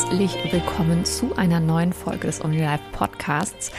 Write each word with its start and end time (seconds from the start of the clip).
herzlich 0.00 0.50
willkommen 0.50 1.04
zu 1.04 1.36
einer 1.36 1.60
neuen 1.60 1.92
Folge 1.92 2.26
des 2.26 2.42
Only 2.42 2.66
Podcasts. 2.92 3.70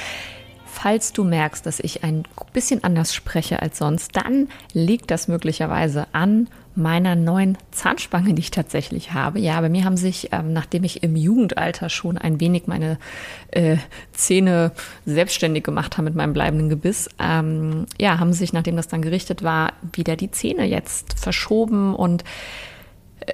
Falls 0.68 1.14
du 1.14 1.24
merkst, 1.24 1.66
dass 1.66 1.80
ich 1.80 2.04
ein 2.04 2.26
bisschen 2.54 2.84
anders 2.84 3.16
spreche 3.16 3.60
als 3.60 3.80
sonst, 3.80 4.16
dann 4.16 4.48
liegt 4.72 5.10
das 5.10 5.28
möglicherweise 5.28 6.06
an 6.12 6.48
meiner 6.76 7.16
neuen 7.16 7.58
Zahnspange, 7.72 8.36
die 8.36 8.42
ich 8.42 8.52
tatsächlich 8.52 9.14
habe. 9.14 9.40
Ja, 9.40 9.60
bei 9.62 9.70
mir 9.70 9.84
haben 9.84 9.98
sich, 9.98 10.30
ähm, 10.32 10.54
nachdem 10.54 10.84
ich 10.84 11.02
im 11.02 11.16
Jugendalter 11.16 11.90
schon 11.90 12.20
ein 12.20 12.40
wenig 12.40 12.68
meine 12.68 13.00
äh, 13.50 13.78
Zähne 14.12 14.74
selbstständig 15.08 15.64
gemacht 15.64 15.98
habe 15.98 16.06
mit 16.06 16.16
meinem 16.16 16.34
bleibenden 16.34 16.70
Gebiss, 16.70 17.10
ähm, 17.20 17.88
ja, 18.00 18.20
haben 18.20 18.34
sich, 18.34 18.54
nachdem 18.54 18.76
das 18.76 18.88
dann 18.88 19.02
gerichtet 19.02 19.42
war, 19.42 19.74
wieder 19.92 20.16
die 20.16 20.30
Zähne 20.30 20.66
jetzt 20.66 21.18
verschoben 21.20 21.96
und 21.96 22.24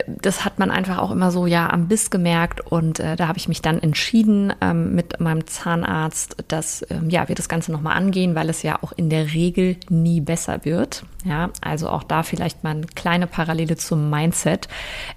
das 0.07 0.43
hat 0.43 0.59
man 0.59 0.71
einfach 0.71 0.97
auch 0.97 1.11
immer 1.11 1.31
so 1.31 1.45
ja 1.45 1.69
am 1.69 1.87
Biss 1.87 2.09
gemerkt 2.09 2.59
und 2.59 2.99
äh, 2.99 3.15
da 3.15 3.27
habe 3.27 3.37
ich 3.37 3.47
mich 3.47 3.61
dann 3.61 3.81
entschieden 3.81 4.53
ähm, 4.61 4.95
mit 4.95 5.19
meinem 5.19 5.47
Zahnarzt, 5.47 6.35
dass 6.47 6.85
ähm, 6.89 7.09
ja 7.09 7.27
wir 7.27 7.35
das 7.35 7.47
Ganze 7.47 7.71
nochmal 7.71 7.95
angehen, 7.95 8.35
weil 8.35 8.49
es 8.49 8.63
ja 8.63 8.81
auch 8.81 8.91
in 8.91 9.09
der 9.09 9.33
Regel 9.33 9.77
nie 9.89 10.19
besser 10.19 10.65
wird. 10.65 11.03
Ja, 11.23 11.49
also 11.61 11.89
auch 11.89 12.03
da 12.03 12.23
vielleicht 12.23 12.63
mal 12.63 12.71
eine 12.71 12.85
kleine 12.87 13.27
Parallele 13.27 13.75
zum 13.75 14.09
Mindset, 14.09 14.67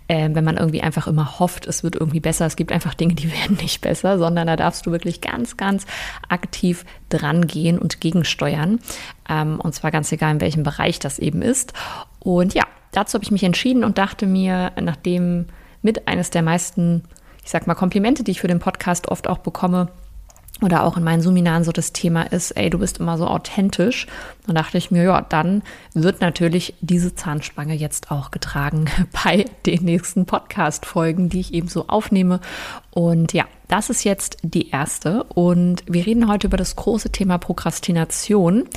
äh, 0.09 0.28
wenn 0.33 0.45
man 0.45 0.56
irgendwie 0.56 0.83
einfach 0.83 1.06
immer 1.06 1.39
hofft, 1.39 1.66
es 1.66 1.83
wird 1.83 1.95
irgendwie 1.95 2.20
besser. 2.20 2.47
Es 2.47 2.56
gibt 2.56 2.73
einfach 2.73 2.95
Dinge, 2.95 3.14
die 3.14 3.33
werden 3.41 3.59
nicht 3.61 3.80
besser, 3.80 4.19
sondern 4.19 4.47
da 4.47 4.56
darfst 4.56 4.87
du 4.87 4.92
wirklich 4.92 5.20
ganz, 5.20 5.56
ganz 5.56 5.87
aktiv 6.28 6.84
dran 7.09 7.47
gehen 7.47 7.78
und 7.78 8.00
gegensteuern. 8.00 8.80
Ähm, 9.28 9.61
und 9.61 9.75
zwar 9.75 9.91
ganz 9.91 10.11
egal, 10.12 10.34
in 10.34 10.41
welchem 10.41 10.62
Bereich 10.62 10.98
das 10.98 11.19
eben 11.19 11.42
ist. 11.42 11.73
Und 12.20 12.55
ja, 12.55 12.64
dazu 12.92 13.14
habe 13.14 13.24
ich 13.24 13.30
mich 13.30 13.44
entschieden 13.44 13.84
und 13.84 13.98
dachte 13.98 14.27
mir, 14.27 14.72
nachdem 14.80 15.46
mit 15.83 16.08
eines 16.08 16.30
der 16.30 16.42
meisten, 16.42 17.05
ich 17.44 17.50
sag 17.50 17.66
mal, 17.66 17.74
Komplimente, 17.74 18.24
die 18.24 18.32
ich 18.32 18.41
für 18.41 18.48
den 18.48 18.60
Podcast 18.60 19.08
oft 19.08 19.28
auch 19.28 19.38
bekomme, 19.38 19.88
oder 20.62 20.84
auch 20.84 20.97
in 20.97 21.05
meinen 21.05 21.22
Seminaren 21.22 21.64
so 21.64 21.72
das 21.72 21.92
Thema 21.92 22.22
ist, 22.22 22.50
ey, 22.52 22.70
du 22.70 22.78
bist 22.78 22.98
immer 22.98 23.16
so 23.16 23.27
authentisch. 23.27 24.06
Dann 24.47 24.55
dachte 24.55 24.78
ich 24.78 24.91
mir, 24.91 25.05
ja, 25.05 25.20
dann 25.22 25.62
wird 25.94 26.20
natürlich 26.20 26.74
diese 26.80 27.14
Zahnspange 27.14 27.74
jetzt 27.74 28.10
auch 28.10 28.30
getragen 28.30 28.86
bei 29.25 29.47
den 29.66 29.84
nächsten 29.84 30.27
Podcast-Folgen, 30.27 31.28
die 31.28 31.41
ich 31.41 31.54
eben 31.54 31.69
so 31.69 31.88
aufnehme. 31.88 32.41
Und 32.91 33.32
ja, 33.32 33.47
das 33.69 33.91
ist 33.91 34.04
jetzt 34.04 34.38
die 34.42 34.70
erste. 34.70 35.25
Und 35.25 35.82
wir 35.86 36.04
reden 36.04 36.28
heute 36.28 36.48
über 36.48 36.56
das 36.56 36.77
große 36.77 37.10
Thema 37.10 37.38
Prokrastination. 37.38 38.69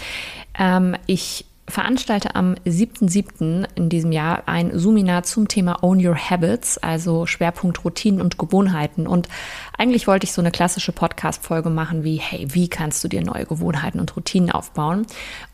Ähm, 0.57 0.95
ich 1.05 1.45
veranstalte 1.67 2.35
am 2.35 2.55
7.7. 2.65 3.65
in 3.75 3.89
diesem 3.89 4.11
Jahr 4.11 4.43
ein 4.47 4.77
Seminar 4.77 5.23
zum 5.23 5.47
Thema 5.47 5.81
Own 5.81 6.05
Your 6.05 6.15
Habits, 6.15 6.77
also 6.77 7.25
Schwerpunkt 7.25 7.83
Routinen 7.85 8.21
und 8.21 8.37
Gewohnheiten. 8.37 9.07
Und 9.07 9.29
eigentlich 9.77 10.07
wollte 10.07 10.25
ich 10.25 10.33
so 10.33 10.41
eine 10.41 10.51
klassische 10.51 10.91
Podcast-Folge 10.91 11.69
machen 11.69 12.03
wie, 12.03 12.17
hey, 12.17 12.47
wie 12.49 12.67
kannst 12.67 13.03
du 13.03 13.07
dir 13.07 13.23
neue 13.23 13.45
Gewohnheiten 13.45 13.99
und 13.99 14.15
Routinen 14.15 14.51
aufbauen? 14.51 15.07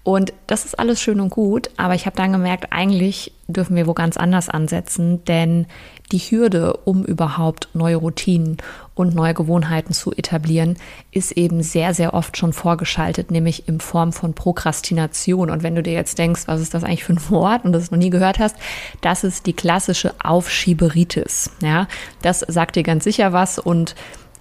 Und 0.09 0.33
das 0.47 0.65
ist 0.65 0.79
alles 0.79 0.99
schön 0.99 1.19
und 1.19 1.29
gut, 1.29 1.69
aber 1.77 1.93
ich 1.93 2.07
habe 2.07 2.15
dann 2.15 2.31
gemerkt, 2.31 2.73
eigentlich 2.73 3.31
dürfen 3.47 3.75
wir 3.75 3.85
wo 3.85 3.93
ganz 3.93 4.17
anders 4.17 4.49
ansetzen, 4.49 5.23
denn 5.25 5.67
die 6.11 6.17
Hürde, 6.17 6.77
um 6.77 7.05
überhaupt 7.05 7.69
neue 7.75 7.97
Routinen 7.97 8.57
und 8.95 9.13
neue 9.13 9.35
Gewohnheiten 9.35 9.93
zu 9.93 10.11
etablieren, 10.11 10.77
ist 11.11 11.33
eben 11.33 11.61
sehr, 11.61 11.93
sehr 11.93 12.15
oft 12.15 12.37
schon 12.37 12.53
vorgeschaltet, 12.53 13.29
nämlich 13.29 13.67
in 13.67 13.79
Form 13.79 14.11
von 14.11 14.33
Prokrastination. 14.33 15.51
Und 15.51 15.61
wenn 15.61 15.75
du 15.75 15.83
dir 15.83 15.93
jetzt 15.93 16.17
denkst, 16.17 16.47
was 16.47 16.59
ist 16.59 16.73
das 16.73 16.83
eigentlich 16.83 17.03
für 17.03 17.13
ein 17.13 17.21
Wort 17.29 17.63
und 17.63 17.71
das 17.71 17.91
noch 17.91 17.99
nie 17.99 18.09
gehört 18.09 18.39
hast, 18.39 18.55
das 19.01 19.23
ist 19.23 19.45
die 19.45 19.53
klassische 19.53 20.15
Aufschieberitis. 20.23 21.51
Ja, 21.61 21.87
das 22.23 22.39
sagt 22.39 22.77
dir 22.77 22.83
ganz 22.83 23.03
sicher 23.03 23.31
was 23.31 23.59
und 23.59 23.93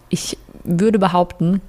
ich 0.09 0.39
würde 0.65 0.99
behaupten, 0.99 1.61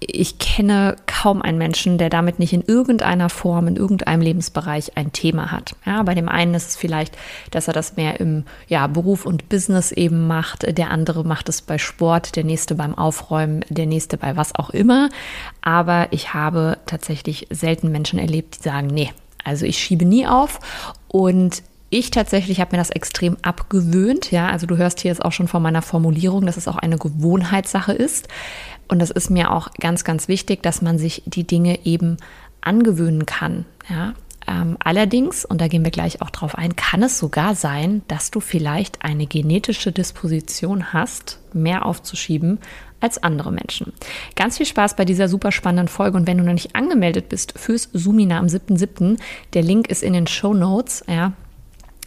ich 0.00 0.38
kenne 0.38 0.96
kaum 1.06 1.42
einen 1.42 1.58
Menschen, 1.58 1.98
der 1.98 2.08
damit 2.08 2.38
nicht 2.38 2.52
in 2.52 2.62
irgendeiner 2.62 3.28
Form, 3.28 3.66
in 3.66 3.76
irgendeinem 3.76 4.20
Lebensbereich 4.20 4.96
ein 4.96 5.12
Thema 5.12 5.50
hat. 5.50 5.74
Ja, 5.84 6.02
bei 6.04 6.14
dem 6.14 6.28
einen 6.28 6.54
ist 6.54 6.68
es 6.68 6.76
vielleicht, 6.76 7.16
dass 7.50 7.66
er 7.66 7.74
das 7.74 7.96
mehr 7.96 8.20
im 8.20 8.44
ja, 8.68 8.86
Beruf 8.86 9.26
und 9.26 9.48
Business 9.48 9.90
eben 9.90 10.28
macht. 10.28 10.78
Der 10.78 10.90
andere 10.90 11.24
macht 11.24 11.48
es 11.48 11.62
bei 11.62 11.78
Sport, 11.78 12.36
der 12.36 12.44
nächste 12.44 12.76
beim 12.76 12.96
Aufräumen, 12.96 13.64
der 13.70 13.86
nächste 13.86 14.18
bei 14.18 14.36
was 14.36 14.54
auch 14.54 14.70
immer. 14.70 15.08
Aber 15.62 16.06
ich 16.12 16.32
habe 16.32 16.78
tatsächlich 16.86 17.48
selten 17.50 17.90
Menschen 17.90 18.20
erlebt, 18.20 18.58
die 18.58 18.62
sagen, 18.62 18.86
nee, 18.86 19.10
also 19.42 19.66
ich 19.66 19.78
schiebe 19.78 20.04
nie 20.04 20.28
auf 20.28 20.60
und 21.08 21.62
ich 21.90 22.10
tatsächlich 22.10 22.60
habe 22.60 22.72
mir 22.72 22.78
das 22.78 22.90
extrem 22.90 23.36
abgewöhnt. 23.42 24.30
Ja, 24.30 24.48
also 24.48 24.66
du 24.66 24.76
hörst 24.76 25.00
hier 25.00 25.10
jetzt 25.10 25.24
auch 25.24 25.32
schon 25.32 25.48
von 25.48 25.62
meiner 25.62 25.82
Formulierung, 25.82 26.44
dass 26.44 26.56
es 26.56 26.68
auch 26.68 26.76
eine 26.76 26.98
Gewohnheitssache 26.98 27.92
ist. 27.92 28.28
Und 28.88 29.00
das 29.00 29.10
ist 29.10 29.30
mir 29.30 29.50
auch 29.50 29.70
ganz, 29.80 30.04
ganz 30.04 30.28
wichtig, 30.28 30.62
dass 30.62 30.82
man 30.82 30.98
sich 30.98 31.22
die 31.26 31.44
Dinge 31.44 31.86
eben 31.86 32.18
angewöhnen 32.60 33.26
kann. 33.26 33.64
Ja? 33.88 34.14
Ähm, 34.46 34.76
allerdings, 34.82 35.44
und 35.44 35.60
da 35.60 35.68
gehen 35.68 35.84
wir 35.84 35.90
gleich 35.90 36.22
auch 36.22 36.30
drauf 36.30 36.56
ein, 36.56 36.76
kann 36.76 37.02
es 37.02 37.18
sogar 37.18 37.54
sein, 37.54 38.02
dass 38.08 38.30
du 38.30 38.40
vielleicht 38.40 39.02
eine 39.02 39.26
genetische 39.26 39.92
Disposition 39.92 40.92
hast, 40.92 41.38
mehr 41.52 41.84
aufzuschieben 41.84 42.58
als 43.00 43.22
andere 43.22 43.52
Menschen. 43.52 43.92
Ganz 44.36 44.56
viel 44.56 44.66
Spaß 44.66 44.96
bei 44.96 45.04
dieser 45.04 45.28
super 45.28 45.52
spannenden 45.52 45.88
Folge 45.88 46.16
und 46.16 46.26
wenn 46.26 46.38
du 46.38 46.44
noch 46.44 46.52
nicht 46.52 46.74
angemeldet 46.74 47.28
bist 47.28 47.58
fürs 47.58 47.90
Sumina 47.92 48.38
am 48.38 48.46
7.7., 48.46 49.18
der 49.52 49.62
Link 49.62 49.88
ist 49.88 50.02
in 50.02 50.14
den 50.14 50.26
Show 50.26 50.54
Notes, 50.54 51.04
ja, 51.06 51.32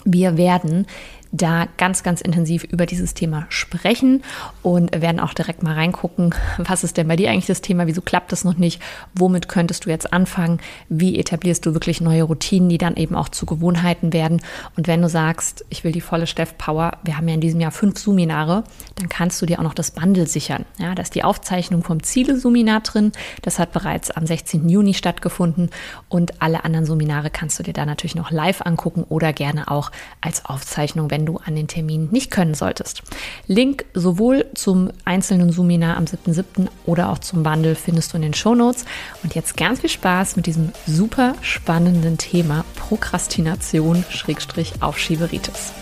wir 0.06 0.38
werden 0.38 0.88
da 1.32 1.68
ganz, 1.78 2.04
ganz 2.04 2.22
intensiv 2.22 2.64
über 2.64 2.86
dieses 2.86 3.14
Thema 3.14 3.46
sprechen 3.50 4.24
und 4.62 5.02
werden 5.02 5.20
auch 5.20 5.34
direkt 5.34 5.64
mal 5.64 5.74
reingucken, 5.74 6.36
was 6.58 6.84
ist 6.84 6.98
denn 6.98 7.08
bei 7.08 7.16
dir 7.16 7.32
eigentlich 7.32 7.46
das 7.46 7.62
Thema, 7.62 7.88
wieso 7.88 8.02
klappt 8.02 8.32
das 8.32 8.44
noch 8.44 8.58
nicht, 8.58 8.82
womit 9.14 9.48
könntest 9.48 9.86
du 9.86 9.90
jetzt 9.90 10.12
anfangen, 10.12 10.60
wie 10.90 11.18
etablierst 11.18 11.66
du 11.66 11.74
wirklich 11.74 12.02
neue 12.02 12.24
Routinen, 12.24 12.70
die 12.70 12.78
dann 12.78 12.96
eben 12.98 13.16
auch 13.16 13.30
zu 13.30 13.46
Gewohnheiten 13.46 14.14
werden. 14.14 14.42
Und 14.76 14.88
wenn 14.88 15.02
du 15.02 15.10
sagst, 15.10 15.66
ich 15.70 15.84
will 15.84 15.92
die 15.92 16.02
volle 16.02 16.28
Steff 16.28 16.58
Power, 16.58 16.98
wir 17.04 17.18
haben 17.18 17.28
ja 17.28 17.36
in 17.36 17.42
diesem 17.42 17.62
Jahr 17.62 17.72
fünf 17.72 17.98
Seminare, 17.98 18.64
dann 18.96 19.10
kannst 19.10 19.42
du 19.42 19.46
dir 19.46 19.60
auch 19.60 19.64
noch 19.64 19.74
das 19.74 19.92
Bundle 19.92 20.28
sichern. 20.28 20.66
Ja, 20.78 20.96
da 20.96 21.02
ist 21.02 21.16
die 21.16 21.24
Aufzeichnung 21.24 21.84
vom 21.84 22.04
Ziele-Seminar 22.04 22.82
drin, 22.82 23.12
das 23.42 23.58
hat 23.58 23.72
bereits 23.72 24.12
am 24.12 24.26
16. 24.26 24.68
Juni 24.68 24.94
stattgefunden 24.94 25.70
und 26.10 26.42
alle 26.42 26.66
anderen 26.66 26.86
Seminare 26.86 27.30
kannst 27.30 27.58
du 27.60 27.64
dir 27.64 27.74
da 27.74 27.86
natürlich 27.86 28.16
noch 28.16 28.32
live 28.32 28.62
angucken 28.62 29.06
oder 29.08 29.34
gerne 29.34 29.70
auch 29.70 29.92
als 30.20 30.46
Aufzeichnung, 30.46 31.10
wenn 31.10 31.21
wenn 31.22 31.28
du 31.28 31.38
an 31.38 31.56
den 31.56 31.68
Termin 31.68 32.10
nicht 32.12 32.32
können 32.32 32.56
solltest. 32.56 33.04
Link 33.46 33.86
sowohl 33.94 34.48
zum 34.56 34.90
einzelnen 35.06 35.52
Seminar 35.52 35.98
am 35.98 36.06
7.7. 36.06 36.68
oder 36.88 37.10
auch 37.10 37.20
zum 37.20 37.44
Bundle 37.44 37.76
findest 37.76 38.12
du 38.12 38.18
in 38.18 38.24
den 38.24 38.34
Shownotes. 38.34 38.86
Und 39.22 39.36
jetzt 39.36 39.56
ganz 39.56 39.82
viel 39.82 39.90
Spaß 39.92 40.36
mit 40.36 40.48
diesem 40.48 40.72
super 40.88 41.36
spannenden 41.42 42.18
Thema 42.18 42.66
Prokrastination 42.76 44.04
Schrägstrich 44.10 44.74
Aufschieberitis. 44.82 45.74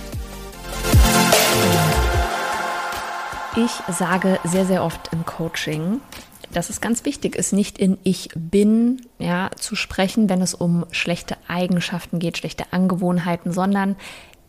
Ich 3.55 3.71
sage 3.95 4.39
sehr, 4.43 4.65
sehr 4.65 4.83
oft 4.83 5.13
im 5.13 5.25
Coaching, 5.25 6.01
dass 6.51 6.69
es 6.69 6.81
ganz 6.81 7.05
wichtig 7.05 7.35
ist, 7.35 7.53
nicht 7.53 7.77
in 7.77 7.97
Ich 8.03 8.29
bin 8.35 9.01
ja, 9.19 9.51
zu 9.55 9.75
sprechen, 9.75 10.29
wenn 10.29 10.41
es 10.41 10.53
um 10.53 10.85
schlechte 10.91 11.37
Eigenschaften 11.47 12.19
geht, 12.19 12.37
schlechte 12.37 12.65
Angewohnheiten, 12.71 13.53
sondern 13.53 13.95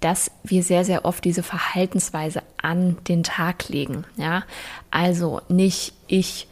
dass 0.01 0.31
wir 0.43 0.63
sehr, 0.63 0.85
sehr 0.85 1.05
oft 1.05 1.25
diese 1.25 1.43
Verhaltensweise 1.43 2.43
an 2.61 2.97
den 3.09 3.23
Tag 3.23 3.69
legen. 3.69 4.05
Ja, 4.17 4.45
also 4.91 5.41
nicht 5.49 5.93
ich, 6.07 6.49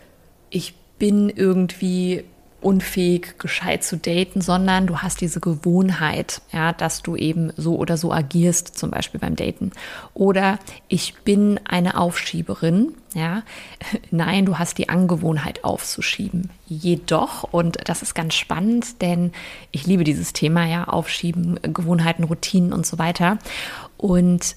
ich 0.51 0.75
bin 0.99 1.31
irgendwie 1.31 2.25
unfähig, 2.61 3.39
gescheit 3.39 3.85
zu 3.85 3.97
daten, 3.97 4.41
sondern 4.41 4.87
du 4.87 4.99
hast 4.99 5.21
diese 5.21 5.41
Gewohnheit, 5.41 6.43
ja, 6.53 6.73
dass 6.73 7.03
du 7.03 7.15
eben 7.15 7.53
so 7.57 7.77
oder 7.77 7.97
so 7.97 8.13
agierst, 8.13 8.77
zum 8.77 8.91
Beispiel 8.91 9.21
beim 9.21 9.37
Daten. 9.37 9.71
Oder 10.15 10.59
ich 10.89 11.15
bin 11.25 11.61
eine 11.65 11.97
Aufschieberin, 11.99 12.95
ja. 13.15 13.43
Nein, 14.11 14.45
du 14.45 14.59
hast 14.59 14.79
die 14.79 14.89
Angewohnheit 14.89 15.65
aufzuschieben. 15.65 16.51
Jedoch, 16.67 17.45
und 17.45 17.79
das 17.85 18.03
ist 18.03 18.15
ganz 18.15 18.35
spannend, 18.35 19.03
denn 19.03 19.33
ich 19.71 19.87
liebe 19.87 20.05
dieses 20.05 20.33
Thema, 20.33 20.67
ja, 20.67 20.85
Aufschieben, 20.85 21.61
Gewohnheiten, 21.63 22.25
Routinen 22.25 22.73
und 22.73 22.87
so 22.87 22.99
weiter. 22.99 23.39
Und 23.97 24.57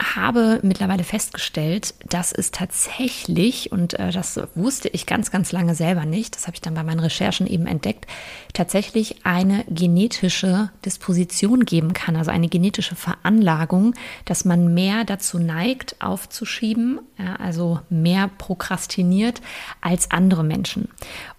habe 0.00 0.60
mittlerweile 0.62 1.04
festgestellt, 1.04 1.94
dass 2.08 2.32
es 2.32 2.50
tatsächlich, 2.50 3.70
und 3.72 3.94
äh, 3.94 4.10
das 4.10 4.40
wusste 4.54 4.88
ich 4.88 5.06
ganz, 5.06 5.30
ganz 5.30 5.52
lange 5.52 5.74
selber 5.74 6.04
nicht, 6.04 6.34
das 6.36 6.46
habe 6.46 6.54
ich 6.54 6.60
dann 6.60 6.74
bei 6.74 6.82
meinen 6.82 7.00
Recherchen 7.00 7.46
eben 7.46 7.66
entdeckt, 7.66 8.06
tatsächlich 8.52 9.24
eine 9.24 9.64
genetische 9.68 10.70
Disposition 10.84 11.64
geben 11.64 11.92
kann, 11.92 12.16
also 12.16 12.30
eine 12.30 12.48
genetische 12.48 12.96
Veranlagung, 12.96 13.94
dass 14.24 14.44
man 14.44 14.74
mehr 14.74 15.04
dazu 15.04 15.38
neigt, 15.38 15.96
aufzuschieben, 16.00 17.00
ja, 17.18 17.36
also 17.36 17.80
mehr 17.90 18.30
prokrastiniert 18.38 19.40
als 19.80 20.10
andere 20.10 20.44
Menschen. 20.44 20.88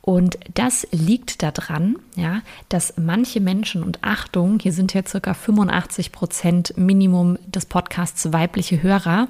Und 0.02 0.40
das 0.56 0.88
liegt 0.92 1.44
daran, 1.44 1.98
ja, 2.16 2.42
dass 2.70 2.96
manche 2.98 3.40
Menschen, 3.40 3.84
und 3.84 4.04
Achtung, 4.04 4.60
hier 4.60 4.74
sind 4.74 4.94
ja 4.94 5.04
circa 5.06 5.36
85 5.36 6.12
Prozent 6.12 6.74
Minimum 6.76 7.38
des 7.46 7.68
Podcasts 7.68 8.34
weibliche 8.34 8.82
Hörer, 8.82 9.28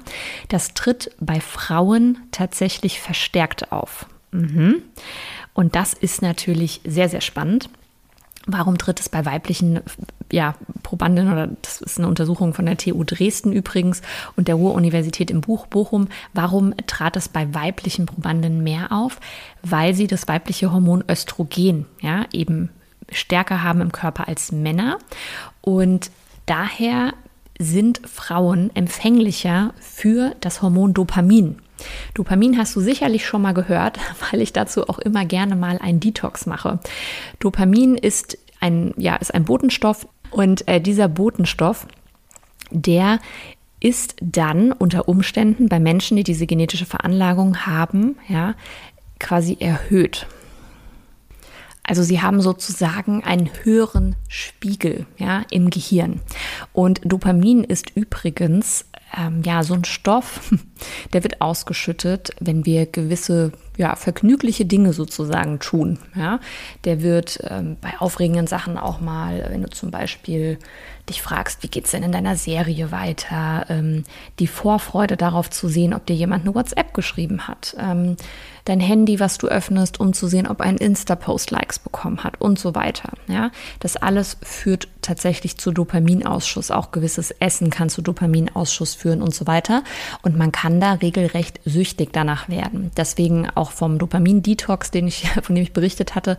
das 0.48 0.72
tritt 0.72 1.10
bei 1.20 1.40
Frauen 1.40 2.18
tatsächlich 2.30 3.00
verstärkt 3.00 3.70
auf. 3.70 4.06
Mhm. 4.30 4.82
Und 5.52 5.74
das 5.74 5.92
ist 5.92 6.22
natürlich 6.22 6.80
sehr, 6.84 7.10
sehr 7.10 7.20
spannend. 7.20 7.68
Warum 8.46 8.78
tritt 8.78 9.00
es 9.00 9.08
bei 9.08 9.24
weiblichen 9.24 9.80
ja, 10.32 10.54
Probandinnen, 10.82 11.32
oder 11.32 11.48
das 11.62 11.80
ist 11.80 11.98
eine 11.98 12.08
Untersuchung 12.08 12.54
von 12.54 12.66
der 12.66 12.76
TU 12.76 13.04
Dresden 13.04 13.52
übrigens 13.52 14.02
und 14.36 14.48
der 14.48 14.56
Ruhr-Universität 14.56 15.30
im 15.30 15.42
Buch 15.42 15.66
Bochum, 15.66 16.08
warum 16.32 16.74
trat 16.86 17.16
es 17.16 17.28
bei 17.28 17.54
weiblichen 17.54 18.06
Probandinnen 18.06 18.62
mehr 18.62 18.90
auf? 18.90 19.20
Weil 19.62 19.94
sie 19.94 20.06
das 20.06 20.26
weibliche 20.26 20.72
Hormon 20.72 21.04
Östrogen 21.08 21.86
ja, 22.00 22.24
eben 22.32 22.70
stärker 23.10 23.62
haben 23.62 23.80
im 23.80 23.92
Körper 23.92 24.26
als 24.26 24.52
Männer 24.52 24.98
und 25.60 26.10
daher 26.46 27.12
sind 27.58 28.00
Frauen 28.08 28.74
empfänglicher 28.74 29.74
für 29.80 30.34
das 30.40 30.62
Hormon 30.62 30.94
Dopamin. 30.94 31.58
Dopamin 32.14 32.58
hast 32.58 32.74
du 32.76 32.80
sicherlich 32.80 33.26
schon 33.26 33.42
mal 33.42 33.52
gehört, 33.52 33.98
weil 34.30 34.40
ich 34.40 34.52
dazu 34.52 34.88
auch 34.88 34.98
immer 34.98 35.24
gerne 35.24 35.56
mal 35.56 35.78
einen 35.78 36.00
Detox 36.00 36.46
mache. 36.46 36.78
Dopamin 37.40 37.96
ist 37.96 38.38
ein, 38.60 38.94
ja, 38.96 39.16
ist 39.16 39.34
ein 39.34 39.44
Botenstoff 39.44 40.06
und 40.30 40.66
äh, 40.68 40.80
dieser 40.80 41.08
Botenstoff, 41.08 41.86
der 42.70 43.18
ist 43.80 44.14
dann 44.20 44.72
unter 44.72 45.08
Umständen 45.08 45.68
bei 45.68 45.80
Menschen, 45.80 46.16
die 46.16 46.22
diese 46.22 46.46
genetische 46.46 46.86
Veranlagung 46.86 47.66
haben, 47.66 48.16
ja, 48.28 48.54
quasi 49.18 49.56
erhöht. 49.58 50.26
Also 51.84 52.02
sie 52.02 52.22
haben 52.22 52.40
sozusagen 52.40 53.24
einen 53.24 53.50
höheren 53.64 54.14
Spiegel 54.28 55.06
ja, 55.18 55.42
im 55.50 55.68
Gehirn. 55.68 56.20
Und 56.72 57.00
Dopamin 57.04 57.64
ist 57.64 57.90
übrigens 57.96 58.86
ähm, 59.16 59.42
ja 59.44 59.62
so 59.62 59.74
ein 59.74 59.84
Stoff, 59.84 60.40
der 61.12 61.22
wird 61.22 61.40
ausgeschüttet, 61.40 62.30
wenn 62.40 62.64
wir 62.64 62.86
gewisse 62.86 63.52
ja, 63.76 63.96
vergnügliche 63.96 64.64
Dinge 64.64 64.92
sozusagen 64.92 65.58
tun. 65.58 65.98
Ja? 66.14 66.40
Der 66.84 67.02
wird 67.02 67.38
ähm, 67.44 67.76
bei 67.80 67.98
aufregenden 67.98 68.46
Sachen 68.46 68.78
auch 68.78 69.00
mal, 69.00 69.46
wenn 69.50 69.62
du 69.62 69.70
zum 69.70 69.90
Beispiel 69.90 70.58
dich 71.08 71.20
fragst, 71.20 71.62
wie 71.62 71.68
geht 71.68 71.86
es 71.86 71.90
denn 71.90 72.02
in 72.02 72.12
deiner 72.12 72.36
Serie 72.36 72.92
weiter, 72.92 73.66
ähm, 73.68 74.04
die 74.38 74.46
Vorfreude 74.46 75.16
darauf 75.16 75.50
zu 75.50 75.68
sehen, 75.68 75.94
ob 75.94 76.06
dir 76.06 76.14
jemand 76.14 76.44
eine 76.44 76.54
WhatsApp 76.54 76.94
geschrieben 76.94 77.48
hat, 77.48 77.74
ähm, 77.78 78.16
dein 78.64 78.80
Handy, 78.80 79.18
was 79.18 79.38
du 79.38 79.48
öffnest, 79.48 79.98
um 79.98 80.12
zu 80.12 80.28
sehen, 80.28 80.46
ob 80.46 80.60
ein 80.60 80.76
Insta-Post 80.76 81.50
Likes 81.50 81.78
bekommen 81.78 82.22
hat 82.22 82.40
und 82.40 82.58
so 82.58 82.74
weiter. 82.74 83.12
Ja? 83.26 83.50
Das 83.80 83.96
alles 83.96 84.36
führt 84.42 84.88
tatsächlich 85.02 85.58
zu 85.58 85.72
Dopaminausschuss. 85.72 86.70
Auch 86.70 86.92
gewisses 86.92 87.32
Essen 87.32 87.70
kann 87.70 87.88
zu 87.88 88.02
Dopaminausschuss 88.02 88.94
führen 88.94 89.22
und 89.22 89.34
so 89.34 89.46
weiter. 89.46 89.82
Und 90.22 90.36
man 90.36 90.52
kann 90.52 90.80
da 90.80 90.92
regelrecht 90.92 91.60
süchtig 91.64 92.10
danach 92.12 92.48
werden. 92.48 92.92
Deswegen 92.96 93.48
auch 93.50 93.61
auch 93.62 93.70
vom 93.70 93.98
Dopamin-Detox, 93.98 94.90
von 95.42 95.54
dem 95.54 95.62
ich 95.62 95.72
berichtet 95.72 96.14
hatte. 96.14 96.36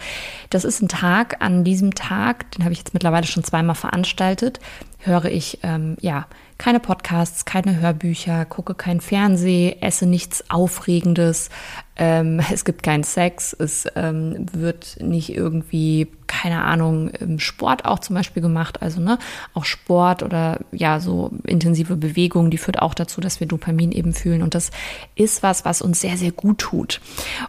Das 0.50 0.66
ist 0.66 0.82
ein 0.82 0.90
Tag, 0.90 1.38
an 1.40 1.64
diesem 1.64 1.96
Tag, 1.96 2.52
den 2.52 2.64
habe 2.64 2.74
ich 2.74 2.80
jetzt 2.80 2.94
mittlerweile 2.94 3.26
schon 3.26 3.44
zweimal 3.44 3.76
veranstaltet, 3.76 4.60
höre 5.00 5.26
ich 5.26 5.60
ähm, 5.64 5.96
ja 6.02 6.28
keine 6.64 6.80
Podcasts, 6.80 7.44
keine 7.44 7.82
Hörbücher, 7.82 8.46
gucke 8.46 8.74
kein 8.74 9.02
Fernseh, 9.02 9.76
esse 9.82 10.06
nichts 10.06 10.50
Aufregendes, 10.50 11.50
ähm, 11.98 12.40
es 12.54 12.64
gibt 12.64 12.84
keinen 12.84 13.04
Sex, 13.04 13.52
es 13.52 13.86
ähm, 13.98 14.46
wird 14.54 14.96
nicht 15.02 15.36
irgendwie, 15.36 16.08
keine 16.26 16.64
Ahnung, 16.64 17.12
Sport 17.38 17.84
auch 17.84 18.00
zum 18.00 18.16
Beispiel 18.16 18.42
gemacht, 18.42 18.82
also 18.82 19.02
ne, 19.02 19.20
auch 19.54 19.66
Sport 19.66 20.24
oder 20.24 20.62
ja, 20.72 21.02
so 21.02 21.32
intensive 21.44 21.98
Bewegung, 21.98 22.50
die 22.50 22.58
führt 22.58 22.82
auch 22.82 22.94
dazu, 22.94 23.20
dass 23.20 23.42
wir 23.42 23.48
Dopamin 23.48 23.92
eben 23.92 24.14
fühlen 24.14 24.42
und 24.42 24.56
das 24.56 24.72
ist 25.16 25.44
was, 25.44 25.66
was 25.66 25.82
uns 25.82 26.00
sehr, 26.00 26.16
sehr 26.16 26.32
gut 26.32 26.60
tut. 26.60 27.02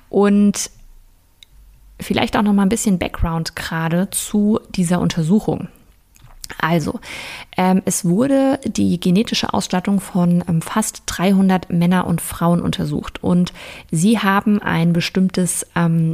Und 0.09 0.73
vielleicht 2.01 2.37
auch 2.37 2.43
noch 2.43 2.53
mal 2.53 2.63
ein 2.63 2.69
bisschen 2.69 2.99
Background 2.99 3.55
gerade 3.55 4.11
zu 4.11 4.59
dieser 4.75 4.99
Untersuchung. 4.99 5.69
Also, 6.65 6.99
ähm, 7.59 7.83
es 7.85 8.07
wurde 8.07 8.59
die 8.65 8.99
genetische 8.99 9.53
Ausstattung 9.53 10.01
von 10.01 10.43
ähm, 10.49 10.63
fast 10.63 11.03
300 11.05 11.69
Männer 11.69 12.07
und 12.07 12.23
Frauen 12.23 12.63
untersucht. 12.63 13.23
Und 13.23 13.53
sie 13.91 14.19
haben 14.19 14.63
ein 14.63 14.95
bestimmtes 14.95 15.67
ähm, 15.77 16.13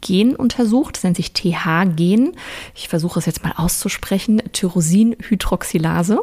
Gen 0.00 0.36
untersucht, 0.36 0.96
das 0.96 1.04
nennt 1.04 1.16
sich 1.16 1.32
TH-Gen. 1.32 2.32
Ich 2.74 2.88
versuche 2.88 3.18
es 3.18 3.26
jetzt 3.26 3.44
mal 3.44 3.54
auszusprechen, 3.56 4.42
Tyrosinhydroxylase. 4.52 6.20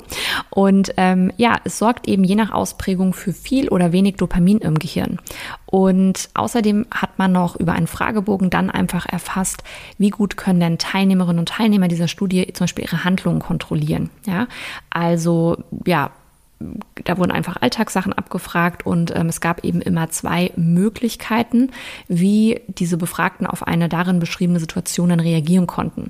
Und 0.49 0.93
ähm, 0.97 1.31
ja, 1.37 1.59
es 1.63 1.77
sorgt 1.77 2.07
eben 2.07 2.23
je 2.23 2.35
nach 2.35 2.51
Ausprägung 2.51 3.13
für 3.13 3.33
viel 3.33 3.69
oder 3.69 3.91
wenig 3.91 4.15
Dopamin 4.15 4.59
im 4.59 4.79
Gehirn. 4.79 5.19
Und 5.65 6.29
außerdem 6.33 6.85
hat 6.91 7.19
man 7.19 7.31
noch 7.31 7.55
über 7.57 7.73
einen 7.73 7.87
Fragebogen 7.87 8.49
dann 8.49 8.69
einfach 8.69 9.05
erfasst, 9.05 9.63
wie 9.97 10.09
gut 10.09 10.37
können 10.37 10.59
denn 10.59 10.77
Teilnehmerinnen 10.77 11.39
und 11.39 11.49
Teilnehmer 11.49 11.87
dieser 11.87 12.07
Studie 12.07 12.51
zum 12.53 12.65
Beispiel 12.65 12.85
ihre 12.85 13.03
Handlungen 13.03 13.39
kontrollieren. 13.39 14.09
Ja, 14.25 14.47
also 14.89 15.57
ja, 15.85 16.11
da 16.59 17.17
wurden 17.17 17.31
einfach 17.31 17.57
Alltagssachen 17.61 18.13
abgefragt 18.13 18.85
und 18.85 19.15
ähm, 19.15 19.29
es 19.29 19.41
gab 19.41 19.63
eben 19.63 19.79
immer 19.81 20.09
zwei 20.09 20.51
Möglichkeiten, 20.55 21.71
wie 22.07 22.61
diese 22.67 22.97
Befragten 22.97 23.45
auf 23.45 23.65
eine 23.65 23.89
darin 23.89 24.19
beschriebene 24.19 24.59
Situation 24.59 25.09
dann 25.09 25.19
reagieren 25.19 25.67
konnten. 25.67 26.07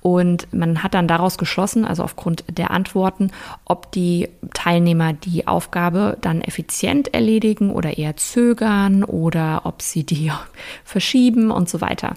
Und 0.00 0.52
man 0.52 0.82
hat 0.82 0.94
dann 0.94 1.08
daraus 1.08 1.36
geschlossen, 1.36 1.84
also 1.84 2.02
aufgrund 2.02 2.44
der 2.50 2.70
Antworten, 2.70 3.30
ob 3.64 3.92
die 3.92 4.28
Teilnehmer 4.54 5.12
die 5.12 5.46
Aufgabe 5.46 6.16
dann 6.20 6.40
effizient 6.40 7.12
erledigen 7.12 7.70
oder 7.70 7.98
eher 7.98 8.16
zögern 8.16 9.04
oder 9.04 9.62
ob 9.64 9.82
sie 9.82 10.04
die 10.04 10.32
verschieben 10.84 11.50
und 11.50 11.68
so 11.68 11.80
weiter. 11.80 12.14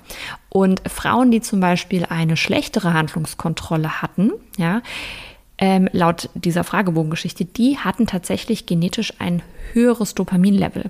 Und 0.50 0.82
Frauen, 0.90 1.32
die 1.32 1.42
zum 1.42 1.60
Beispiel 1.60 2.06
eine 2.06 2.38
schlechtere 2.38 2.94
Handlungskontrolle 2.94 4.02
hatten, 4.02 4.32
ja, 4.58 4.82
ähm, 5.58 5.88
laut 5.92 6.30
dieser 6.34 6.64
Fragebogengeschichte, 6.64 7.46
die 7.46 7.78
hatten 7.78 8.08
tatsächlich 8.08 8.66
genetisch 8.66 9.14
ein 9.20 9.42
höheres 9.74 10.16
Dopaminlevel. 10.16 10.90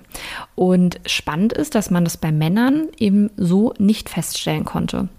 Und 0.55 0.99
spannend 1.05 1.53
ist, 1.53 1.75
dass 1.75 1.91
man 1.91 2.03
das 2.03 2.17
bei 2.17 2.31
Männern 2.31 2.87
eben 2.97 3.29
so 3.37 3.73
nicht 3.77 4.09
feststellen 4.09 4.65
konnte. 4.65 5.09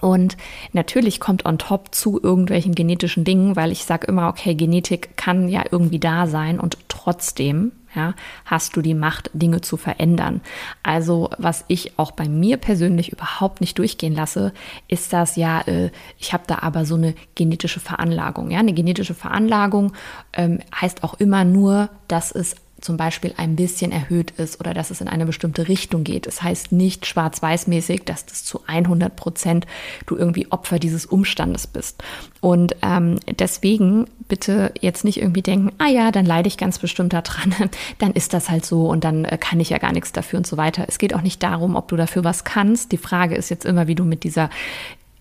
Und 0.00 0.36
natürlich 0.72 1.20
kommt 1.20 1.46
on 1.46 1.58
top 1.58 1.94
zu 1.94 2.20
irgendwelchen 2.22 2.74
genetischen 2.74 3.24
Dingen, 3.24 3.56
weil 3.56 3.72
ich 3.72 3.84
sage 3.84 4.06
immer, 4.06 4.28
okay, 4.28 4.54
Genetik 4.54 5.16
kann 5.16 5.48
ja 5.48 5.64
irgendwie 5.70 5.98
da 5.98 6.26
sein 6.26 6.60
und 6.60 6.76
trotzdem 6.88 7.72
ja, 7.96 8.14
hast 8.44 8.76
du 8.76 8.82
die 8.82 8.94
Macht, 8.94 9.30
Dinge 9.32 9.62
zu 9.62 9.76
verändern. 9.76 10.42
Also 10.82 11.30
was 11.38 11.64
ich 11.68 11.98
auch 11.98 12.12
bei 12.12 12.28
mir 12.28 12.58
persönlich 12.58 13.10
überhaupt 13.10 13.60
nicht 13.60 13.78
durchgehen 13.78 14.14
lasse, 14.14 14.52
ist 14.86 15.12
das 15.12 15.36
ja, 15.36 15.62
äh, 15.62 15.90
ich 16.18 16.32
habe 16.32 16.44
da 16.46 16.58
aber 16.60 16.84
so 16.84 16.94
eine 16.94 17.14
genetische 17.34 17.80
Veranlagung. 17.80 18.50
Ja, 18.50 18.60
eine 18.60 18.74
genetische 18.74 19.14
Veranlagung 19.14 19.94
ähm, 20.34 20.60
heißt 20.78 21.02
auch 21.02 21.14
immer 21.14 21.44
nur, 21.44 21.88
dass 22.06 22.30
es 22.30 22.54
zum 22.80 22.96
Beispiel 22.96 23.32
ein 23.36 23.56
bisschen 23.56 23.90
erhöht 23.90 24.32
ist 24.32 24.60
oder 24.60 24.74
dass 24.74 24.90
es 24.90 25.00
in 25.00 25.08
eine 25.08 25.24
bestimmte 25.24 25.68
Richtung 25.68 26.04
geht. 26.04 26.26
Es 26.26 26.36
das 26.36 26.42
heißt 26.42 26.72
nicht 26.72 27.06
schwarz-weiß-mäßig, 27.06 28.04
dass 28.04 28.26
das 28.26 28.44
zu 28.44 28.60
100 28.66 29.16
Prozent 29.16 29.66
du 30.06 30.16
irgendwie 30.16 30.50
Opfer 30.52 30.78
dieses 30.78 31.06
Umstandes 31.06 31.66
bist. 31.66 32.02
Und 32.40 32.76
ähm, 32.82 33.18
deswegen 33.38 34.06
bitte 34.28 34.72
jetzt 34.80 35.04
nicht 35.04 35.20
irgendwie 35.20 35.42
denken, 35.42 35.72
ah 35.78 35.88
ja, 35.88 36.10
dann 36.10 36.26
leide 36.26 36.48
ich 36.48 36.58
ganz 36.58 36.78
bestimmt 36.78 37.12
daran, 37.12 37.54
dann 37.98 38.12
ist 38.12 38.34
das 38.34 38.50
halt 38.50 38.66
so 38.66 38.88
und 38.88 39.04
dann 39.04 39.24
äh, 39.24 39.38
kann 39.38 39.60
ich 39.60 39.70
ja 39.70 39.78
gar 39.78 39.92
nichts 39.92 40.12
dafür 40.12 40.38
und 40.38 40.46
so 40.46 40.56
weiter. 40.56 40.84
Es 40.86 40.98
geht 40.98 41.14
auch 41.14 41.22
nicht 41.22 41.42
darum, 41.42 41.76
ob 41.76 41.88
du 41.88 41.96
dafür 41.96 42.24
was 42.24 42.44
kannst. 42.44 42.92
Die 42.92 42.98
Frage 42.98 43.36
ist 43.36 43.48
jetzt 43.48 43.64
immer, 43.64 43.86
wie 43.86 43.94
du 43.94 44.04
mit 44.04 44.22
dieser 44.22 44.50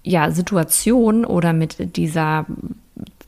ja, 0.03 0.29
Situation 0.29 1.25
oder 1.25 1.53
mit 1.53 1.97
dieser 1.97 2.45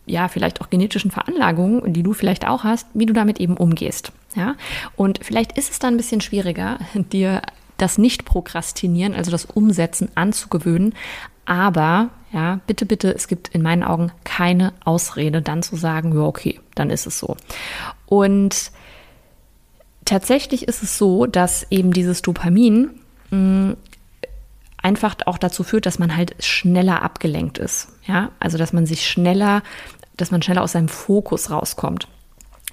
ja, 0.08 0.28
vielleicht 0.28 0.62
auch 0.62 0.70
genetischen 0.70 1.12
Veranlagungen, 1.12 1.94
die 1.94 2.04
du 2.04 2.14
vielleicht 2.14 2.48
auch 2.48 2.64
hast, 2.64 2.88
wie 2.94 3.06
du 3.06 3.14
damit 3.14 3.40
eben 3.40 3.58
umgehst. 3.58 4.12
Ja, 4.36 4.56
und 4.96 5.20
vielleicht 5.24 5.58
ist 5.58 5.72
es 5.72 5.80
dann 5.80 5.94
ein 5.94 5.98
bisschen 5.98 6.22
schwieriger, 6.22 6.80
dir 7.12 7.42
das 7.78 7.98
Nicht-Prokrastinieren, 7.98 9.14
also 9.14 9.30
das 9.30 9.46
Umsetzen 9.46 10.10
anzugewöhnen. 10.16 10.96
Aber 11.46 12.10
ja, 12.34 12.60
bitte, 12.68 12.86
bitte, 12.86 13.14
es 13.14 13.28
gibt 13.28 13.50
in 13.50 13.62
meinen 13.62 13.84
Augen 13.84 14.12
keine 14.24 14.74
Ausrede, 14.84 15.42
dann 15.42 15.64
zu 15.64 15.76
sagen, 15.76 16.14
ja, 16.14 16.22
okay, 16.22 16.60
dann 16.76 16.90
ist 16.90 17.06
es 17.06 17.20
so. 17.20 17.38
Und 18.06 18.72
tatsächlich 20.06 20.68
ist 20.68 20.84
es 20.84 20.98
so, 20.98 21.26
dass 21.26 21.68
eben 21.70 21.94
dieses 21.94 22.22
Dopamin 22.22 22.90
mh, 23.30 23.38
mm, 23.38 23.78
einfach 24.82 25.16
auch 25.26 25.38
dazu 25.38 25.64
führt, 25.64 25.86
dass 25.86 26.00
man 26.00 26.16
halt 26.16 26.36
schneller 26.44 27.02
abgelenkt 27.02 27.58
ist. 27.58 27.90
Ja, 28.06 28.32
also 28.40 28.58
dass 28.58 28.74
man 28.74 28.86
sich 28.86 29.08
schneller 29.08 29.64
dass 30.18 30.32
man 30.32 30.42
schneller 30.42 30.64
aus 30.64 30.74
seinem 30.74 30.90
Fokus 30.90 31.50
rauskommt. 31.50 32.08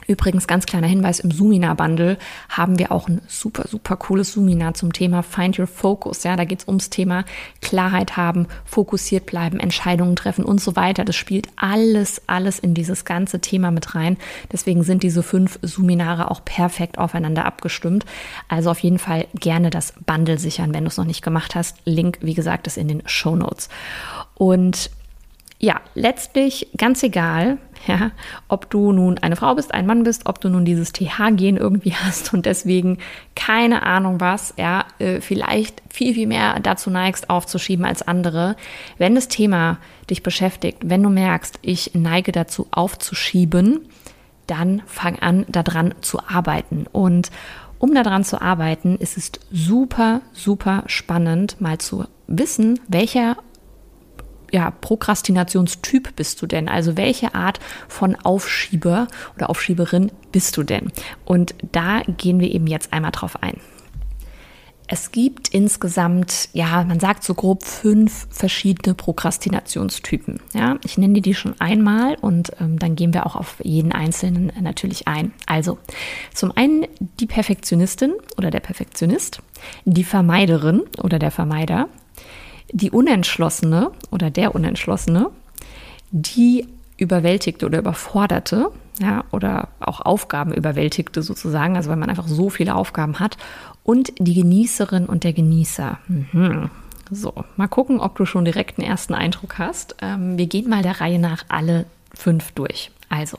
Übrigens, 0.06 0.46
ganz 0.46 0.66
kleiner 0.66 0.86
Hinweis, 0.86 1.20
im 1.20 1.30
Sumina-Bundle 1.30 2.18
haben 2.50 2.78
wir 2.78 2.92
auch 2.92 3.08
ein 3.08 3.22
super, 3.26 3.66
super 3.68 3.96
cooles 3.96 4.32
Sumina 4.32 4.74
zum 4.74 4.92
Thema 4.92 5.22
Find 5.22 5.58
Your 5.58 5.66
Focus. 5.66 6.24
Ja, 6.24 6.36
da 6.36 6.44
geht 6.44 6.60
es 6.60 6.68
ums 6.68 6.90
Thema 6.90 7.24
Klarheit 7.62 8.16
haben, 8.16 8.46
fokussiert 8.66 9.24
bleiben, 9.26 9.58
Entscheidungen 9.60 10.16
treffen 10.16 10.44
und 10.44 10.60
so 10.60 10.76
weiter. 10.76 11.04
Das 11.04 11.16
spielt 11.16 11.48
alles, 11.56 12.20
alles 12.26 12.58
in 12.58 12.74
dieses 12.74 13.04
ganze 13.04 13.40
Thema 13.40 13.70
mit 13.70 13.94
rein. 13.94 14.18
Deswegen 14.52 14.82
sind 14.82 15.02
diese 15.02 15.22
fünf 15.22 15.58
Suminare 15.62 16.30
auch 16.30 16.44
perfekt 16.44 16.98
aufeinander 16.98 17.46
abgestimmt. 17.46 18.04
Also 18.48 18.70
auf 18.70 18.80
jeden 18.80 18.98
Fall 18.98 19.26
gerne 19.34 19.70
das 19.70 19.94
Bundle 20.04 20.38
sichern, 20.38 20.74
wenn 20.74 20.84
du 20.84 20.88
es 20.88 20.98
noch 20.98 21.06
nicht 21.06 21.22
gemacht 21.22 21.54
hast. 21.54 21.78
Link, 21.86 22.18
wie 22.20 22.34
gesagt, 22.34 22.66
ist 22.66 22.76
in 22.76 22.88
den 22.88 23.02
Show 23.06 23.36
Notes. 23.36 23.70
Und 24.34 24.90
ja, 25.58 25.80
letztlich 25.94 26.68
ganz 26.76 27.02
egal, 27.02 27.58
ja, 27.86 28.10
ob 28.48 28.70
du 28.70 28.92
nun 28.92 29.18
eine 29.18 29.36
Frau 29.36 29.54
bist, 29.54 29.74
ein 29.74 29.86
Mann 29.86 30.04
bist, 30.04 30.26
ob 30.26 30.40
du 30.40 30.48
nun 30.48 30.64
dieses 30.64 30.92
TH-Gen 30.92 31.56
irgendwie 31.56 31.92
hast 32.04 32.32
und 32.34 32.46
deswegen 32.46 32.98
keine 33.34 33.84
Ahnung 33.84 34.20
was, 34.20 34.54
ja, 34.56 34.84
äh, 34.98 35.20
vielleicht 35.20 35.82
viel, 35.90 36.14
viel 36.14 36.26
mehr 36.26 36.60
dazu 36.60 36.90
neigst, 36.90 37.30
aufzuschieben 37.30 37.84
als 37.84 38.02
andere. 38.02 38.56
Wenn 38.98 39.14
das 39.14 39.28
Thema 39.28 39.78
dich 40.10 40.22
beschäftigt, 40.22 40.78
wenn 40.84 41.02
du 41.02 41.08
merkst, 41.08 41.58
ich 41.62 41.92
neige 41.94 42.32
dazu 42.32 42.66
aufzuschieben, 42.70 43.88
dann 44.46 44.82
fang 44.86 45.18
an, 45.20 45.46
daran 45.48 45.94
zu 46.00 46.20
arbeiten. 46.20 46.86
Und 46.92 47.30
um 47.78 47.94
daran 47.94 48.24
zu 48.24 48.40
arbeiten, 48.40 48.96
ist 48.96 49.16
es 49.16 49.32
super, 49.50 50.20
super 50.32 50.84
spannend, 50.86 51.60
mal 51.60 51.78
zu 51.78 52.04
wissen, 52.26 52.80
welcher 52.88 53.36
ja, 54.54 54.70
Prokrastinationstyp 54.70 56.14
bist 56.14 56.40
du 56.40 56.46
denn? 56.46 56.68
Also 56.68 56.96
welche 56.96 57.34
Art 57.34 57.58
von 57.88 58.14
Aufschieber 58.14 59.08
oder 59.34 59.50
Aufschieberin 59.50 60.12
bist 60.30 60.56
du 60.56 60.62
denn? 60.62 60.92
Und 61.24 61.56
da 61.72 62.02
gehen 62.06 62.38
wir 62.38 62.54
eben 62.54 62.68
jetzt 62.68 62.92
einmal 62.92 63.10
drauf 63.10 63.42
ein. 63.42 63.58
Es 64.86 65.10
gibt 65.10 65.48
insgesamt, 65.48 66.50
ja, 66.52 66.84
man 66.84 67.00
sagt 67.00 67.24
so 67.24 67.34
grob 67.34 67.64
fünf 67.64 68.28
verschiedene 68.30 68.94
Prokrastinationstypen. 68.94 70.38
Ja, 70.52 70.76
ich 70.84 70.98
nenne 70.98 71.20
die 71.20 71.34
schon 71.34 71.58
einmal 71.58 72.14
und 72.20 72.52
ähm, 72.60 72.78
dann 72.78 72.94
gehen 72.94 73.12
wir 73.12 73.26
auch 73.26 73.34
auf 73.34 73.56
jeden 73.64 73.90
einzelnen 73.90 74.52
natürlich 74.60 75.08
ein. 75.08 75.32
Also, 75.46 75.78
zum 76.32 76.52
einen 76.56 76.86
die 77.18 77.26
Perfektionistin 77.26 78.12
oder 78.36 78.52
der 78.52 78.60
Perfektionist, 78.60 79.42
die 79.84 80.04
Vermeiderin 80.04 80.82
oder 81.02 81.18
der 81.18 81.32
Vermeider, 81.32 81.88
die 82.72 82.90
Unentschlossene 82.90 83.90
oder 84.10 84.30
der 84.30 84.54
Unentschlossene, 84.54 85.30
die 86.10 86.66
überwältigte 86.96 87.66
oder 87.66 87.78
überforderte, 87.78 88.70
ja, 89.00 89.24
oder 89.32 89.68
auch 89.80 90.00
Aufgaben 90.00 90.52
überwältigte 90.52 91.22
sozusagen, 91.22 91.76
also 91.76 91.90
weil 91.90 91.96
man 91.96 92.10
einfach 92.10 92.28
so 92.28 92.50
viele 92.50 92.74
Aufgaben 92.74 93.18
hat, 93.18 93.36
und 93.82 94.12
die 94.18 94.34
Genießerin 94.34 95.06
und 95.06 95.24
der 95.24 95.32
Genießer. 95.32 95.98
Mhm. 96.08 96.70
So, 97.10 97.34
mal 97.56 97.68
gucken, 97.68 98.00
ob 98.00 98.16
du 98.16 98.24
schon 98.24 98.44
direkt 98.44 98.78
einen 98.78 98.88
ersten 98.88 99.14
Eindruck 99.14 99.58
hast. 99.58 99.96
Ähm, 100.00 100.38
wir 100.38 100.46
gehen 100.46 100.70
mal 100.70 100.82
der 100.82 101.00
Reihe 101.00 101.18
nach 101.18 101.44
alle 101.48 101.84
fünf 102.14 102.52
durch. 102.52 102.90
Also, 103.10 103.38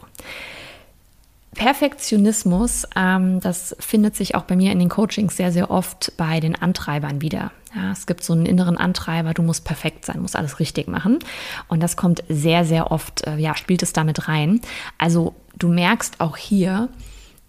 Perfektionismus, 1.56 2.88
ähm, 2.96 3.40
das 3.40 3.76
findet 3.80 4.16
sich 4.16 4.36
auch 4.36 4.44
bei 4.44 4.56
mir 4.56 4.72
in 4.72 4.80
den 4.80 4.90
Coachings 4.90 5.36
sehr, 5.36 5.52
sehr 5.52 5.72
oft 5.72 6.14
bei 6.18 6.40
den 6.40 6.56
Antreibern 6.56 7.22
wieder. 7.22 7.52
Ja, 7.76 7.92
es 7.92 8.06
gibt 8.06 8.24
so 8.24 8.32
einen 8.32 8.46
inneren 8.46 8.78
Antreiber, 8.78 9.34
du 9.34 9.42
musst 9.42 9.66
perfekt 9.66 10.06
sein, 10.06 10.22
musst 10.22 10.38
alles 10.38 10.60
richtig 10.60 10.88
machen. 10.88 11.20
Und 11.68 11.84
das 11.84 11.98
kommt 11.98 12.24
sehr, 12.30 12.64
sehr 12.64 12.92
oft, 12.92 13.28
äh, 13.28 13.36
ja, 13.36 13.56
spielt 13.58 13.84
es 13.84 13.92
damit 13.92 14.30
rein. 14.30 14.62
Also 14.98 15.36
du 15.60 15.68
merkst 15.68 16.22
auch 16.22 16.38
hier, 16.38 16.88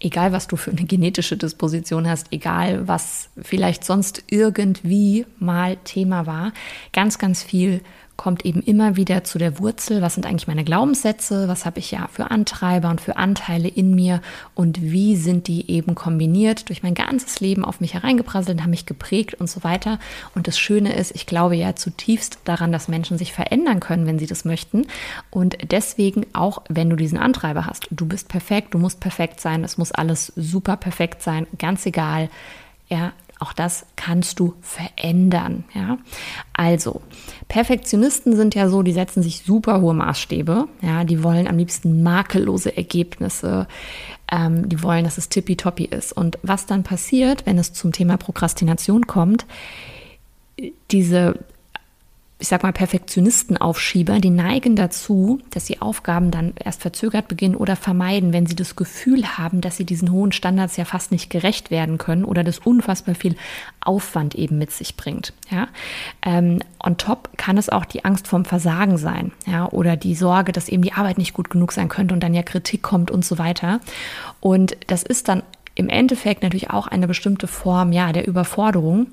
egal 0.01 0.33
was 0.33 0.47
du 0.47 0.57
für 0.57 0.71
eine 0.71 0.83
genetische 0.83 1.37
Disposition 1.37 2.09
hast, 2.09 2.27
egal 2.31 2.87
was 2.89 3.29
vielleicht 3.41 3.85
sonst 3.85 4.23
irgendwie 4.27 5.25
mal 5.39 5.77
Thema 5.77 6.25
war, 6.25 6.51
ganz, 6.91 7.19
ganz 7.19 7.41
viel 7.41 7.81
kommt 8.17 8.45
eben 8.45 8.61
immer 8.61 8.95
wieder 8.95 9.23
zu 9.23 9.37
der 9.37 9.59
Wurzel, 9.59 10.01
was 10.01 10.15
sind 10.15 10.25
eigentlich 10.25 10.47
meine 10.47 10.63
Glaubenssätze, 10.63 11.47
was 11.47 11.65
habe 11.65 11.79
ich 11.79 11.91
ja 11.91 12.09
für 12.11 12.31
Antreiber 12.31 12.89
und 12.89 12.99
für 12.99 13.15
Anteile 13.15 13.67
in 13.67 13.93
mir 13.93 14.21
und 14.55 14.81
wie 14.81 15.15
sind 15.15 15.47
die 15.47 15.69
eben 15.69 15.93
kombiniert 15.95 16.69
durch 16.69 16.81
mein 16.81 16.95
ganzes 16.95 17.39
Leben 17.39 17.63
auf 17.63 17.79
mich 17.79 17.93
hereingeprasselt, 17.93 18.61
haben 18.61 18.71
mich 18.71 18.87
geprägt 18.87 19.35
und 19.35 19.49
so 19.49 19.63
weiter. 19.63 19.99
Und 20.33 20.47
das 20.47 20.57
Schöne 20.57 20.95
ist, 20.95 21.15
ich 21.15 21.27
glaube 21.27 21.55
ja 21.55 21.75
zutiefst 21.75 22.39
daran, 22.43 22.71
dass 22.71 22.87
Menschen 22.87 23.19
sich 23.19 23.33
verändern 23.33 23.79
können, 23.79 24.07
wenn 24.07 24.19
sie 24.19 24.27
das 24.27 24.45
möchten. 24.45 24.87
Und 25.29 25.55
deswegen 25.71 26.25
auch, 26.33 26.63
wenn 26.69 26.89
du 26.89 26.95
diesen 26.95 27.19
Antreiber 27.19 27.67
hast, 27.67 27.87
du 27.91 28.07
bist 28.07 28.29
perfekt, 28.29 28.73
du 28.73 28.79
musst 28.79 28.99
perfekt 28.99 29.39
sein, 29.39 29.63
es 29.63 29.77
muss 29.77 29.91
alles 29.91 30.33
super 30.35 30.75
perfekt 30.75 31.21
sein, 31.21 31.45
ganz 31.59 31.85
egal. 31.85 32.29
Ja, 32.89 33.13
auch 33.39 33.53
das 33.53 33.85
kannst 33.95 34.39
du 34.39 34.55
verändern. 34.61 35.63
Ja? 35.73 35.97
Also, 36.53 37.01
Perfektionisten 37.47 38.35
sind 38.35 38.55
ja 38.55 38.69
so, 38.69 38.81
die 38.81 38.93
setzen 38.93 39.21
sich 39.21 39.43
super 39.43 39.81
hohe 39.81 39.93
Maßstäbe. 39.93 40.67
Ja? 40.81 41.03
Die 41.03 41.23
wollen 41.23 41.47
am 41.47 41.57
liebsten 41.57 42.03
makellose 42.03 42.75
Ergebnisse. 42.75 43.67
Ähm, 44.31 44.67
die 44.67 44.81
wollen, 44.81 45.03
dass 45.03 45.17
es 45.17 45.29
tippitoppi 45.29 45.85
ist. 45.85 46.13
Und 46.13 46.39
was 46.41 46.65
dann 46.65 46.83
passiert, 46.83 47.45
wenn 47.45 47.57
es 47.57 47.73
zum 47.73 47.91
Thema 47.91 48.17
Prokrastination 48.17 49.05
kommt, 49.05 49.45
diese 50.91 51.39
ich 52.39 52.49
sag 52.49 52.61
mal, 52.61 52.71
Perfektionistenaufschieber, 52.71 54.19
die 54.19 54.29
neigen 54.29 54.75
dazu, 54.75 55.39
dass 55.49 55.65
sie 55.65 55.81
Aufgaben 55.81 56.29
dann 56.29 56.53
erst 56.63 56.83
verzögert 56.83 57.27
beginnen 57.27 57.55
oder 57.55 57.75
vermeiden, 57.75 58.31
wenn 58.31 58.45
sie 58.45 58.55
das 58.55 58.75
Gefühl 58.75 59.37
haben, 59.39 59.59
dass 59.59 59.77
sie 59.77 59.85
diesen 59.85 60.11
hohen 60.11 60.31
Standards 60.31 60.77
ja 60.77 60.85
fast 60.85 61.11
nicht 61.11 61.31
gerecht 61.31 61.71
werden 61.71 61.97
können 61.97 62.23
oder 62.23 62.43
das 62.43 62.59
unfassbar 62.59 63.15
viel 63.15 63.35
Aufwand 63.81 64.35
eben 64.35 64.59
mit 64.59 64.71
sich 64.71 64.95
bringt. 64.97 65.33
Ja, 65.49 65.67
ähm, 66.21 66.59
on 66.83 66.97
top 66.97 67.35
kann 67.37 67.57
es 67.57 67.69
auch 67.69 67.85
die 67.85 68.05
Angst 68.05 68.27
vorm 68.27 68.45
Versagen 68.45 68.97
sein, 68.97 69.31
ja, 69.47 69.67
oder 69.69 69.97
die 69.97 70.13
Sorge, 70.13 70.51
dass 70.51 70.69
eben 70.69 70.83
die 70.83 70.93
Arbeit 70.93 71.17
nicht 71.17 71.33
gut 71.33 71.49
genug 71.49 71.71
sein 71.71 71.89
könnte 71.89 72.13
und 72.13 72.21
dann 72.21 72.35
ja 72.35 72.43
Kritik 72.43 72.83
kommt 72.83 73.09
und 73.09 73.25
so 73.25 73.39
weiter. 73.39 73.79
Und 74.41 74.77
das 74.85 75.01
ist 75.01 75.27
dann 75.27 75.41
im 75.73 75.89
Endeffekt 75.89 76.43
natürlich 76.43 76.69
auch 76.69 76.85
eine 76.85 77.07
bestimmte 77.07 77.47
Form, 77.47 77.91
ja, 77.91 78.11
der 78.11 78.27
Überforderung 78.27 79.07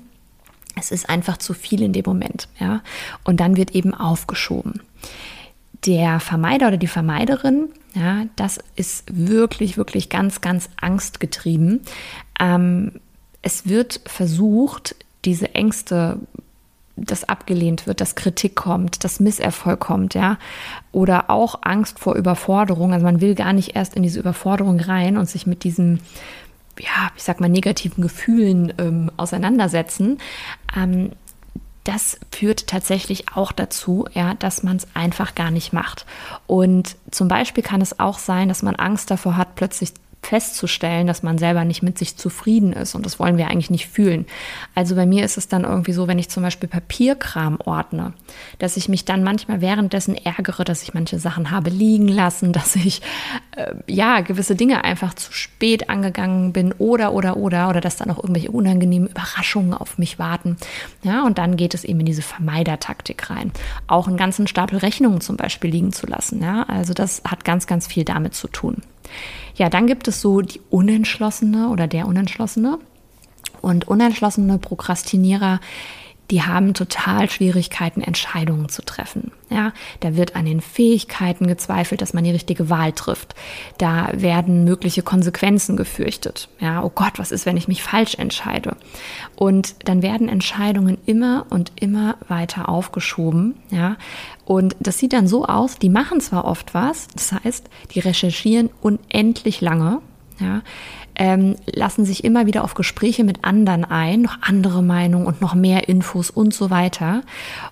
es 0.75 0.91
ist 0.91 1.09
einfach 1.09 1.37
zu 1.37 1.53
viel 1.53 1.81
in 1.81 1.93
dem 1.93 2.03
Moment, 2.05 2.47
ja. 2.59 2.81
Und 3.23 3.39
dann 3.39 3.57
wird 3.57 3.71
eben 3.71 3.93
aufgeschoben. 3.93 4.81
Der 5.85 6.19
Vermeider 6.19 6.67
oder 6.67 6.77
die 6.77 6.87
Vermeiderin, 6.87 7.69
ja, 7.93 8.25
das 8.35 8.59
ist 8.75 9.03
wirklich, 9.11 9.77
wirklich 9.77 10.09
ganz, 10.09 10.41
ganz 10.41 10.69
angstgetrieben. 10.79 11.81
Ähm, 12.39 12.93
es 13.41 13.67
wird 13.67 14.01
versucht, 14.05 14.95
diese 15.23 15.53
Ängste, 15.55 16.19
dass 16.97 17.27
abgelehnt 17.27 17.87
wird, 17.87 18.01
dass 18.01 18.15
Kritik 18.15 18.55
kommt, 18.55 19.03
dass 19.03 19.19
Misserfolg 19.19 19.79
kommt, 19.79 20.13
ja, 20.13 20.37
oder 20.91 21.29
auch 21.29 21.59
Angst 21.61 21.99
vor 21.99 22.15
Überforderung. 22.15 22.93
Also 22.93 23.05
man 23.05 23.21
will 23.21 23.35
gar 23.35 23.53
nicht 23.53 23.75
erst 23.75 23.95
in 23.95 24.03
diese 24.03 24.19
Überforderung 24.19 24.79
rein 24.79 25.17
und 25.17 25.29
sich 25.29 25.45
mit 25.45 25.63
diesem 25.63 25.99
ja, 26.79 27.11
ich 27.15 27.23
sag 27.23 27.39
mal, 27.39 27.49
negativen 27.49 28.01
Gefühlen 28.01 28.73
ähm, 28.77 29.11
auseinandersetzen, 29.17 30.19
ähm, 30.75 31.11
das 31.85 32.19
führt 32.31 32.65
tatsächlich 32.65 33.35
auch 33.35 33.51
dazu, 33.51 34.07
ja, 34.13 34.33
dass 34.33 34.63
man 34.63 34.77
es 34.77 34.87
einfach 34.95 35.35
gar 35.35 35.51
nicht 35.51 35.71
macht. 35.71 36.07
Und 36.47 36.97
zum 37.11 37.27
Beispiel 37.27 37.63
kann 37.63 37.79
es 37.79 37.99
auch 37.99 38.17
sein, 38.17 38.49
dass 38.49 38.63
man 38.63 38.75
Angst 38.75 39.11
davor 39.11 39.37
hat, 39.37 39.55
plötzlich 39.55 39.93
festzustellen, 40.25 41.07
dass 41.07 41.23
man 41.23 41.37
selber 41.37 41.63
nicht 41.65 41.83
mit 41.83 41.97
sich 41.97 42.17
zufrieden 42.17 42.73
ist 42.73 42.95
und 42.95 43.05
das 43.05 43.19
wollen 43.19 43.37
wir 43.37 43.47
eigentlich 43.47 43.69
nicht 43.69 43.87
fühlen. 43.87 44.25
Also 44.73 44.95
bei 44.95 45.05
mir 45.05 45.23
ist 45.23 45.37
es 45.37 45.47
dann 45.47 45.63
irgendwie 45.63 45.93
so, 45.93 46.07
wenn 46.07 46.17
ich 46.17 46.29
zum 46.29 46.41
Beispiel 46.41 46.67
Papierkram 46.67 47.59
ordne, 47.63 48.13
dass 48.57 48.75
ich 48.75 48.89
mich 48.89 49.05
dann 49.05 49.23
manchmal 49.23 49.61
währenddessen 49.61 50.15
ärgere, 50.15 50.63
dass 50.63 50.81
ich 50.81 50.93
manche 50.93 51.19
Sachen 51.19 51.51
habe 51.51 51.69
liegen 51.69 52.07
lassen, 52.07 52.51
dass 52.53 52.75
ich 52.75 53.01
äh, 53.55 53.75
ja 53.87 54.21
gewisse 54.21 54.55
Dinge 54.55 54.83
einfach 54.83 55.13
zu 55.13 55.31
spät 55.31 55.89
angegangen 55.89 56.53
bin 56.53 56.73
oder 56.73 57.13
oder 57.13 57.37
oder 57.37 57.69
oder 57.69 57.81
dass 57.81 57.97
dann 57.97 58.09
auch 58.09 58.17
irgendwelche 58.17 58.51
unangenehmen 58.51 59.09
Überraschungen 59.09 59.73
auf 59.73 59.97
mich 59.97 60.17
warten. 60.17 60.57
Ja, 61.03 61.23
und 61.23 61.37
dann 61.37 61.55
geht 61.55 61.73
es 61.73 61.83
eben 61.83 61.99
in 61.99 62.05
diese 62.07 62.23
Vermeidertaktik 62.23 63.29
rein. 63.29 63.51
Auch 63.87 64.07
einen 64.07 64.17
ganzen 64.17 64.47
Stapel 64.47 64.79
Rechnungen 64.79 65.21
zum 65.21 65.37
Beispiel 65.37 65.69
liegen 65.69 65.93
zu 65.93 66.07
lassen. 66.07 66.41
Ja, 66.41 66.63
also 66.63 66.93
das 66.93 67.21
hat 67.29 67.45
ganz, 67.45 67.67
ganz 67.67 67.85
viel 67.85 68.05
damit 68.05 68.33
zu 68.33 68.47
tun. 68.47 68.81
Ja, 69.55 69.69
dann 69.69 69.87
gibt 69.87 70.07
es 70.07 70.21
so 70.21 70.41
die 70.41 70.59
Unentschlossene 70.69 71.69
oder 71.69 71.87
der 71.87 72.07
Unentschlossene. 72.07 72.79
Und 73.61 73.87
unentschlossene 73.87 74.59
Prokrastinierer, 74.59 75.59
die 76.31 76.41
haben 76.41 76.73
total 76.73 77.29
Schwierigkeiten, 77.29 78.01
Entscheidungen 78.01 78.69
zu 78.69 78.83
treffen. 78.83 79.31
Ja, 79.49 79.73
da 79.99 80.15
wird 80.15 80.35
an 80.35 80.45
den 80.45 80.59
Fähigkeiten 80.59 81.45
gezweifelt, 81.45 82.01
dass 82.01 82.13
man 82.13 82.23
die 82.23 82.31
richtige 82.31 82.69
Wahl 82.69 82.93
trifft. 82.93 83.35
Da 83.77 84.09
werden 84.13 84.63
mögliche 84.63 85.03
Konsequenzen 85.03 85.77
gefürchtet. 85.77 86.49
Ja, 86.59 86.83
oh 86.83 86.91
Gott, 86.93 87.19
was 87.19 87.31
ist, 87.31 87.45
wenn 87.45 87.57
ich 87.57 87.67
mich 87.67 87.83
falsch 87.83 88.15
entscheide? 88.15 88.75
Und 89.35 89.75
dann 89.87 90.01
werden 90.01 90.29
Entscheidungen 90.29 90.97
immer 91.05 91.45
und 91.49 91.71
immer 91.75 92.17
weiter 92.27 92.69
aufgeschoben. 92.69 93.55
Ja, 93.69 93.97
und 94.45 94.75
das 94.79 94.97
sieht 94.97 95.13
dann 95.13 95.27
so 95.27 95.45
aus, 95.45 95.77
die 95.77 95.89
machen 95.89 96.21
zwar 96.21 96.45
oft 96.45 96.73
was, 96.73 97.07
das 97.13 97.31
heißt, 97.31 97.69
die 97.91 97.99
recherchieren 97.99 98.69
unendlich 98.81 99.61
lange. 99.61 100.01
Ja, 100.39 100.63
ähm, 101.15 101.55
lassen 101.65 102.05
sich 102.05 102.23
immer 102.23 102.45
wieder 102.45 102.63
auf 102.63 102.73
Gespräche 102.73 103.23
mit 103.23 103.43
anderen 103.43 103.85
ein, 103.85 104.21
noch 104.21 104.37
andere 104.41 104.83
Meinungen 104.83 105.27
und 105.27 105.41
noch 105.41 105.55
mehr 105.55 105.87
Infos 105.87 106.29
und 106.29 106.53
so 106.53 106.69
weiter. 106.69 107.21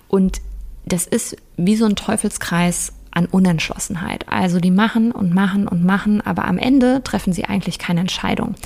Und 0.08 0.40
das 0.86 1.06
ist 1.06 1.36
wie 1.56 1.76
so 1.76 1.86
ein 1.86 1.96
Teufelskreis 1.96 2.92
an 3.14 3.26
Unentschlossenheit. 3.26 4.28
Also 4.28 4.58
die 4.58 4.72
machen 4.72 5.12
und 5.12 5.32
machen 5.32 5.68
und 5.68 5.84
machen, 5.84 6.20
aber 6.20 6.46
am 6.46 6.58
Ende 6.58 7.02
treffen 7.04 7.32
sie 7.32 7.44
eigentlich 7.44 7.78
keine 7.78 8.00
Entscheidung. 8.00 8.56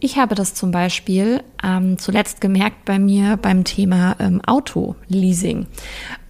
Ich 0.00 0.18
habe 0.18 0.34
das 0.34 0.54
zum 0.54 0.72
Beispiel 0.72 1.42
ähm, 1.62 1.98
zuletzt 1.98 2.40
gemerkt 2.40 2.84
bei 2.84 2.98
mir 2.98 3.36
beim 3.36 3.64
Thema 3.64 4.16
ähm, 4.18 4.40
Autoleasing. 4.44 5.66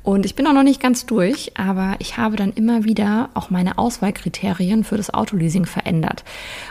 Und 0.03 0.27
ich 0.27 0.35
bin 0.35 0.47
auch 0.49 0.53
noch 0.53 0.65
nicht 0.65 0.81
ganz 0.81 1.07
durch, 1.07 1.53
aber 1.57 1.95
ich 2.01 2.17
habe 2.17 2.35
dann 2.37 2.53
immer 2.53 2.85
wieder 2.85 3.31
auch 3.35 3.51
meine 3.51 3.79
Auswahlkriterien 3.79 4.83
für 4.83 4.97
das 4.97 5.15
Autoleasing 5.15 5.65
verändert 5.65 6.25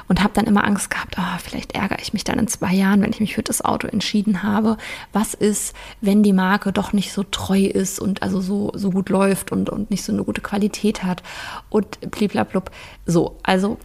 und 0.09 0.21
habe 0.21 0.33
dann 0.33 0.45
immer 0.45 0.65
Angst 0.65 0.89
gehabt, 0.89 1.15
oh, 1.17 1.39
vielleicht 1.41 1.73
ärgere 1.73 1.99
ich 2.01 2.11
mich 2.11 2.25
dann 2.25 2.39
in 2.39 2.49
zwei 2.49 2.73
Jahren, 2.73 3.01
wenn 3.01 3.11
ich 3.11 3.21
mich 3.21 3.35
für 3.35 3.43
das 3.43 3.63
Auto 3.63 3.87
entschieden 3.87 4.43
habe. 4.43 4.75
Was 5.13 5.33
ist, 5.33 5.73
wenn 6.01 6.23
die 6.23 6.33
Marke 6.33 6.73
doch 6.73 6.91
nicht 6.91 7.13
so 7.13 7.23
treu 7.23 7.61
ist 7.61 7.99
und 7.99 8.21
also 8.21 8.41
so, 8.41 8.71
so 8.75 8.91
gut 8.91 9.07
läuft 9.09 9.53
und, 9.53 9.69
und 9.69 9.91
nicht 9.91 10.03
so 10.03 10.11
eine 10.11 10.25
gute 10.25 10.41
Qualität 10.41 11.03
hat 11.03 11.23
und 11.69 11.99
bliblablub. 12.11 12.69
So, 13.05 13.37
also 13.43 13.77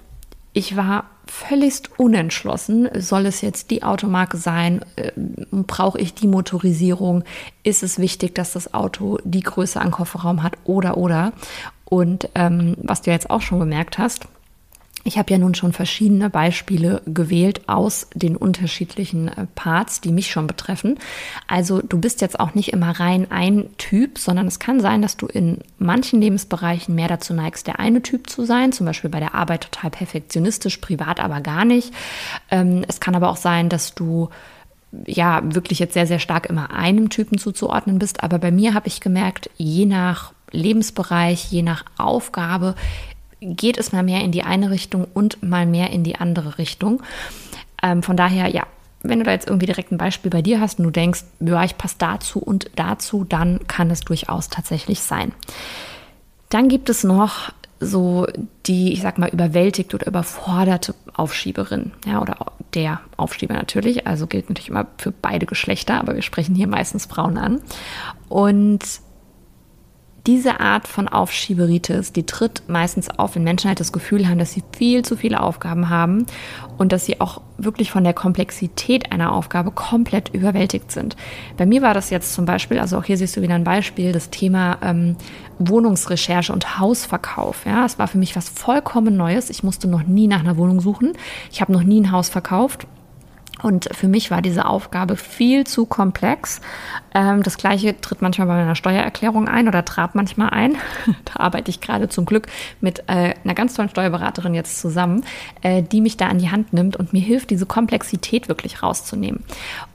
ich 0.52 0.76
war 0.76 1.04
völligst 1.26 1.98
unentschlossen. 1.98 2.88
Soll 2.94 3.26
es 3.26 3.40
jetzt 3.40 3.70
die 3.70 3.82
Automarke 3.82 4.36
sein? 4.36 4.80
Äh, 4.96 5.12
brauche 5.50 5.98
ich 5.98 6.14
die 6.14 6.28
Motorisierung? 6.28 7.24
Ist 7.62 7.82
es 7.82 7.98
wichtig, 7.98 8.34
dass 8.34 8.52
das 8.52 8.74
Auto 8.74 9.18
die 9.24 9.40
Größe 9.40 9.80
an 9.80 9.90
Kofferraum 9.90 10.42
hat? 10.42 10.54
Oder, 10.64 10.96
oder. 10.96 11.32
Und 11.84 12.28
ähm, 12.34 12.76
was 12.82 13.02
du 13.02 13.10
jetzt 13.10 13.30
auch 13.30 13.42
schon 13.42 13.60
gemerkt 13.60 13.98
hast, 13.98 14.26
ich 15.06 15.18
habe 15.18 15.30
ja 15.30 15.38
nun 15.38 15.54
schon 15.54 15.72
verschiedene 15.72 16.30
Beispiele 16.30 17.00
gewählt 17.06 17.68
aus 17.68 18.08
den 18.14 18.36
unterschiedlichen 18.36 19.28
äh, 19.28 19.46
Parts, 19.54 20.00
die 20.00 20.10
mich 20.10 20.30
schon 20.30 20.46
betreffen. 20.46 20.98
Also 21.46 21.80
du 21.80 21.98
bist 21.98 22.20
jetzt 22.20 22.40
auch 22.40 22.54
nicht 22.54 22.72
immer 22.72 22.98
rein 22.98 23.30
ein 23.30 23.68
Typ, 23.78 24.18
sondern 24.18 24.48
es 24.48 24.58
kann 24.58 24.80
sein, 24.80 25.02
dass 25.02 25.16
du 25.16 25.26
in 25.26 25.58
manchen 25.78 26.20
Lebensbereichen 26.20 26.94
mehr 26.94 27.08
dazu 27.08 27.34
neigst, 27.34 27.68
der 27.68 27.78
eine 27.78 28.02
Typ 28.02 28.28
zu 28.28 28.44
sein, 28.44 28.72
zum 28.72 28.86
Beispiel 28.86 29.10
bei 29.10 29.20
der 29.20 29.34
Arbeit 29.34 29.70
total 29.70 29.90
perfektionistisch, 29.90 30.78
privat 30.78 31.20
aber 31.20 31.40
gar 31.40 31.64
nicht. 31.64 31.94
Ähm, 32.50 32.84
es 32.88 32.98
kann 32.98 33.14
aber 33.14 33.28
auch 33.28 33.36
sein, 33.36 33.68
dass 33.68 33.94
du 33.94 34.28
ja 35.06 35.40
wirklich 35.44 35.78
jetzt 35.78 35.94
sehr, 35.94 36.06
sehr 36.06 36.18
stark 36.18 36.46
immer 36.46 36.72
einem 36.72 37.10
Typen 37.10 37.38
zuzuordnen 37.38 38.00
bist. 38.00 38.24
Aber 38.24 38.38
bei 38.38 38.50
mir 38.50 38.74
habe 38.74 38.88
ich 38.88 39.00
gemerkt, 39.00 39.50
je 39.56 39.86
nach 39.86 40.32
Lebensbereich, 40.50 41.50
je 41.52 41.62
nach 41.62 41.84
Aufgabe 41.96 42.74
geht 43.40 43.78
es 43.78 43.92
mal 43.92 44.02
mehr 44.02 44.22
in 44.22 44.32
die 44.32 44.42
eine 44.42 44.70
Richtung 44.70 45.06
und 45.14 45.42
mal 45.42 45.66
mehr 45.66 45.90
in 45.90 46.04
die 46.04 46.16
andere 46.16 46.58
Richtung. 46.58 47.02
Ähm, 47.82 48.02
von 48.02 48.16
daher, 48.16 48.48
ja, 48.48 48.66
wenn 49.02 49.18
du 49.18 49.24
da 49.24 49.32
jetzt 49.32 49.46
irgendwie 49.46 49.66
direkt 49.66 49.92
ein 49.92 49.98
Beispiel 49.98 50.30
bei 50.30 50.42
dir 50.42 50.60
hast 50.60 50.78
und 50.78 50.84
du 50.84 50.90
denkst, 50.90 51.24
ja, 51.40 51.64
ich 51.64 51.78
passe 51.78 51.96
dazu 51.98 52.38
und 52.38 52.70
dazu, 52.76 53.24
dann 53.24 53.66
kann 53.68 53.90
es 53.90 54.00
durchaus 54.00 54.48
tatsächlich 54.48 55.00
sein. 55.00 55.32
Dann 56.48 56.68
gibt 56.68 56.88
es 56.88 57.04
noch 57.04 57.52
so 57.78 58.26
die, 58.66 58.92
ich 58.92 59.02
sag 59.02 59.18
mal, 59.18 59.28
überwältigte 59.28 59.96
oder 59.96 60.06
überforderte 60.06 60.94
Aufschieberin, 61.14 61.92
ja, 62.06 62.22
oder 62.22 62.36
der 62.74 63.00
Aufschieber 63.16 63.54
natürlich, 63.54 64.06
also 64.06 64.26
gilt 64.26 64.48
natürlich 64.48 64.70
immer 64.70 64.86
für 64.96 65.12
beide 65.12 65.46
Geschlechter, 65.46 66.00
aber 66.00 66.14
wir 66.14 66.22
sprechen 66.22 66.54
hier 66.54 66.68
meistens 66.68 67.06
Frauen 67.06 67.36
an. 67.36 67.60
Und 68.28 68.82
diese 70.26 70.60
Art 70.60 70.88
von 70.88 71.08
Aufschieberitis, 71.08 72.12
die 72.12 72.26
tritt 72.26 72.62
meistens 72.68 73.08
auf, 73.18 73.36
wenn 73.36 73.44
Menschen 73.44 73.68
halt 73.68 73.80
das 73.80 73.92
Gefühl 73.92 74.28
haben, 74.28 74.38
dass 74.38 74.52
sie 74.52 74.62
viel 74.76 75.04
zu 75.04 75.16
viele 75.16 75.40
Aufgaben 75.40 75.88
haben 75.88 76.26
und 76.78 76.92
dass 76.92 77.06
sie 77.06 77.20
auch 77.20 77.40
wirklich 77.58 77.90
von 77.90 78.04
der 78.04 78.12
Komplexität 78.12 79.12
einer 79.12 79.32
Aufgabe 79.32 79.70
komplett 79.70 80.30
überwältigt 80.34 80.90
sind. 80.90 81.16
Bei 81.56 81.64
mir 81.64 81.80
war 81.80 81.94
das 81.94 82.10
jetzt 82.10 82.34
zum 82.34 82.44
Beispiel, 82.44 82.78
also 82.78 82.98
auch 82.98 83.04
hier 83.04 83.16
siehst 83.16 83.36
du 83.36 83.42
wieder 83.42 83.54
ein 83.54 83.64
Beispiel, 83.64 84.12
das 84.12 84.30
Thema 84.30 84.78
ähm, 84.82 85.16
Wohnungsrecherche 85.58 86.52
und 86.52 86.78
Hausverkauf. 86.78 87.64
Ja, 87.64 87.84
es 87.86 87.98
war 87.98 88.08
für 88.08 88.18
mich 88.18 88.36
was 88.36 88.48
vollkommen 88.48 89.16
Neues. 89.16 89.48
Ich 89.48 89.62
musste 89.62 89.88
noch 89.88 90.02
nie 90.02 90.26
nach 90.26 90.40
einer 90.40 90.56
Wohnung 90.56 90.80
suchen. 90.80 91.12
Ich 91.50 91.60
habe 91.60 91.72
noch 91.72 91.82
nie 91.82 92.00
ein 92.00 92.12
Haus 92.12 92.28
verkauft 92.28 92.86
und 93.62 93.88
für 93.92 94.06
mich 94.06 94.30
war 94.30 94.42
diese 94.42 94.66
Aufgabe 94.66 95.16
viel 95.16 95.66
zu 95.66 95.86
komplex. 95.86 96.60
Ähm, 97.14 97.42
das 97.42 97.56
gleiche 97.56 97.98
tritt 98.00 98.20
manchmal 98.20 98.46
bei 98.46 98.56
meiner 98.56 98.74
Steuererklärung 98.74 99.48
ein 99.48 99.66
oder 99.66 99.84
trat 99.84 100.14
manchmal 100.14 100.50
ein. 100.50 100.76
da 101.24 101.40
arbeite 101.40 101.70
ich 101.70 101.80
gerade 101.80 102.08
zum 102.08 102.26
Glück 102.26 102.48
mit 102.80 103.00
äh, 103.06 103.34
einer 103.42 103.54
ganz 103.54 103.74
tollen 103.74 103.88
Steuerberaterin 103.88 104.54
jetzt 104.54 104.78
zusammen, 104.78 105.24
äh, 105.62 105.82
die 105.82 106.02
mich 106.02 106.18
da 106.18 106.26
an 106.26 106.38
die 106.38 106.50
Hand 106.50 106.74
nimmt 106.74 106.96
und 106.96 107.14
mir 107.14 107.22
hilft, 107.22 107.48
diese 107.50 107.64
Komplexität 107.64 108.48
wirklich 108.48 108.82
rauszunehmen. 108.82 109.42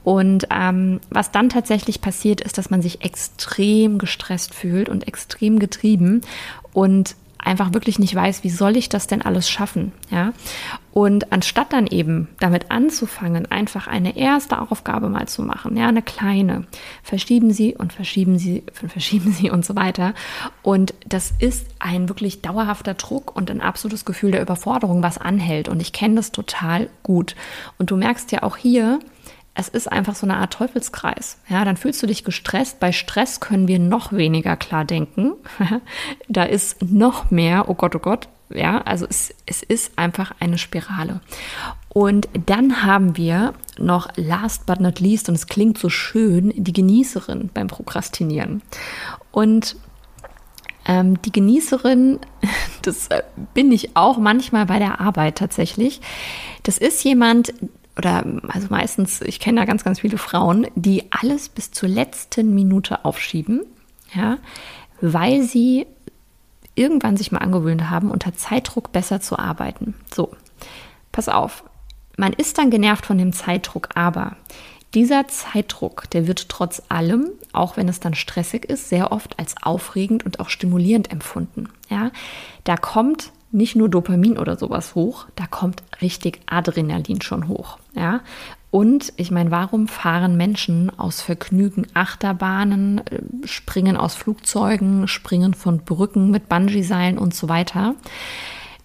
Und 0.02 0.48
ähm, 0.50 1.00
was 1.10 1.30
dann 1.30 1.48
tatsächlich 1.48 2.00
passiert, 2.00 2.40
ist, 2.40 2.58
dass 2.58 2.70
man 2.70 2.82
sich 2.82 3.04
extrem 3.04 3.98
gestresst 3.98 4.54
fühlt 4.54 4.88
und 4.88 5.06
extrem 5.06 5.60
getrieben 5.60 6.22
und 6.72 7.14
einfach 7.42 7.74
wirklich 7.74 7.98
nicht 7.98 8.14
weiß, 8.14 8.44
wie 8.44 8.50
soll 8.50 8.76
ich 8.76 8.88
das 8.88 9.06
denn 9.06 9.22
alles 9.22 9.50
schaffen, 9.50 9.92
ja? 10.10 10.32
Und 10.92 11.32
anstatt 11.32 11.72
dann 11.72 11.86
eben 11.86 12.28
damit 12.38 12.70
anzufangen, 12.70 13.50
einfach 13.50 13.86
eine 13.86 14.14
erste 14.14 14.60
Aufgabe 14.60 15.08
mal 15.08 15.26
zu 15.26 15.42
machen, 15.42 15.76
ja, 15.76 15.88
eine 15.88 16.02
kleine, 16.02 16.66
verschieben 17.02 17.50
Sie 17.50 17.74
und 17.74 17.94
verschieben 17.94 18.38
Sie, 18.38 18.62
verschieben 18.72 19.32
Sie 19.32 19.50
und 19.50 19.64
so 19.64 19.74
weiter. 19.74 20.12
Und 20.62 20.92
das 21.06 21.32
ist 21.38 21.66
ein 21.78 22.08
wirklich 22.10 22.42
dauerhafter 22.42 22.94
Druck 22.94 23.34
und 23.34 23.50
ein 23.50 23.62
absolutes 23.62 24.04
Gefühl 24.04 24.32
der 24.32 24.42
Überforderung, 24.42 25.02
was 25.02 25.16
anhält. 25.16 25.68
Und 25.68 25.80
ich 25.80 25.92
kenne 25.92 26.16
das 26.16 26.30
total 26.30 26.90
gut. 27.02 27.36
Und 27.78 27.90
du 27.90 27.96
merkst 27.96 28.30
ja 28.30 28.42
auch 28.42 28.58
hier, 28.58 28.98
es 29.54 29.68
ist 29.68 29.90
einfach 29.90 30.14
so 30.14 30.26
eine 30.26 30.36
Art 30.36 30.54
Teufelskreis. 30.54 31.38
Ja, 31.48 31.64
dann 31.64 31.76
fühlst 31.76 32.02
du 32.02 32.06
dich 32.06 32.24
gestresst. 32.24 32.80
Bei 32.80 32.90
Stress 32.90 33.40
können 33.40 33.68
wir 33.68 33.78
noch 33.78 34.12
weniger 34.12 34.56
klar 34.56 34.84
denken. 34.84 35.34
da 36.28 36.44
ist 36.44 36.82
noch 36.82 37.30
mehr, 37.30 37.68
oh 37.68 37.74
Gott, 37.74 37.94
oh 37.94 37.98
Gott. 37.98 38.28
Ja, 38.54 38.82
also 38.82 39.06
es, 39.08 39.34
es 39.46 39.62
ist 39.62 39.98
einfach 39.98 40.34
eine 40.40 40.58
Spirale. 40.58 41.20
Und 41.88 42.28
dann 42.46 42.82
haben 42.82 43.16
wir 43.16 43.54
noch 43.78 44.08
last 44.16 44.66
but 44.66 44.80
not 44.80 45.00
least, 45.00 45.28
und 45.28 45.34
es 45.34 45.46
klingt 45.46 45.78
so 45.78 45.88
schön, 45.88 46.52
die 46.56 46.72
Genießerin 46.72 47.50
beim 47.52 47.68
Prokrastinieren. 47.68 48.62
Und 49.30 49.76
ähm, 50.86 51.20
die 51.22 51.32
Genießerin, 51.32 52.20
das 52.82 53.08
äh, 53.08 53.22
bin 53.54 53.70
ich 53.72 53.96
auch 53.96 54.18
manchmal 54.18 54.66
bei 54.66 54.78
der 54.78 55.00
Arbeit 55.00 55.36
tatsächlich. 55.36 56.00
Das 56.62 56.78
ist 56.78 57.04
jemand, 57.04 57.52
oder 57.96 58.24
also 58.48 58.68
meistens, 58.70 59.20
ich 59.20 59.38
kenne 59.40 59.60
da 59.60 59.66
ganz, 59.66 59.84
ganz 59.84 60.00
viele 60.00 60.18
Frauen, 60.18 60.66
die 60.74 61.04
alles 61.10 61.48
bis 61.48 61.70
zur 61.70 61.88
letzten 61.88 62.54
Minute 62.54 63.04
aufschieben, 63.04 63.62
ja, 64.14 64.38
weil 65.00 65.42
sie 65.42 65.86
irgendwann 66.74 67.16
sich 67.16 67.32
mal 67.32 67.40
angewöhnt 67.40 67.90
haben, 67.90 68.10
unter 68.10 68.34
Zeitdruck 68.34 68.92
besser 68.92 69.20
zu 69.20 69.38
arbeiten. 69.38 69.94
So, 70.14 70.32
pass 71.10 71.28
auf, 71.28 71.64
man 72.16 72.32
ist 72.32 72.58
dann 72.58 72.70
genervt 72.70 73.04
von 73.06 73.18
dem 73.18 73.32
Zeitdruck, 73.32 73.90
aber 73.94 74.36
dieser 74.94 75.26
Zeitdruck, 75.28 76.10
der 76.10 76.26
wird 76.26 76.48
trotz 76.48 76.82
allem, 76.88 77.30
auch 77.52 77.76
wenn 77.76 77.88
es 77.88 78.00
dann 78.00 78.14
stressig 78.14 78.66
ist, 78.66 78.88
sehr 78.88 79.12
oft 79.12 79.38
als 79.38 79.54
aufregend 79.62 80.24
und 80.24 80.40
auch 80.40 80.50
stimulierend 80.50 81.10
empfunden. 81.10 81.68
Ja, 81.88 82.10
da 82.64 82.76
kommt 82.76 83.32
nicht 83.52 83.76
nur 83.76 83.88
Dopamin 83.88 84.38
oder 84.38 84.56
sowas 84.56 84.94
hoch, 84.94 85.26
da 85.36 85.46
kommt 85.46 85.82
richtig 86.00 86.40
Adrenalin 86.46 87.20
schon 87.20 87.48
hoch. 87.48 87.78
Ja? 87.94 88.20
Und 88.70 89.12
ich 89.16 89.30
meine, 89.30 89.50
warum 89.50 89.86
fahren 89.86 90.38
Menschen 90.38 90.90
aus 90.98 91.20
Vergnügen 91.20 91.86
Achterbahnen, 91.92 93.02
äh, 93.06 93.20
springen 93.46 93.98
aus 93.98 94.14
Flugzeugen, 94.14 95.06
springen 95.06 95.52
von 95.52 95.80
Brücken 95.80 96.30
mit 96.30 96.48
Bungee-Seilen 96.48 97.18
und 97.18 97.34
so 97.34 97.50
weiter? 97.50 97.94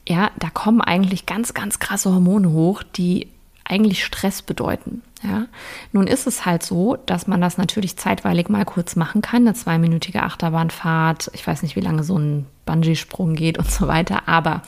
Ja, 0.06 0.32
da 0.38 0.50
kommen 0.50 0.82
eigentlich 0.82 1.26
ganz, 1.26 1.54
ganz 1.54 1.80
krasse 1.80 2.14
Hormone 2.14 2.52
hoch, 2.52 2.84
die 2.84 3.30
eigentlich 3.64 4.04
Stress 4.04 4.42
bedeuten. 4.42 5.02
Ja, 5.24 5.48
nun 5.94 6.08
ist 6.08 6.28
es 6.28 6.46
halt 6.46 6.64
so, 6.64 6.98
dass 7.06 7.28
man 7.28 7.42
das 7.42 7.58
natürlich 7.58 7.98
zeitweilig 7.98 8.50
mal 8.50 8.66
kurz 8.66 8.96
machen 8.96 9.22
kann, 9.22 9.48
eine 9.48 9.54
zweiminütige 9.54 10.24
Achterbahnfahrt. 10.24 11.32
Ich 11.34 11.46
weiß 11.46 11.64
nicht, 11.64 11.76
wie 11.76 11.82
lange 11.82 12.04
so 12.04 12.18
ein 12.18 12.46
Bungee-Sprung 12.68 13.34
geht 13.34 13.58
und 13.58 13.72
so 13.72 13.88
weiter, 13.88 14.28
aber 14.28 14.62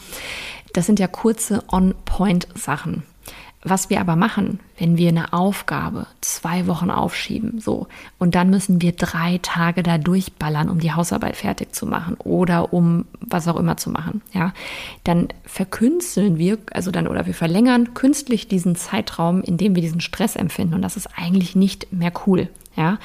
das 0.74 0.88
sind 0.88 1.00
ja 1.00 1.08
kurze 1.08 1.64
On-Point-Sachen. 1.72 3.04
Was 3.62 3.90
wir 3.90 4.00
aber 4.00 4.16
machen, 4.16 4.62
wenn 4.78 4.98
wir 4.98 5.10
eine 5.10 5.34
Aufgabe 5.34 6.08
zwei 6.22 6.66
Wochen 6.66 6.90
aufschieben, 6.90 7.60
so, 7.60 7.88
und 8.18 8.36
dann 8.36 8.50
müssen 8.50 8.82
wir 8.82 8.94
drei 8.94 9.38
Tage 9.42 9.84
da 9.84 9.98
durchballern, 9.98 10.70
um 10.70 10.80
die 10.80 10.94
Hausarbeit 10.94 11.36
fertig 11.36 11.76
zu 11.76 11.86
machen 11.86 12.16
oder 12.20 12.72
um 12.72 13.04
was 13.20 13.50
auch 13.50 13.58
immer 13.58 13.76
zu 13.76 13.90
machen, 13.90 14.22
ja, 14.32 14.54
dann 15.04 15.28
verkünsteln 15.44 16.38
wir, 16.38 16.58
also 16.72 16.90
dann, 16.90 17.06
oder 17.06 17.26
wir 17.26 17.34
verlängern 17.34 17.94
künstlich 17.96 18.48
diesen 18.48 18.78
Zeitraum, 18.78 19.42
in 19.42 19.58
dem 19.58 19.76
wir 19.76 19.82
diesen 19.82 20.00
Stress 20.00 20.38
empfinden. 20.38 20.76
Und 20.76 20.82
das 20.82 20.96
ist 20.96 21.10
eigentlich 21.18 21.54
nicht 21.54 21.92
mehr 21.92 22.14
cool, 22.26 22.48
ja. 22.78 22.98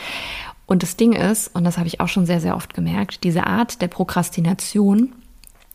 Und 0.75 0.83
das 0.83 0.97
Ding 0.97 1.13
ist, 1.13 1.55
und 1.55 1.63
das 1.63 1.79
habe 1.79 1.87
ich 1.87 2.01
auch 2.01 2.09
schon 2.09 2.27
sehr, 2.27 2.41
sehr 2.41 2.57
oft 2.57 2.75
gemerkt, 2.75 3.23
diese 3.23 3.47
Art 3.47 3.81
der 3.81 3.87
Prokrastination, 3.87 5.13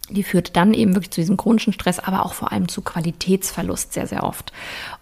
die 0.09 0.23
führt 0.23 0.57
dann 0.57 0.73
eben 0.73 0.93
wirklich 0.93 1.11
zu 1.11 1.21
diesem 1.21 1.37
chronischen 1.37 1.71
Stress, 1.71 1.99
aber 1.99 2.25
auch 2.25 2.33
vor 2.33 2.51
allem 2.51 2.67
zu 2.67 2.81
Qualitätsverlust 2.81 3.93
sehr, 3.93 4.07
sehr 4.07 4.23
oft. 4.23 4.51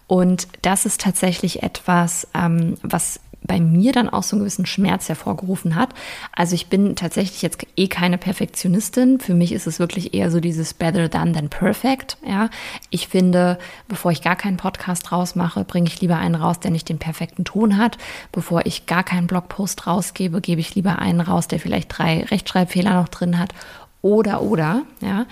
Und 0.05 0.49
das 0.62 0.86
ist 0.86 1.01
tatsächlich 1.01 1.63
etwas, 1.63 2.27
ähm, 2.36 2.75
was 2.83 3.19
bei 3.47 3.60
mir 3.60 3.93
dann 3.93 4.10
auch 4.10 4.23
so 4.23 4.36
einen 4.36 4.41
gewissen 4.41 4.65
Schmerz 4.65 5.10
hervorgerufen 5.10 5.75
hat. 5.75 5.89
Also 6.36 6.55
ich 6.55 6.67
bin 6.67 6.95
tatsächlich 6.95 7.41
jetzt 7.41 7.65
eh 7.75 7.88
keine 7.88 8.17
Perfektionistin. 8.17 9.19
Für 9.19 9.33
mich 9.33 9.51
ist 9.51 9.67
es 9.67 9.79
wirklich 9.79 10.13
eher 10.13 10.29
so 10.29 10.39
dieses 10.39 10.73
better 10.73 11.10
than 11.10 11.33
than 11.33 11.49
perfect. 11.49 12.17
Ja, 12.25 12.49
ich 12.89 13.07
finde, 13.07 13.57
bevor 13.88 14.12
ich 14.12 14.21
gar 14.21 14.36
keinen 14.36 14.57
Podcast 14.57 15.12
rausmache, 15.12 15.63
bringe 15.63 15.88
ich 15.88 16.01
lieber 16.01 16.17
einen 16.17 16.36
raus, 16.36 16.60
der 16.60 16.71
nicht 16.71 16.89
den 16.89 16.99
perfekten 16.99 17.45
Ton 17.45 17.77
hat. 17.77 17.97
Bevor 18.31 18.65
ich 18.65 18.86
gar 18.86 19.03
keinen 19.03 19.27
Blogpost 19.27 19.88
rausgebe, 19.88 20.41
gebe 20.41 20.62
ich 20.62 20.75
lieber 20.75 20.99
einen 20.99 21.21
raus, 21.21 21.47
der 21.47 21.60
vielleicht 21.60 21.97
drei 21.97 22.23
Rechtschreibfehler 22.23 22.93
noch 22.93 23.10
drin 23.10 23.39
hat 23.39 23.53
oder 24.01 24.41
oder, 24.41 24.83
ja. 25.01 25.25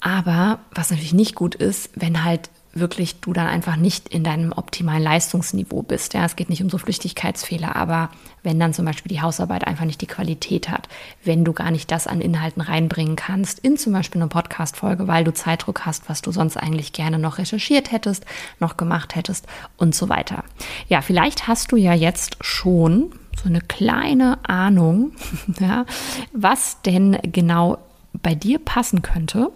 Aber 0.00 0.60
was 0.70 0.90
natürlich 0.90 1.12
nicht 1.12 1.34
gut 1.34 1.54
ist, 1.54 1.90
wenn 1.94 2.24
halt 2.24 2.50
wirklich 2.80 3.20
du 3.20 3.32
dann 3.32 3.46
einfach 3.46 3.76
nicht 3.76 4.08
in 4.08 4.24
deinem 4.24 4.52
optimalen 4.52 5.02
Leistungsniveau 5.02 5.82
bist. 5.82 6.14
Ja, 6.14 6.24
es 6.24 6.36
geht 6.36 6.50
nicht 6.50 6.62
um 6.62 6.70
so 6.70 6.78
Flüchtigkeitsfehler, 6.78 7.76
aber 7.76 8.10
wenn 8.42 8.60
dann 8.60 8.72
zum 8.72 8.84
Beispiel 8.84 9.10
die 9.10 9.20
Hausarbeit 9.20 9.66
einfach 9.66 9.84
nicht 9.84 10.00
die 10.00 10.06
Qualität 10.06 10.68
hat, 10.68 10.88
wenn 11.24 11.44
du 11.44 11.52
gar 11.52 11.70
nicht 11.70 11.90
das 11.90 12.06
an 12.06 12.20
Inhalten 12.20 12.62
reinbringen 12.62 13.16
kannst, 13.16 13.58
in 13.58 13.76
zum 13.76 13.92
Beispiel 13.92 14.20
eine 14.20 14.28
Podcast-Folge, 14.28 15.08
weil 15.08 15.24
du 15.24 15.32
Zeitdruck 15.32 15.86
hast, 15.86 16.08
was 16.08 16.22
du 16.22 16.32
sonst 16.32 16.56
eigentlich 16.56 16.92
gerne 16.92 17.18
noch 17.18 17.38
recherchiert 17.38 17.92
hättest, 17.92 18.24
noch 18.60 18.76
gemacht 18.76 19.14
hättest 19.14 19.46
und 19.76 19.94
so 19.94 20.08
weiter. 20.08 20.44
Ja, 20.88 21.02
vielleicht 21.02 21.48
hast 21.48 21.72
du 21.72 21.76
ja 21.76 21.94
jetzt 21.94 22.36
schon 22.40 23.12
so 23.42 23.48
eine 23.48 23.60
kleine 23.60 24.38
Ahnung, 24.48 25.12
ja, 25.60 25.84
was 26.32 26.82
denn 26.82 27.18
genau 27.22 27.78
bei 28.12 28.34
dir 28.34 28.58
passen 28.58 29.02
könnte. 29.02 29.50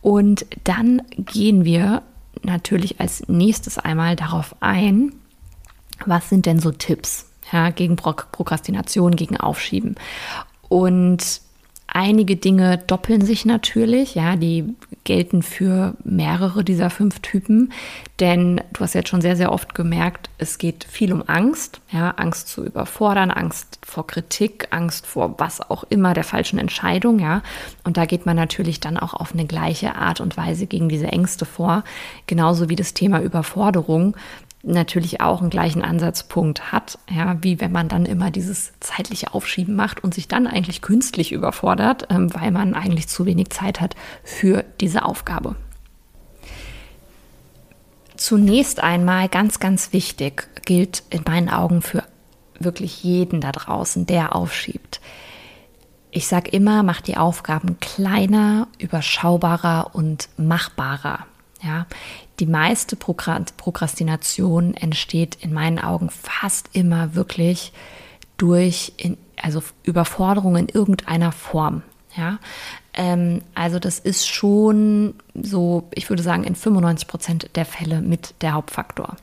Und 0.00 0.46
dann 0.64 1.02
gehen 1.16 1.64
wir 1.64 2.02
natürlich 2.42 3.00
als 3.00 3.28
nächstes 3.28 3.78
einmal 3.78 4.16
darauf 4.16 4.54
ein, 4.60 5.12
was 6.06 6.28
sind 6.28 6.46
denn 6.46 6.60
so 6.60 6.70
Tipps 6.70 7.26
ja, 7.52 7.70
gegen 7.70 7.96
Prokrastination, 7.96 9.16
gegen 9.16 9.36
Aufschieben. 9.36 9.96
Und 10.68 11.42
Einige 11.92 12.36
Dinge 12.36 12.78
doppeln 12.78 13.20
sich 13.24 13.44
natürlich, 13.44 14.14
ja, 14.14 14.36
die 14.36 14.76
gelten 15.02 15.42
für 15.42 15.94
mehrere 16.04 16.62
dieser 16.62 16.88
fünf 16.88 17.18
Typen, 17.18 17.72
denn 18.20 18.60
du 18.72 18.80
hast 18.80 18.94
jetzt 18.94 19.08
schon 19.08 19.20
sehr, 19.20 19.34
sehr 19.34 19.50
oft 19.50 19.74
gemerkt, 19.74 20.30
es 20.38 20.58
geht 20.58 20.84
viel 20.84 21.12
um 21.12 21.24
Angst, 21.26 21.80
ja, 21.90 22.10
Angst 22.10 22.46
zu 22.46 22.64
überfordern, 22.64 23.32
Angst 23.32 23.80
vor 23.84 24.06
Kritik, 24.06 24.68
Angst 24.70 25.04
vor 25.04 25.34
was 25.38 25.60
auch 25.68 25.82
immer 25.88 26.14
der 26.14 26.22
falschen 26.22 26.60
Entscheidung, 26.60 27.18
ja, 27.18 27.42
und 27.82 27.96
da 27.96 28.04
geht 28.04 28.24
man 28.24 28.36
natürlich 28.36 28.78
dann 28.78 28.96
auch 28.96 29.14
auf 29.14 29.32
eine 29.32 29.46
gleiche 29.46 29.96
Art 29.96 30.20
und 30.20 30.36
Weise 30.36 30.66
gegen 30.66 30.88
diese 30.88 31.08
Ängste 31.08 31.44
vor, 31.44 31.82
genauso 32.28 32.68
wie 32.68 32.76
das 32.76 32.94
Thema 32.94 33.20
Überforderung 33.20 34.16
natürlich 34.62 35.20
auch 35.20 35.40
einen 35.40 35.50
gleichen 35.50 35.82
Ansatzpunkt 35.82 36.72
hat, 36.72 36.98
ja, 37.10 37.42
wie 37.42 37.60
wenn 37.60 37.72
man 37.72 37.88
dann 37.88 38.04
immer 38.04 38.30
dieses 38.30 38.72
zeitliche 38.80 39.32
Aufschieben 39.32 39.74
macht 39.74 40.04
und 40.04 40.14
sich 40.14 40.28
dann 40.28 40.46
eigentlich 40.46 40.82
künstlich 40.82 41.32
überfordert, 41.32 42.08
ähm, 42.10 42.32
weil 42.34 42.50
man 42.50 42.74
eigentlich 42.74 43.08
zu 43.08 43.24
wenig 43.24 43.50
Zeit 43.50 43.80
hat 43.80 43.94
für 44.22 44.64
diese 44.80 45.04
Aufgabe. 45.04 45.56
Zunächst 48.16 48.82
einmal 48.82 49.28
ganz, 49.28 49.60
ganz 49.60 49.94
wichtig 49.94 50.48
gilt 50.66 51.04
in 51.08 51.22
meinen 51.26 51.48
Augen 51.48 51.80
für 51.80 52.04
wirklich 52.58 53.02
jeden 53.02 53.40
da 53.40 53.50
draußen, 53.50 54.04
der 54.04 54.36
aufschiebt. 54.36 55.00
Ich 56.10 56.26
sage 56.26 56.50
immer, 56.50 56.82
mach 56.82 57.00
die 57.00 57.16
Aufgaben 57.16 57.80
kleiner, 57.80 58.68
überschaubarer 58.78 59.94
und 59.94 60.28
machbarer. 60.36 61.26
Ja, 61.62 61.86
die 62.38 62.46
meiste 62.46 62.96
Prokrastination 62.96 64.74
entsteht 64.74 65.36
in 65.40 65.52
meinen 65.52 65.78
Augen 65.78 66.08
fast 66.08 66.70
immer 66.72 67.14
wirklich 67.14 67.72
durch 68.38 68.94
in, 68.96 69.18
also 69.36 69.62
Überforderung 69.84 70.56
in 70.56 70.68
irgendeiner 70.68 71.32
Form. 71.32 71.82
Ja, 72.16 72.38
ähm, 72.94 73.42
also 73.54 73.78
das 73.78 73.98
ist 73.98 74.26
schon 74.26 75.14
so, 75.34 75.88
ich 75.94 76.08
würde 76.08 76.22
sagen, 76.22 76.44
in 76.44 76.54
95 76.54 77.08
Prozent 77.08 77.50
der 77.54 77.64
Fälle 77.64 78.00
mit 78.00 78.34
der 78.42 78.54
Hauptfaktor. 78.54 79.16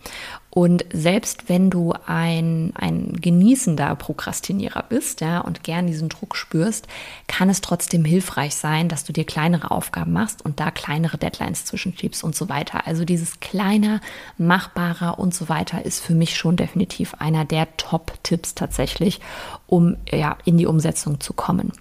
Und 0.57 0.85
selbst 0.91 1.49
wenn 1.49 1.69
du 1.69 1.93
ein, 2.07 2.71
ein 2.73 3.13
genießender 3.13 3.93
Prokrastinierer 3.95 4.85
bist 4.89 5.21
ja, 5.21 5.39
und 5.39 5.63
gern 5.63 5.85
diesen 5.85 6.09
Druck 6.09 6.35
spürst, 6.35 6.87
kann 7.27 7.47
es 7.47 7.61
trotzdem 7.61 8.03
hilfreich 8.03 8.55
sein, 8.55 8.89
dass 8.89 9.03
du 9.03 9.13
dir 9.13 9.23
kleinere 9.23 9.69
Aufgaben 9.69 10.13
machst 10.13 10.43
und 10.43 10.59
da 10.59 10.71
kleinere 10.71 11.19
Deadlines 11.19 11.65
zwischenschiebst 11.65 12.23
und 12.23 12.35
so 12.35 12.49
weiter. 12.49 12.87
Also 12.87 13.05
dieses 13.05 13.39
kleiner, 13.39 14.01
machbarer 14.39 15.19
und 15.19 15.35
so 15.35 15.47
weiter 15.47 15.85
ist 15.85 15.99
für 15.99 16.15
mich 16.15 16.35
schon 16.35 16.55
definitiv 16.55 17.13
einer 17.19 17.45
der 17.45 17.67
Top-Tipps 17.77 18.55
tatsächlich, 18.55 19.19
um 19.67 19.97
ja, 20.11 20.37
in 20.43 20.57
die 20.57 20.65
Umsetzung 20.65 21.19
zu 21.19 21.33
kommen. 21.33 21.71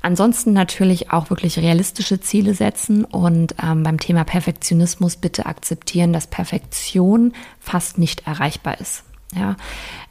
Ansonsten 0.00 0.52
natürlich 0.52 1.10
auch 1.10 1.30
wirklich 1.30 1.58
realistische 1.58 2.20
Ziele 2.20 2.54
setzen 2.54 3.04
und 3.04 3.56
ähm, 3.62 3.82
beim 3.82 3.98
Thema 3.98 4.24
Perfektionismus 4.24 5.16
bitte 5.16 5.46
akzeptieren, 5.46 6.12
dass 6.12 6.26
Perfektion 6.26 7.32
fast 7.60 7.98
nicht 7.98 8.26
erreichbar 8.26 8.80
ist. 8.80 9.04
Ja, 9.34 9.56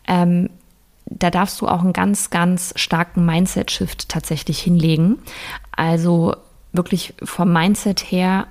ähm, 0.07 0.49
da 1.05 1.29
darfst 1.29 1.59
du 1.61 1.67
auch 1.67 1.81
einen 1.81 1.93
ganz, 1.93 2.29
ganz 2.29 2.73
starken 2.75 3.25
Mindset-Shift 3.25 4.07
tatsächlich 4.09 4.59
hinlegen. 4.59 5.19
Also 5.71 6.35
wirklich 6.71 7.13
vom 7.23 7.51
Mindset 7.51 7.99
her 7.99 8.47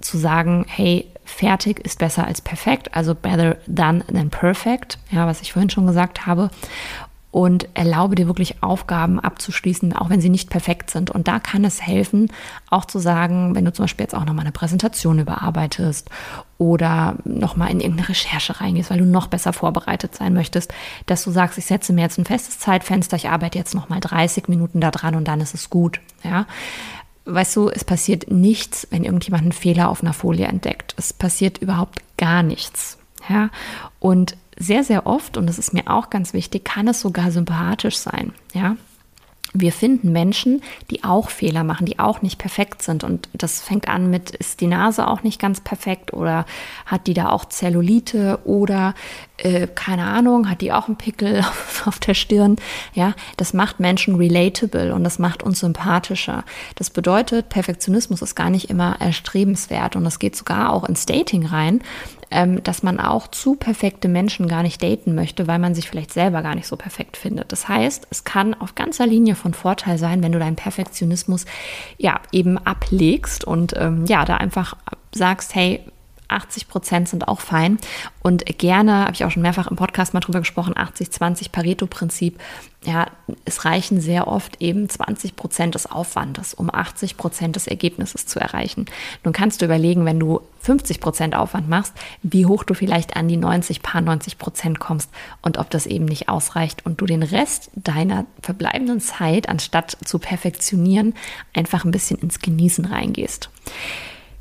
zu 0.00 0.16
sagen, 0.16 0.64
hey, 0.68 1.06
fertig 1.24 1.80
ist 1.80 1.98
besser 1.98 2.26
als 2.26 2.40
perfekt, 2.40 2.94
also 2.94 3.14
better 3.14 3.56
than 3.66 4.02
than 4.06 4.30
perfect, 4.30 4.98
ja, 5.10 5.26
was 5.26 5.42
ich 5.42 5.52
vorhin 5.52 5.70
schon 5.70 5.86
gesagt 5.86 6.26
habe 6.26 6.50
und 7.30 7.68
erlaube 7.74 8.14
dir 8.14 8.26
wirklich 8.26 8.62
Aufgaben 8.62 9.20
abzuschließen, 9.20 9.94
auch 9.94 10.08
wenn 10.08 10.20
sie 10.20 10.30
nicht 10.30 10.48
perfekt 10.48 10.90
sind. 10.90 11.10
Und 11.10 11.28
da 11.28 11.38
kann 11.38 11.64
es 11.64 11.82
helfen, 11.82 12.32
auch 12.70 12.86
zu 12.86 12.98
sagen, 12.98 13.54
wenn 13.54 13.64
du 13.64 13.72
zum 13.72 13.84
Beispiel 13.84 14.04
jetzt 14.04 14.14
auch 14.14 14.24
nochmal 14.24 14.44
eine 14.44 14.52
Präsentation 14.52 15.18
überarbeitest 15.18 16.08
oder 16.56 17.16
nochmal 17.24 17.70
in 17.70 17.80
irgendeine 17.80 18.08
Recherche 18.08 18.60
reingehst, 18.60 18.90
weil 18.90 18.98
du 18.98 19.04
noch 19.04 19.26
besser 19.26 19.52
vorbereitet 19.52 20.14
sein 20.14 20.32
möchtest, 20.32 20.72
dass 21.06 21.22
du 21.22 21.30
sagst, 21.30 21.58
ich 21.58 21.66
setze 21.66 21.92
mir 21.92 22.02
jetzt 22.02 22.18
ein 22.18 22.24
festes 22.24 22.58
Zeitfenster, 22.58 23.16
ich 23.16 23.28
arbeite 23.28 23.58
jetzt 23.58 23.74
nochmal 23.74 24.00
30 24.00 24.48
Minuten 24.48 24.80
da 24.80 24.90
dran 24.90 25.14
und 25.14 25.28
dann 25.28 25.40
ist 25.40 25.54
es 25.54 25.68
gut. 25.68 26.00
Ja. 26.24 26.46
Weißt 27.26 27.54
du, 27.56 27.68
es 27.68 27.84
passiert 27.84 28.30
nichts, 28.30 28.88
wenn 28.90 29.04
irgendjemand 29.04 29.42
einen 29.42 29.52
Fehler 29.52 29.90
auf 29.90 30.02
einer 30.02 30.14
Folie 30.14 30.46
entdeckt. 30.46 30.94
Es 30.96 31.12
passiert 31.12 31.58
überhaupt 31.58 32.00
gar 32.16 32.42
nichts. 32.42 32.96
Ja. 33.28 33.50
Und 34.00 34.36
sehr, 34.58 34.84
sehr 34.84 35.06
oft, 35.06 35.36
und 35.36 35.46
das 35.46 35.58
ist 35.58 35.72
mir 35.72 35.88
auch 35.88 36.10
ganz 36.10 36.32
wichtig, 36.32 36.64
kann 36.64 36.88
es 36.88 37.00
sogar 37.00 37.30
sympathisch 37.30 37.96
sein. 37.96 38.32
Ja, 38.52 38.76
wir 39.54 39.72
finden 39.72 40.12
Menschen, 40.12 40.62
die 40.90 41.04
auch 41.04 41.30
Fehler 41.30 41.64
machen, 41.64 41.86
die 41.86 41.98
auch 41.98 42.20
nicht 42.20 42.38
perfekt 42.38 42.82
sind. 42.82 43.02
Und 43.02 43.30
das 43.32 43.62
fängt 43.62 43.88
an 43.88 44.10
mit, 44.10 44.30
ist 44.30 44.60
die 44.60 44.66
Nase 44.66 45.08
auch 45.08 45.22
nicht 45.22 45.40
ganz 45.40 45.62
perfekt 45.62 46.12
oder 46.12 46.44
hat 46.84 47.06
die 47.06 47.14
da 47.14 47.30
auch 47.30 47.46
Zellulite 47.46 48.40
oder 48.44 48.94
äh, 49.38 49.66
keine 49.66 50.04
Ahnung, 50.04 50.50
hat 50.50 50.60
die 50.60 50.72
auch 50.72 50.86
einen 50.86 50.96
Pickel 50.96 51.42
auf 51.86 51.98
der 51.98 52.12
Stirn. 52.12 52.56
Ja, 52.92 53.14
das 53.38 53.54
macht 53.54 53.80
Menschen 53.80 54.16
relatable 54.16 54.94
und 54.94 55.02
das 55.02 55.18
macht 55.18 55.42
uns 55.42 55.60
sympathischer. 55.60 56.44
Das 56.74 56.90
bedeutet, 56.90 57.48
Perfektionismus 57.48 58.20
ist 58.20 58.34
gar 58.34 58.50
nicht 58.50 58.68
immer 58.68 59.00
erstrebenswert 59.00 59.96
und 59.96 60.04
das 60.04 60.18
geht 60.18 60.36
sogar 60.36 60.72
auch 60.72 60.84
ins 60.84 61.06
Dating 61.06 61.46
rein 61.46 61.80
ähm, 62.30 62.62
dass 62.62 62.82
man 62.82 63.00
auch 63.00 63.28
zu 63.28 63.54
perfekte 63.54 64.08
Menschen 64.08 64.48
gar 64.48 64.62
nicht 64.62 64.82
daten 64.82 65.14
möchte, 65.14 65.46
weil 65.46 65.58
man 65.58 65.74
sich 65.74 65.88
vielleicht 65.88 66.12
selber 66.12 66.42
gar 66.42 66.54
nicht 66.54 66.66
so 66.66 66.76
perfekt 66.76 67.16
findet. 67.16 67.52
Das 67.52 67.68
heißt, 67.68 68.06
es 68.10 68.24
kann 68.24 68.54
auf 68.54 68.74
ganzer 68.74 69.06
Linie 69.06 69.34
von 69.34 69.54
Vorteil 69.54 69.98
sein, 69.98 70.22
wenn 70.22 70.32
du 70.32 70.38
deinen 70.38 70.56
Perfektionismus 70.56 71.46
ja 71.96 72.20
eben 72.32 72.58
ablegst 72.58 73.44
und 73.44 73.74
ähm, 73.76 74.04
ja, 74.06 74.24
da 74.24 74.36
einfach 74.36 74.76
sagst, 75.12 75.54
hey, 75.54 75.80
80 76.28 76.68
Prozent 76.68 77.08
sind 77.08 77.26
auch 77.26 77.40
fein. 77.40 77.78
Und 78.22 78.44
gerne, 78.58 79.04
habe 79.04 79.12
ich 79.14 79.24
auch 79.24 79.30
schon 79.30 79.42
mehrfach 79.42 79.66
im 79.66 79.76
Podcast 79.76 80.14
mal 80.14 80.20
drüber 80.20 80.40
gesprochen, 80.40 80.74
80-20 80.74 81.50
Pareto-Prinzip. 81.50 82.38
Ja, 82.84 83.08
es 83.44 83.64
reichen 83.64 84.00
sehr 84.00 84.28
oft 84.28 84.62
eben 84.62 84.88
20 84.88 85.34
Prozent 85.34 85.74
des 85.74 85.90
Aufwandes, 85.90 86.54
um 86.54 86.72
80 86.72 87.16
Prozent 87.16 87.56
des 87.56 87.66
Ergebnisses 87.66 88.26
zu 88.26 88.38
erreichen. 88.38 88.86
Nun 89.24 89.32
kannst 89.32 89.60
du 89.60 89.64
überlegen, 89.64 90.04
wenn 90.04 90.20
du 90.20 90.40
50 90.60 91.00
Prozent 91.00 91.34
Aufwand 91.34 91.68
machst, 91.68 91.94
wie 92.22 92.46
hoch 92.46 92.62
du 92.62 92.74
vielleicht 92.74 93.16
an 93.16 93.26
die 93.26 93.36
90, 93.36 93.82
paar 93.82 94.00
90 94.00 94.38
Prozent 94.38 94.78
kommst 94.78 95.10
und 95.42 95.58
ob 95.58 95.70
das 95.70 95.86
eben 95.86 96.04
nicht 96.04 96.28
ausreicht 96.28 96.86
und 96.86 97.00
du 97.00 97.06
den 97.06 97.22
Rest 97.22 97.70
deiner 97.74 98.26
verbleibenden 98.42 99.00
Zeit, 99.00 99.48
anstatt 99.48 99.96
zu 100.04 100.18
perfektionieren, 100.18 101.14
einfach 101.54 101.84
ein 101.84 101.90
bisschen 101.90 102.18
ins 102.18 102.38
Genießen 102.40 102.84
reingehst. 102.84 103.50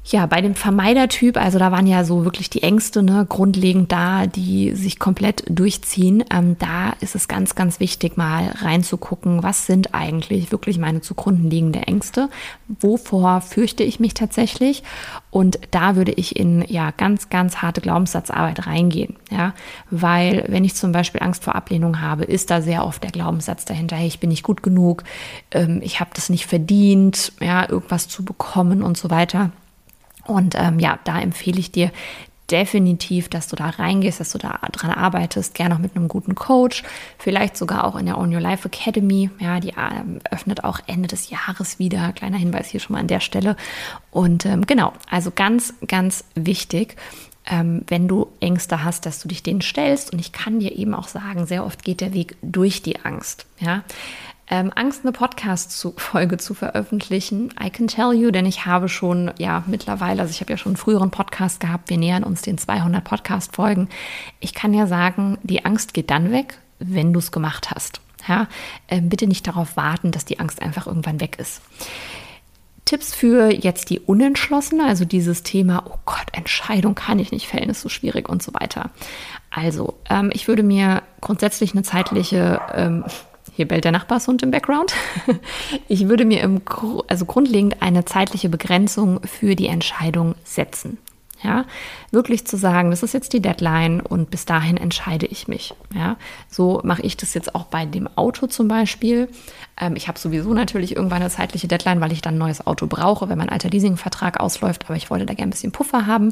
Ja, 0.09 0.25
bei 0.25 0.39
dem 0.39 0.55
Vermeidertyp, 0.55 1.35
also 1.35 1.59
da 1.59 1.73
waren 1.73 1.85
ja 1.85 2.05
so 2.05 2.23
wirklich 2.23 2.49
die 2.49 2.63
Ängste 2.63 3.03
ne, 3.03 3.25
grundlegend 3.27 3.91
da, 3.91 4.25
die 4.25 4.73
sich 4.73 4.99
komplett 4.99 5.43
durchziehen. 5.49 6.23
Ähm, 6.33 6.55
da 6.59 6.93
ist 7.01 7.13
es 7.13 7.27
ganz, 7.27 7.55
ganz 7.55 7.81
wichtig, 7.81 8.15
mal 8.15 8.53
reinzugucken, 8.61 9.43
was 9.43 9.65
sind 9.65 9.93
eigentlich 9.93 10.53
wirklich 10.53 10.77
meine 10.77 11.01
zugrunde 11.01 11.49
liegende 11.49 11.79
Ängste? 11.79 12.29
Wovor 12.69 13.41
fürchte 13.41 13.83
ich 13.83 13.99
mich 13.99 14.13
tatsächlich? 14.13 14.81
Und 15.29 15.59
da 15.71 15.97
würde 15.97 16.13
ich 16.13 16.37
in 16.37 16.63
ja 16.69 16.91
ganz, 16.91 17.27
ganz 17.27 17.57
harte 17.57 17.81
Glaubenssatzarbeit 17.81 18.65
reingehen. 18.65 19.17
Ja, 19.29 19.53
weil 19.91 20.45
wenn 20.47 20.63
ich 20.63 20.75
zum 20.75 20.93
Beispiel 20.93 21.21
Angst 21.21 21.43
vor 21.43 21.55
Ablehnung 21.55 21.99
habe, 21.99 22.23
ist 22.23 22.49
da 22.49 22.61
sehr 22.61 22.85
oft 22.85 23.03
der 23.03 23.11
Glaubenssatz 23.11 23.65
dahinter, 23.65 23.97
hey, 23.97 24.07
ich 24.07 24.21
bin 24.21 24.29
nicht 24.29 24.43
gut 24.43 24.63
genug, 24.63 25.03
ähm, 25.51 25.81
ich 25.83 25.99
habe 25.99 26.11
das 26.13 26.29
nicht 26.29 26.45
verdient, 26.45 27.33
ja, 27.41 27.69
irgendwas 27.69 28.07
zu 28.07 28.23
bekommen 28.23 28.83
und 28.83 28.97
so 28.97 29.09
weiter. 29.09 29.51
Und 30.27 30.55
ähm, 30.55 30.79
ja, 30.79 30.99
da 31.03 31.19
empfehle 31.19 31.59
ich 31.59 31.71
dir 31.71 31.91
definitiv, 32.51 33.29
dass 33.29 33.47
du 33.47 33.55
da 33.55 33.69
reingehst, 33.69 34.19
dass 34.19 34.31
du 34.31 34.37
da 34.37 34.59
dran 34.71 34.91
arbeitest, 34.91 35.53
gerne 35.53 35.75
auch 35.75 35.79
mit 35.79 35.95
einem 35.95 36.07
guten 36.07 36.35
Coach, 36.35 36.83
vielleicht 37.17 37.57
sogar 37.57 37.83
auch 37.83 37.95
in 37.95 38.05
der 38.05 38.17
On 38.17 38.33
Your 38.33 38.39
Life 38.39 38.67
Academy. 38.67 39.29
Ja, 39.39 39.59
die 39.59 39.73
ähm, 39.77 40.19
öffnet 40.31 40.63
auch 40.63 40.79
Ende 40.87 41.07
des 41.07 41.29
Jahres 41.29 41.79
wieder. 41.79 42.13
Kleiner 42.13 42.37
Hinweis 42.37 42.67
hier 42.67 42.79
schon 42.79 42.93
mal 42.93 42.99
an 42.99 43.07
der 43.07 43.19
Stelle. 43.19 43.57
Und 44.11 44.45
ähm, 44.45 44.65
genau, 44.65 44.93
also 45.09 45.31
ganz, 45.31 45.73
ganz 45.87 46.23
wichtig. 46.35 46.95
Ähm, 47.49 47.83
wenn 47.87 48.07
du 48.07 48.27
Ängste 48.39 48.83
hast, 48.83 49.05
dass 49.05 49.21
du 49.21 49.27
dich 49.27 49.43
denen 49.43 49.61
stellst. 49.61 50.11
Und 50.11 50.19
ich 50.19 50.31
kann 50.31 50.59
dir 50.59 50.75
eben 50.77 50.93
auch 50.93 51.07
sagen, 51.07 51.45
sehr 51.45 51.65
oft 51.65 51.83
geht 51.83 52.01
der 52.01 52.13
Weg 52.13 52.35
durch 52.41 52.81
die 52.81 53.03
Angst. 53.05 53.45
Ja, 53.59 53.83
ähm, 54.49 54.71
Angst, 54.75 55.01
eine 55.03 55.11
Podcast-Folge 55.11 56.37
zu 56.37 56.53
veröffentlichen. 56.53 57.53
I 57.61 57.69
can 57.69 57.87
tell 57.87 58.13
you, 58.13 58.31
denn 58.31 58.45
ich 58.45 58.65
habe 58.65 58.87
schon, 58.87 59.31
ja, 59.37 59.63
mittlerweile, 59.67 60.21
also 60.21 60.31
ich 60.31 60.39
habe 60.39 60.51
ja 60.51 60.57
schon 60.57 60.71
einen 60.71 60.77
früheren 60.77 61.11
Podcast 61.11 61.59
gehabt, 61.59 61.89
wir 61.89 61.97
nähern 61.97 62.23
uns 62.23 62.41
den 62.41 62.57
200 62.57 63.03
Podcast-Folgen. 63.03 63.89
Ich 64.39 64.53
kann 64.53 64.73
ja 64.73 64.87
sagen, 64.87 65.37
die 65.43 65.65
Angst 65.65 65.93
geht 65.93 66.09
dann 66.09 66.31
weg, 66.31 66.59
wenn 66.79 67.11
du 67.11 67.19
es 67.19 67.31
gemacht 67.31 67.71
hast. 67.71 67.99
Ja, 68.27 68.47
äh, 68.87 69.01
bitte 69.01 69.27
nicht 69.27 69.47
darauf 69.47 69.77
warten, 69.77 70.11
dass 70.11 70.25
die 70.25 70.39
Angst 70.39 70.61
einfach 70.61 70.87
irgendwann 70.87 71.21
weg 71.21 71.37
ist. 71.39 71.61
Tipps 72.87 73.13
für 73.13 73.53
jetzt 73.53 73.89
die 73.89 73.99
Unentschlossene, 73.99 74.85
also 74.85 75.03
dieses 75.03 75.43
Thema, 75.43 75.83
oh 75.87 75.97
Gott, 76.05 76.27
Entscheidung 76.31 76.95
kann 76.95 77.19
ich 77.19 77.33
nicht 77.33 77.47
fällen, 77.47 77.69
ist 77.69 77.81
so 77.81 77.89
schwierig 77.89 78.29
und 78.29 78.41
so 78.41 78.53
weiter. 78.53 78.91
Also, 79.49 79.95
ähm, 80.09 80.29
ich 80.33 80.47
würde 80.47 80.63
mir 80.63 81.03
grundsätzlich 81.19 81.73
eine 81.73 81.83
zeitliche 81.83 82.61
ähm, 82.73 83.03
hier 83.57 83.67
bellt 83.67 83.85
der 83.85 83.91
Nachbarshund 83.91 84.43
im 84.43 84.51
Background. 84.51 84.93
Ich 85.89 86.07
würde 86.07 86.25
mir 86.25 86.41
im, 86.41 86.61
also 87.07 87.25
grundlegend 87.25 87.81
eine 87.81 88.05
zeitliche 88.05 88.49
Begrenzung 88.49 89.21
für 89.23 89.55
die 89.55 89.67
Entscheidung 89.67 90.35
setzen. 90.43 90.97
Ja, 91.43 91.65
wirklich 92.11 92.47
zu 92.47 92.57
sagen, 92.57 92.89
das 92.89 93.03
ist 93.03 93.13
jetzt 93.13 93.31
die 93.31 93.41
Deadline 93.41 94.01
und 94.01 94.31
bis 94.31 94.45
dahin 94.45 94.75
entscheide 94.75 95.27
ich 95.27 95.47
mich. 95.47 95.75
Ja, 95.93 96.17
so 96.49 96.81
mache 96.83 97.03
ich 97.03 97.15
das 97.15 97.35
jetzt 97.35 97.53
auch 97.53 97.65
bei 97.65 97.85
dem 97.85 98.09
Auto 98.15 98.47
zum 98.47 98.67
Beispiel. 98.67 99.29
Ähm, 99.79 99.95
ich 99.95 100.07
habe 100.07 100.17
sowieso 100.17 100.53
natürlich 100.53 100.95
irgendwann 100.95 101.21
eine 101.21 101.29
zeitliche 101.29 101.67
Deadline, 101.67 102.01
weil 102.01 102.11
ich 102.11 102.21
dann 102.21 102.35
ein 102.35 102.39
neues 102.39 102.65
Auto 102.65 102.87
brauche, 102.87 103.29
wenn 103.29 103.37
mein 103.37 103.49
alter 103.49 103.69
Leasingvertrag 103.69 104.39
ausläuft. 104.39 104.85
Aber 104.85 104.95
ich 104.95 105.11
wollte 105.11 105.27
da 105.27 105.35
gerne 105.35 105.49
ein 105.49 105.51
bisschen 105.51 105.71
Puffer 105.71 106.07
haben, 106.07 106.31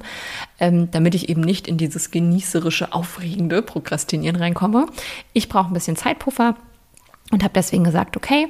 ähm, 0.59 0.89
damit 0.89 1.13
ich 1.13 1.29
eben 1.29 1.41
nicht 1.41 1.67
in 1.67 1.77
dieses 1.77 2.09
genießerische, 2.09 2.91
aufregende 2.93 3.61
Prokrastinieren 3.61 4.37
reinkomme. 4.37 4.87
Ich 5.33 5.49
brauche 5.49 5.67
ein 5.67 5.73
bisschen 5.73 5.95
Zeitpuffer 5.95 6.55
und 7.31 7.43
habe 7.43 7.53
deswegen 7.53 7.83
gesagt, 7.83 8.17
okay, 8.17 8.47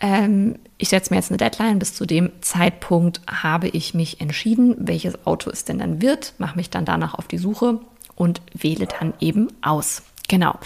ähm, 0.00 0.56
ich 0.78 0.88
setze 0.88 1.12
mir 1.12 1.18
jetzt 1.18 1.30
eine 1.30 1.38
Deadline. 1.38 1.78
Bis 1.78 1.94
zu 1.94 2.06
dem 2.06 2.30
Zeitpunkt 2.40 3.20
habe 3.26 3.68
ich 3.68 3.94
mich 3.94 4.20
entschieden, 4.20 4.76
welches 4.78 5.26
Auto 5.26 5.50
es 5.50 5.64
denn 5.64 5.78
dann 5.78 6.02
wird, 6.02 6.34
mache 6.38 6.56
mich 6.56 6.70
dann 6.70 6.84
danach 6.84 7.14
auf 7.14 7.28
die 7.28 7.38
Suche 7.38 7.80
und 8.14 8.40
wähle 8.52 8.86
dann 8.86 9.14
eben 9.20 9.48
aus. 9.62 10.02
Genau. 10.28 10.58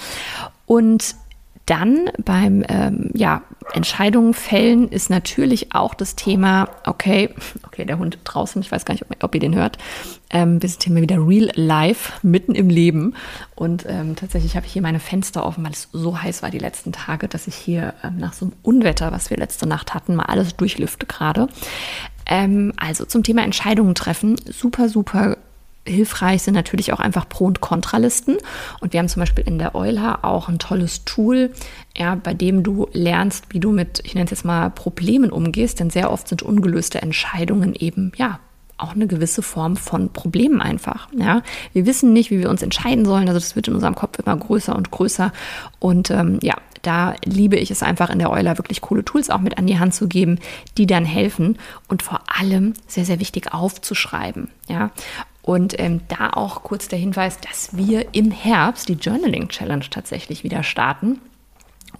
Und 0.67 1.15
dann 1.71 2.11
beim 2.25 2.65
ähm, 2.69 3.11
ja, 3.15 3.43
Entscheidungen 3.73 4.35
fällen 4.35 4.89
ist 4.89 5.09
natürlich 5.09 5.73
auch 5.73 5.95
das 5.95 6.17
Thema, 6.17 6.69
okay, 6.85 7.33
okay, 7.65 7.85
der 7.85 7.99
Hund 7.99 8.19
draußen, 8.25 8.61
ich 8.61 8.73
weiß 8.73 8.85
gar 8.85 8.95
nicht, 8.95 9.05
ob, 9.09 9.23
ob 9.23 9.35
ihr 9.37 9.41
den 9.41 9.55
hört. 9.55 9.79
Ähm, 10.31 10.61
wir 10.61 10.69
sind 10.69 10.83
hier 10.83 10.93
mal 10.93 11.03
wieder 11.03 11.25
Real 11.25 11.49
Life, 11.55 12.15
mitten 12.23 12.57
im 12.57 12.71
Leben. 12.71 13.15
Und 13.55 13.87
ähm, 13.89 14.17
tatsächlich 14.17 14.57
habe 14.57 14.67
ich 14.67 14.73
hier 14.73 14.83
meine 14.83 14.99
Fenster 14.99 15.47
offen, 15.47 15.63
weil 15.65 15.73
es 15.73 15.89
so 15.93 16.21
heiß 16.21 16.43
war 16.43 16.51
die 16.51 16.59
letzten 16.59 16.91
Tage, 16.91 17.29
dass 17.29 17.47
ich 17.47 17.55
hier 17.55 17.95
ähm, 18.03 18.19
nach 18.19 18.33
so 18.33 18.47
einem 18.47 18.55
Unwetter, 18.63 19.13
was 19.13 19.31
wir 19.31 19.37
letzte 19.37 19.69
Nacht 19.69 19.95
hatten, 19.95 20.17
mal 20.17 20.25
alles 20.25 20.57
durchlüfte 20.57 21.07
gerade. 21.07 21.47
Ähm, 22.27 22.73
also 22.79 23.05
zum 23.05 23.23
Thema 23.23 23.45
Entscheidungen 23.45 23.95
treffen, 23.95 24.35
super, 24.49 24.89
super 24.89 25.37
hilfreich 25.91 26.43
sind 26.43 26.55
natürlich 26.55 26.93
auch 26.93 27.01
einfach 27.01 27.29
Pro- 27.29 27.47
und 27.47 27.61
Kontralisten. 27.61 28.37
Und 28.81 28.93
wir 28.93 29.01
haben 29.01 29.09
zum 29.09 29.21
Beispiel 29.21 29.45
in 29.47 29.59
der 29.59 29.75
Euler 29.75 30.25
auch 30.25 30.49
ein 30.49 30.59
tolles 30.59 31.05
Tool, 31.05 31.53
ja, 31.97 32.15
bei 32.15 32.35
dem 32.35 32.63
du 32.63 32.89
lernst, 32.93 33.47
wie 33.51 33.61
du 33.61 33.73
mit, 33.73 34.01
ich 34.05 34.15
nenne 34.15 34.25
es 34.25 34.31
jetzt 34.31 34.45
mal, 34.45 34.71
Problemen 34.71 35.31
umgehst. 35.31 35.81
Denn 35.81 35.91
sehr 35.91 36.11
oft 36.11 36.29
sind 36.29 36.43
ungelöste 36.43 37.03
Entscheidungen 37.03 37.75
eben, 37.75 38.13
ja, 38.17 38.41
auch 38.81 38.95
eine 38.95 39.07
gewisse 39.07 39.43
Form 39.43 39.77
von 39.77 40.13
Problemen 40.13 40.61
einfach. 40.61 41.09
Ja, 41.17 41.43
wir 41.73 41.87
wissen 41.87 42.13
nicht, 42.13 42.31
wie 42.31 42.39
wir 42.39 42.51
uns 42.51 42.63
entscheiden 42.63 43.05
sollen. 43.05 43.29
Also 43.29 43.39
das 43.39 43.57
wird 43.57 43.69
in 43.69 43.75
unserem 43.75 43.95
Kopf 43.95 44.19
immer 44.19 44.37
größer 44.37 44.75
und 44.75 44.91
größer. 44.91 45.33
Und 45.79 46.11
ähm, 46.11 46.39
ja, 46.43 46.55
da 46.83 47.15
liebe 47.25 47.57
ich 47.57 47.71
es 47.71 47.83
einfach 47.83 48.11
in 48.11 48.19
der 48.19 48.31
Euler 48.31 48.59
wirklich 48.59 48.81
coole 48.81 49.05
Tools 49.05 49.31
auch 49.31 49.41
mit 49.41 49.59
an 49.59 49.67
die 49.67 49.79
Hand 49.79 49.95
zu 49.95 50.09
geben, 50.09 50.39
die 50.79 50.87
dann 50.87 51.05
helfen 51.05 51.59
und 51.89 52.03
vor 52.03 52.23
allem 52.27 52.75
sehr, 52.87 53.05
sehr 53.05 53.21
wichtig 53.21 53.53
aufzuschreiben. 53.53 54.49
Ja, 54.69 54.91
und 55.43 55.79
ähm, 55.79 56.03
da 56.09 56.31
auch 56.31 56.63
kurz 56.63 56.89
der 56.89 56.99
Hinweis, 56.99 57.39
dass 57.39 57.77
wir 57.77 58.15
im 58.15 58.31
Herbst 58.31 58.89
die 58.89 58.95
Journaling 58.95 59.49
Challenge 59.49 59.85
tatsächlich 59.89 60.45
wieder 60.45 60.63
starten. 60.63 61.21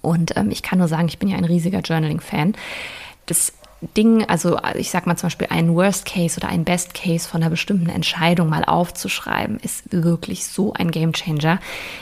Und 0.01 0.37
ähm, 0.37 0.51
ich 0.51 0.63
kann 0.63 0.79
nur 0.79 0.87
sagen, 0.87 1.07
ich 1.07 1.19
bin 1.19 1.29
ja 1.29 1.37
ein 1.37 1.43
riesiger 1.43 1.79
Journaling-Fan. 1.79 2.53
Das 3.25 3.53
Ding, 3.97 4.23
also 4.25 4.59
ich 4.75 4.91
sag 4.91 5.07
mal 5.07 5.15
zum 5.15 5.27
Beispiel 5.27 5.47
einen 5.49 5.75
Worst 5.75 6.05
Case 6.05 6.37
oder 6.37 6.49
einen 6.49 6.65
Best 6.65 6.93
Case 6.93 7.27
von 7.27 7.41
einer 7.41 7.49
bestimmten 7.49 7.89
Entscheidung 7.89 8.47
mal 8.47 8.63
aufzuschreiben, 8.63 9.59
ist 9.59 9.91
wirklich 9.91 10.45
so 10.45 10.73
ein 10.73 10.91
Game 10.91 11.13
Changer. 11.13 11.59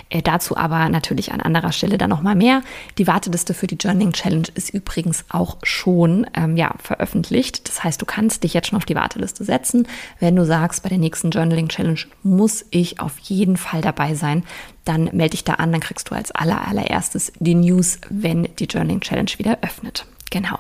Äh, 0.10 0.22
dazu 0.22 0.58
aber 0.58 0.90
natürlich 0.90 1.32
an 1.32 1.40
anderer 1.40 1.72
Stelle 1.72 1.98
dann 1.98 2.10
nochmal 2.10 2.36
mehr. 2.36 2.64
Die 2.98 3.08
Warteliste 3.08 3.54
für 3.54 3.68
die 3.68 3.76
Journaling 3.76 4.12
Challenge 4.12 4.48
ist 4.56 4.72
übrigens 4.72 5.24
auch 5.30 5.58
schon 5.64 6.28
ähm, 6.34 6.58
ja, 6.58 6.76
veröffentlicht. 6.84 7.70
Das 7.70 7.84
heißt, 7.84 8.02
du 8.02 8.06
kannst 8.06 8.44
dich 8.44 8.54
jetzt 8.54 8.68
schon 8.68 8.78
auf 8.78 8.86
die 8.86 8.96
Warteliste 8.96 9.46
setzen. 9.46 9.88
Wenn 10.20 10.36
du 10.36 10.46
sagst, 10.46 10.84
bei 10.84 10.90
der 10.90 10.98
nächsten 10.98 11.32
Journaling 11.32 11.70
Challenge 11.70 12.00
muss 12.24 12.66
ich 12.72 13.00
auf 13.00 13.18
jeden 13.20 13.56
Fall 13.56 13.82
dabei 13.82 14.16
sein, 14.16 14.44
dann 14.84 15.06
melde 15.14 15.30
dich 15.30 15.46
da 15.46 15.54
an, 15.54 15.72
dann 15.72 15.82
kriegst 15.82 16.10
du 16.10 16.16
als 16.16 16.32
aller, 16.32 16.68
allererstes 16.68 17.32
die 17.40 17.56
News, 17.56 18.00
wenn 18.10 18.50
die 18.60 18.66
Journaling 18.66 19.00
Challenge 19.00 19.32
wieder 19.38 19.60
öffnet. 19.62 20.06
Genau. 20.30 20.60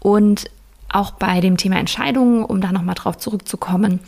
Und 0.00 0.50
auch 0.88 1.12
bei 1.12 1.40
dem 1.40 1.56
Thema 1.56 1.78
Entscheidungen, 1.78 2.44
um 2.44 2.60
da 2.60 2.72
nochmal 2.72 2.96
drauf 2.96 3.18
zurückzukommen, 3.18 4.00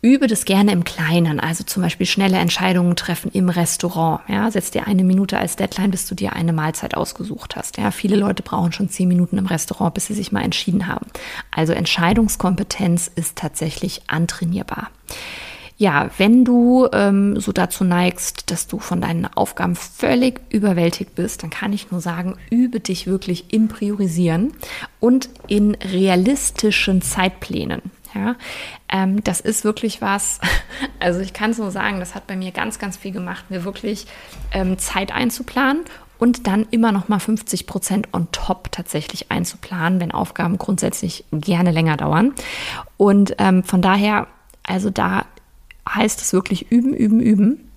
übe 0.00 0.28
das 0.28 0.44
gerne 0.44 0.72
im 0.72 0.84
Kleinen, 0.84 1.40
also 1.40 1.64
zum 1.64 1.82
Beispiel 1.82 2.06
schnelle 2.06 2.38
Entscheidungen 2.38 2.94
treffen 2.94 3.32
im 3.32 3.48
Restaurant. 3.48 4.20
Ja, 4.28 4.50
setz 4.50 4.70
dir 4.70 4.86
eine 4.86 5.02
Minute 5.02 5.38
als 5.38 5.56
Deadline, 5.56 5.90
bis 5.90 6.06
du 6.06 6.14
dir 6.14 6.34
eine 6.34 6.52
Mahlzeit 6.52 6.94
ausgesucht 6.96 7.56
hast. 7.56 7.78
Ja, 7.78 7.90
viele 7.90 8.16
Leute 8.16 8.42
brauchen 8.42 8.72
schon 8.72 8.90
zehn 8.90 9.08
Minuten 9.08 9.38
im 9.38 9.46
Restaurant, 9.46 9.94
bis 9.94 10.06
sie 10.06 10.14
sich 10.14 10.30
mal 10.30 10.44
entschieden 10.44 10.86
haben. 10.86 11.06
Also 11.50 11.72
Entscheidungskompetenz 11.72 13.10
ist 13.14 13.36
tatsächlich 13.36 14.02
antrainierbar. 14.06 14.90
Ja, 15.80 16.10
wenn 16.18 16.44
du 16.44 16.88
ähm, 16.92 17.38
so 17.38 17.52
dazu 17.52 17.84
neigst, 17.84 18.50
dass 18.50 18.66
du 18.66 18.80
von 18.80 19.00
deinen 19.00 19.26
Aufgaben 19.26 19.76
völlig 19.76 20.40
überwältigt 20.50 21.14
bist, 21.14 21.44
dann 21.44 21.50
kann 21.50 21.72
ich 21.72 21.92
nur 21.92 22.00
sagen, 22.00 22.36
übe 22.50 22.80
dich 22.80 23.06
wirklich 23.06 23.52
im 23.52 23.68
Priorisieren 23.68 24.54
und 24.98 25.30
in 25.46 25.76
realistischen 25.76 27.00
Zeitplänen. 27.00 27.80
Ja, 28.12 28.34
ähm, 28.88 29.22
das 29.22 29.40
ist 29.40 29.62
wirklich 29.62 30.02
was, 30.02 30.40
also 30.98 31.20
ich 31.20 31.32
kann 31.32 31.52
es 31.52 31.58
nur 31.58 31.70
sagen, 31.70 32.00
das 32.00 32.16
hat 32.16 32.26
bei 32.26 32.34
mir 32.34 32.50
ganz, 32.50 32.80
ganz 32.80 32.96
viel 32.96 33.12
gemacht, 33.12 33.44
mir 33.48 33.62
wirklich 33.62 34.06
ähm, 34.50 34.78
Zeit 34.78 35.12
einzuplanen 35.12 35.82
und 36.18 36.48
dann 36.48 36.66
immer 36.72 36.90
noch 36.90 37.06
mal 37.06 37.20
50 37.20 37.68
Prozent 37.68 38.08
on 38.12 38.26
top 38.32 38.72
tatsächlich 38.72 39.30
einzuplanen, 39.30 40.00
wenn 40.00 40.10
Aufgaben 40.10 40.58
grundsätzlich 40.58 41.24
gerne 41.30 41.70
länger 41.70 41.96
dauern. 41.96 42.34
Und 42.96 43.36
ähm, 43.38 43.62
von 43.62 43.80
daher 43.80 44.26
Also 44.64 44.90
da 44.90 45.24
heißt 45.94 46.20
es 46.20 46.32
wirklich 46.32 46.70
üben, 46.70 46.94
üben, 46.94 47.20
üben. 47.20 47.67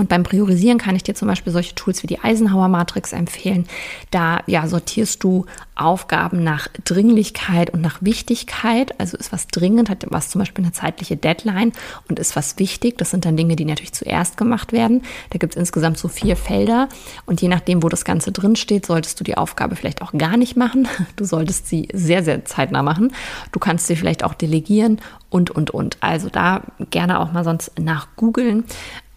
Und 0.00 0.08
beim 0.08 0.22
Priorisieren 0.22 0.78
kann 0.78 0.96
ich 0.96 1.02
dir 1.02 1.14
zum 1.14 1.28
Beispiel 1.28 1.52
solche 1.52 1.74
Tools 1.74 2.02
wie 2.02 2.06
die 2.06 2.20
Eisenhower 2.20 2.68
Matrix 2.68 3.12
empfehlen. 3.12 3.66
Da 4.10 4.40
ja, 4.46 4.66
sortierst 4.66 5.22
du 5.22 5.44
Aufgaben 5.74 6.42
nach 6.42 6.68
Dringlichkeit 6.86 7.68
und 7.68 7.82
nach 7.82 7.98
Wichtigkeit. 8.00 8.98
Also 8.98 9.18
ist 9.18 9.30
was 9.30 9.46
dringend, 9.48 9.90
hat 9.90 10.06
was 10.08 10.30
zum 10.30 10.38
Beispiel 10.38 10.64
eine 10.64 10.72
zeitliche 10.72 11.18
Deadline 11.18 11.72
und 12.08 12.18
ist 12.18 12.34
was 12.34 12.58
wichtig. 12.58 12.96
Das 12.96 13.10
sind 13.10 13.26
dann 13.26 13.36
Dinge, 13.36 13.56
die 13.56 13.66
natürlich 13.66 13.92
zuerst 13.92 14.38
gemacht 14.38 14.72
werden. 14.72 15.02
Da 15.28 15.38
gibt 15.38 15.52
es 15.54 15.60
insgesamt 15.60 15.98
so 15.98 16.08
vier 16.08 16.34
Felder. 16.34 16.88
Und 17.26 17.42
je 17.42 17.48
nachdem, 17.48 17.82
wo 17.82 17.90
das 17.90 18.06
Ganze 18.06 18.32
drin 18.32 18.56
steht, 18.56 18.86
solltest 18.86 19.20
du 19.20 19.24
die 19.24 19.36
Aufgabe 19.36 19.76
vielleicht 19.76 20.00
auch 20.00 20.12
gar 20.12 20.38
nicht 20.38 20.56
machen. 20.56 20.88
Du 21.16 21.24
solltest 21.26 21.66
sie 21.66 21.88
sehr, 21.92 22.22
sehr 22.22 22.46
zeitnah 22.46 22.82
machen. 22.82 23.12
Du 23.52 23.58
kannst 23.58 23.86
sie 23.86 23.96
vielleicht 23.96 24.24
auch 24.24 24.32
delegieren 24.32 25.00
und, 25.28 25.50
und, 25.50 25.70
und. 25.70 25.98
Also 26.00 26.30
da 26.30 26.62
gerne 26.90 27.20
auch 27.20 27.32
mal 27.32 27.44
sonst 27.44 27.78
nach 27.78 28.08
googeln. 28.16 28.64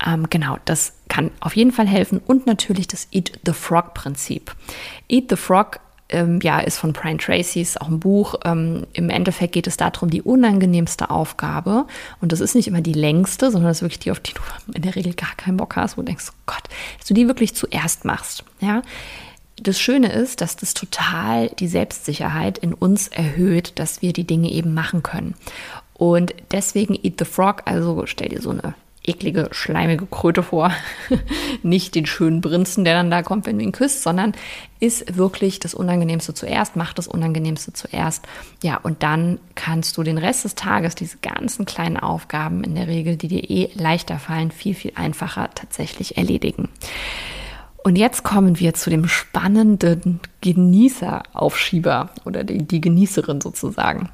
Ähm, 0.05 0.27
genau, 0.29 0.57
das 0.65 0.93
kann 1.07 1.31
auf 1.39 1.55
jeden 1.55 1.71
Fall 1.71 1.87
helfen. 1.87 2.21
Und 2.25 2.45
natürlich 2.45 2.87
das 2.87 3.07
Eat 3.11 3.39
the 3.45 3.53
Frog 3.53 3.93
Prinzip. 3.93 4.55
Eat 5.07 5.29
the 5.29 5.35
Frog 5.35 5.79
ähm, 6.09 6.39
ja, 6.41 6.59
ist 6.59 6.77
von 6.77 6.93
Brian 6.93 7.17
Tracy, 7.17 7.61
ist 7.61 7.81
auch 7.81 7.87
ein 7.87 7.99
Buch. 7.99 8.35
Ähm, 8.45 8.85
Im 8.93 9.09
Endeffekt 9.09 9.53
geht 9.53 9.67
es 9.67 9.77
darum, 9.77 10.09
die 10.09 10.21
unangenehmste 10.21 11.09
Aufgabe. 11.09 11.85
Und 12.21 12.31
das 12.31 12.39
ist 12.39 12.55
nicht 12.55 12.67
immer 12.67 12.81
die 12.81 12.93
längste, 12.93 13.51
sondern 13.51 13.69
das 13.69 13.77
ist 13.77 13.81
wirklich 13.83 13.99
die, 13.99 14.11
auf 14.11 14.19
die 14.19 14.33
du 14.33 14.41
in 14.73 14.83
der 14.83 14.95
Regel 14.95 15.13
gar 15.13 15.35
keinen 15.35 15.57
Bock 15.57 15.75
hast, 15.75 15.97
wo 15.97 16.01
du 16.01 16.07
denkst, 16.07 16.25
oh 16.29 16.41
Gott, 16.45 16.63
dass 16.99 17.07
du 17.07 17.13
die 17.13 17.27
wirklich 17.27 17.55
zuerst 17.55 18.05
machst. 18.05 18.43
Ja. 18.59 18.81
Das 19.61 19.79
Schöne 19.79 20.11
ist, 20.11 20.41
dass 20.41 20.55
das 20.55 20.73
total 20.73 21.49
die 21.49 21.67
Selbstsicherheit 21.67 22.57
in 22.57 22.73
uns 22.73 23.07
erhöht, 23.07 23.77
dass 23.79 24.01
wir 24.01 24.11
die 24.11 24.25
Dinge 24.25 24.51
eben 24.51 24.73
machen 24.73 25.03
können. 25.03 25.35
Und 25.93 26.33
deswegen 26.51 26.95
Eat 26.95 27.19
the 27.19 27.25
Frog, 27.25 27.61
also 27.65 28.05
stell 28.07 28.29
dir 28.29 28.41
so 28.41 28.49
eine 28.49 28.73
eklige, 29.03 29.49
schleimige 29.51 30.05
Kröte 30.05 30.43
vor. 30.43 30.71
Nicht 31.63 31.95
den 31.95 32.05
schönen 32.05 32.41
Prinzen, 32.41 32.85
der 32.85 32.95
dann 32.95 33.11
da 33.11 33.21
kommt, 33.21 33.45
wenn 33.45 33.57
du 33.57 33.63
ihn 33.63 33.71
küsst, 33.71 34.03
sondern 34.03 34.33
ist 34.79 35.17
wirklich 35.17 35.59
das 35.59 35.73
Unangenehmste 35.73 36.33
zuerst, 36.33 36.75
mach 36.75 36.93
das 36.93 37.07
Unangenehmste 37.07 37.73
zuerst. 37.73 38.25
Ja, 38.63 38.77
und 38.77 39.03
dann 39.03 39.39
kannst 39.55 39.97
du 39.97 40.03
den 40.03 40.17
Rest 40.17 40.45
des 40.45 40.55
Tages, 40.55 40.95
diese 40.95 41.17
ganzen 41.17 41.65
kleinen 41.65 41.97
Aufgaben 41.97 42.63
in 42.63 42.75
der 42.75 42.87
Regel, 42.87 43.17
die 43.17 43.27
dir 43.27 43.49
eh 43.49 43.69
leichter 43.75 44.19
fallen, 44.19 44.51
viel, 44.51 44.73
viel 44.73 44.93
einfacher 44.95 45.49
tatsächlich 45.53 46.17
erledigen. 46.17 46.69
Und 47.83 47.97
jetzt 47.97 48.23
kommen 48.23 48.59
wir 48.59 48.73
zu 48.73 48.89
dem 48.89 49.07
spannenden 49.09 50.21
Genießeraufschieber 50.39 52.11
oder 52.23 52.45
die, 52.45 52.59
die 52.59 52.79
Genießerin 52.79 53.41
sozusagen. 53.41 54.09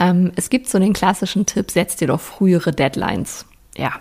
Ähm, 0.00 0.32
es 0.34 0.50
gibt 0.50 0.68
so 0.68 0.80
den 0.80 0.92
klassischen 0.92 1.46
Tipp, 1.46 1.70
setz 1.70 1.94
dir 1.94 2.08
doch 2.08 2.20
frühere 2.20 2.72
Deadlines 2.72 3.46
ja, 3.76 3.92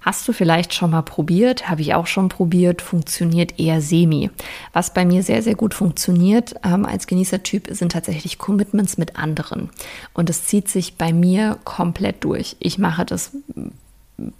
Hast 0.00 0.26
du 0.26 0.32
vielleicht 0.32 0.72
schon 0.72 0.92
mal 0.92 1.02
probiert? 1.02 1.68
Habe 1.68 1.82
ich 1.82 1.94
auch 1.94 2.06
schon 2.06 2.30
probiert. 2.30 2.80
Funktioniert 2.80 3.60
eher 3.60 3.82
semi. 3.82 4.30
Was 4.72 4.94
bei 4.94 5.04
mir 5.04 5.22
sehr, 5.22 5.42
sehr 5.42 5.54
gut 5.54 5.74
funktioniert 5.74 6.54
ähm, 6.64 6.86
als 6.86 7.06
Genießertyp 7.06 7.68
sind 7.70 7.92
tatsächlich 7.92 8.38
Commitments 8.38 8.96
mit 8.96 9.16
anderen. 9.16 9.68
Und 10.14 10.30
es 10.30 10.46
zieht 10.46 10.68
sich 10.68 10.96
bei 10.96 11.12
mir 11.12 11.58
komplett 11.64 12.24
durch. 12.24 12.56
Ich 12.60 12.78
mache 12.78 13.04
das 13.04 13.32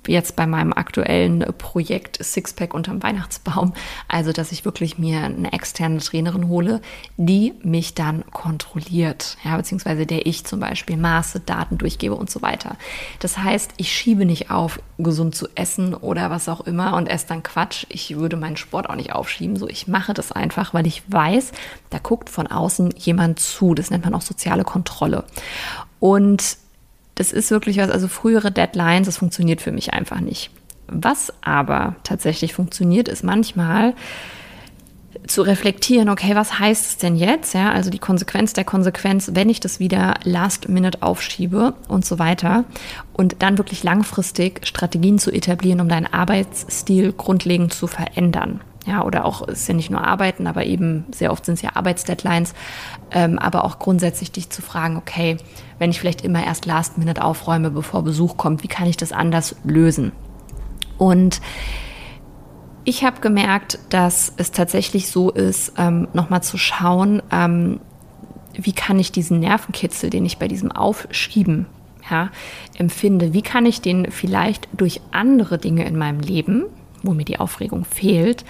jetzt 0.06 0.36
bei 0.36 0.46
meinem 0.46 0.72
aktuellen 0.72 1.44
Projekt 1.58 2.22
Sixpack 2.22 2.74
unterm 2.74 3.02
Weihnachtsbaum. 3.02 3.72
Also, 4.08 4.32
dass 4.32 4.52
ich 4.52 4.64
wirklich 4.64 4.98
mir 4.98 5.22
eine 5.22 5.52
externe 5.52 5.98
Trainerin 5.98 6.48
hole, 6.48 6.80
die 7.16 7.54
mich 7.62 7.94
dann 7.94 8.24
kontrolliert, 8.30 9.36
ja, 9.44 9.56
beziehungsweise 9.56 10.06
der 10.06 10.26
ich 10.26 10.44
zum 10.44 10.60
Beispiel 10.60 10.96
Maße, 10.96 11.40
Daten 11.40 11.78
durchgebe 11.78 12.14
und 12.14 12.30
so 12.30 12.42
weiter. 12.42 12.76
Das 13.20 13.38
heißt, 13.38 13.72
ich 13.76 13.92
schiebe 13.92 14.24
nicht 14.24 14.50
auf, 14.50 14.80
gesund 14.98 15.34
zu 15.34 15.48
essen 15.54 15.94
oder 15.94 16.30
was 16.30 16.48
auch 16.48 16.60
immer 16.62 16.94
und 16.96 17.08
esse 17.08 17.26
dann 17.28 17.42
Quatsch. 17.42 17.86
Ich 17.88 18.16
würde 18.16 18.36
meinen 18.36 18.56
Sport 18.56 18.88
auch 18.88 18.94
nicht 18.94 19.12
aufschieben. 19.12 19.56
So, 19.56 19.68
ich 19.68 19.88
mache 19.88 20.14
das 20.14 20.32
einfach, 20.32 20.74
weil 20.74 20.86
ich 20.86 21.02
weiß, 21.10 21.52
da 21.90 21.98
guckt 21.98 22.30
von 22.30 22.46
außen 22.46 22.94
jemand 22.96 23.40
zu. 23.40 23.74
Das 23.74 23.90
nennt 23.90 24.04
man 24.04 24.14
auch 24.14 24.22
soziale 24.22 24.64
Kontrolle. 24.64 25.24
Und 25.98 26.56
das 27.20 27.33
ist 27.33 27.50
wirklich 27.50 27.76
was, 27.76 27.90
also 27.90 28.09
frühere 28.09 28.50
Deadlines, 28.50 29.04
das 29.04 29.18
funktioniert 29.18 29.61
für 29.61 29.72
mich 29.72 29.92
einfach 29.92 30.20
nicht. 30.20 30.50
Was 30.87 31.35
aber 31.42 31.96
tatsächlich 32.02 32.54
funktioniert, 32.54 33.09
ist 33.09 33.22
manchmal 33.22 33.92
zu 35.26 35.42
reflektieren, 35.42 36.09
okay, 36.09 36.35
was 36.35 36.59
heißt 36.59 36.87
es 36.87 36.96
denn 36.96 37.16
jetzt? 37.16 37.52
Ja, 37.52 37.72
also 37.72 37.90
die 37.90 37.98
Konsequenz 37.98 38.54
der 38.54 38.64
Konsequenz, 38.64 39.33
wenn 39.35 39.50
ich 39.50 39.61
das 39.61 39.80
wieder 39.80 40.14
last 40.24 40.70
minute 40.70 41.02
aufschiebe 41.02 41.74
und 41.88 42.06
so 42.06 42.18
weiter. 42.18 42.64
Und 43.12 43.42
dann 43.42 43.59
wirklich 43.59 43.83
langfristig 43.83 44.66
Strategien 44.66 45.18
zu 45.18 45.30
etablieren, 45.30 45.83
um 45.83 45.90
deinen 45.90 46.06
Arbeitsstil 46.06 47.12
grundlegend 47.12 47.74
zu 47.74 47.87
verändern. 47.87 48.62
Ja, 48.86 49.04
oder 49.04 49.26
auch, 49.26 49.46
ist 49.46 49.68
ja 49.68 49.74
nicht 49.74 49.90
nur 49.90 50.02
Arbeiten, 50.06 50.46
aber 50.46 50.64
eben 50.64 51.04
sehr 51.12 51.32
oft 51.32 51.44
sind 51.44 51.54
es 51.54 51.62
ja 51.62 51.76
Arbeitsdeadlines, 51.76 52.54
ähm, 53.10 53.38
aber 53.38 53.64
auch 53.64 53.78
grundsätzlich 53.78 54.32
dich 54.32 54.48
zu 54.48 54.62
fragen, 54.62 54.96
okay, 54.96 55.36
wenn 55.78 55.90
ich 55.90 56.00
vielleicht 56.00 56.22
immer 56.22 56.44
erst 56.44 56.64
Last 56.64 56.96
Minute 56.96 57.22
aufräume, 57.22 57.70
bevor 57.70 58.02
Besuch 58.02 58.38
kommt, 58.38 58.62
wie 58.62 58.68
kann 58.68 58.86
ich 58.86 58.96
das 58.96 59.12
anders 59.12 59.54
lösen? 59.64 60.12
Und 60.96 61.42
ich 62.84 63.04
habe 63.04 63.20
gemerkt, 63.20 63.78
dass 63.90 64.32
es 64.36 64.50
tatsächlich 64.52 65.08
so 65.08 65.30
ist, 65.30 65.74
ähm, 65.76 66.08
nochmal 66.14 66.42
zu 66.42 66.56
schauen, 66.56 67.22
ähm, 67.30 67.80
wie 68.54 68.72
kann 68.72 68.98
ich 68.98 69.12
diesen 69.12 69.40
Nervenkitzel, 69.40 70.10
den 70.10 70.24
ich 70.24 70.38
bei 70.38 70.48
diesem 70.48 70.72
Aufschieben 70.72 71.66
ja, 72.10 72.30
empfinde, 72.76 73.32
wie 73.32 73.42
kann 73.42 73.66
ich 73.66 73.80
den 73.80 74.10
vielleicht 74.10 74.68
durch 74.72 75.00
andere 75.12 75.58
Dinge 75.58 75.86
in 75.86 75.96
meinem 75.96 76.20
Leben, 76.20 76.64
wo 77.02 77.12
mir 77.12 77.24
die 77.24 77.38
Aufregung 77.38 77.84
fehlt, 77.84 78.44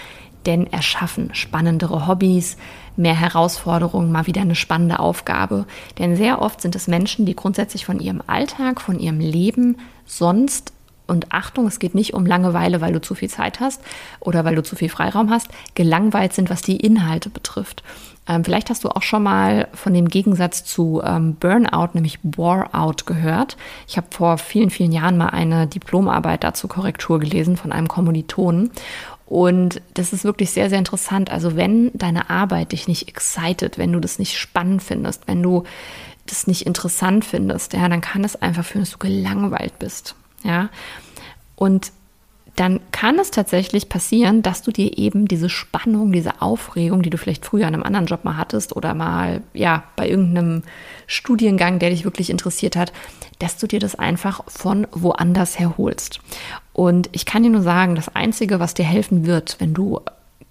denn 0.47 0.67
erschaffen 0.67 1.31
spannendere 1.35 2.07
Hobbys, 2.07 2.57
mehr 2.97 3.19
Herausforderungen, 3.19 4.13
mal 4.13 4.27
wieder 4.27 4.43
eine 4.43 4.55
spannende 4.55 4.99
Aufgabe. 4.99 5.67
Denn 5.99 6.17
sehr 6.17 6.43
oft 6.43 6.61
sind 6.61 6.75
es 6.77 6.89
Menschen, 6.89 7.27
die 7.27 7.37
grundsätzlich 7.37 7.87
von 7.87 8.01
ihrem 8.01 8.23
Alltag, 8.27 8.81
von 8.81 8.99
ihrem 8.99 9.21
Leben 9.21 9.77
sonst 10.07 10.73
und 11.11 11.33
Achtung, 11.33 11.67
es 11.67 11.81
geht 11.81 11.97
nicht 11.97 12.15
um 12.15 12.25
Langeweile, 12.25 12.81
weil 12.81 12.93
du 12.93 13.01
zu 13.01 13.17
viel 13.17 13.29
Zeit 13.29 13.59
hast 13.59 13.83
oder 14.21 14.45
weil 14.45 14.55
du 14.55 14.63
zu 14.63 14.77
viel 14.77 14.89
Freiraum 14.89 15.29
hast, 15.29 15.49
gelangweilt 15.75 16.33
sind, 16.33 16.51
was 16.51 16.63
die 16.63 16.77
Inhalte 16.77 17.31
betrifft. 17.31 17.83
Ähm, 18.29 18.45
vielleicht 18.45 18.71
hast 18.71 18.85
du 18.85 18.91
auch 18.91 19.03
schon 19.03 19.25
mal 19.25 19.67
von 19.75 19.93
dem 19.93 20.07
Gegensatz 20.07 20.63
zu 20.65 21.03
ähm, 21.05 21.35
Burnout, 21.35 21.89
nämlich 21.95 22.21
Bore-out 22.23 23.07
gehört. 23.07 23.57
Ich 23.89 23.97
habe 23.97 24.07
vor 24.11 24.39
vielen, 24.39 24.71
vielen 24.71 24.93
Jahren 24.93 25.19
mal 25.19 25.31
eine 25.31 25.67
Diplomarbeit 25.67 26.45
dazu 26.45 26.69
Korrektur 26.69 27.19
gelesen 27.19 27.57
von 27.57 27.73
einem 27.73 27.89
Kommilitonen. 27.89 28.71
Und 29.31 29.81
das 29.95 30.13
ist 30.13 30.25
wirklich 30.25 30.51
sehr, 30.51 30.69
sehr 30.69 30.81
interessant. 30.81 31.31
Also 31.31 31.55
wenn 31.55 31.93
deine 31.95 32.31
Arbeit 32.31 32.73
dich 32.73 32.89
nicht 32.89 33.07
excited, 33.07 33.79
wenn 33.79 33.93
du 33.93 34.01
das 34.01 34.19
nicht 34.19 34.37
spannend 34.37 34.83
findest, 34.83 35.29
wenn 35.29 35.41
du 35.41 35.63
das 36.27 36.49
nicht 36.49 36.67
interessant 36.67 37.25
findest, 37.25 37.73
ja, 37.73 37.89
dann 37.89 38.01
kann 38.01 38.25
es 38.25 38.35
einfach 38.35 38.65
führen, 38.65 38.83
dass 38.83 38.91
du 38.91 38.99
gelangweilt 38.99 39.79
bist. 39.79 40.17
Ja. 40.43 40.69
Und 41.55 41.93
dann 42.61 42.81
kann 42.93 43.19
es 43.19 43.31
tatsächlich 43.31 43.89
passieren, 43.89 44.43
dass 44.43 44.61
du 44.61 44.71
dir 44.71 44.99
eben 44.99 45.27
diese 45.27 45.49
Spannung, 45.49 46.13
diese 46.13 46.43
Aufregung, 46.43 47.01
die 47.01 47.09
du 47.09 47.17
vielleicht 47.17 47.47
früher 47.47 47.67
in 47.67 47.73
einem 47.73 47.83
anderen 47.83 48.05
Job 48.05 48.23
mal 48.23 48.37
hattest 48.37 48.77
oder 48.77 48.93
mal 48.93 49.41
ja 49.55 49.85
bei 49.97 50.07
irgendeinem 50.07 50.65
Studiengang, 51.07 51.79
der 51.79 51.89
dich 51.89 52.05
wirklich 52.05 52.29
interessiert 52.29 52.77
hat, 52.77 52.93
dass 53.39 53.57
du 53.57 53.67
dir 53.67 53.81
das 53.81 53.95
einfach 53.95 54.43
von 54.47 54.87
woanders 54.93 55.59
herholst. 55.59 56.21
Und 56.75 57.09
ich 57.13 57.25
kann 57.25 57.43
dir 57.43 57.49
nur 57.49 57.63
sagen, 57.63 57.95
das 57.95 58.15
Einzige, 58.15 58.61
was 58.61 58.75
dir 58.75 58.85
helfen 58.85 59.25
wird, 59.25 59.57
wenn 59.59 59.73
du 59.73 60.03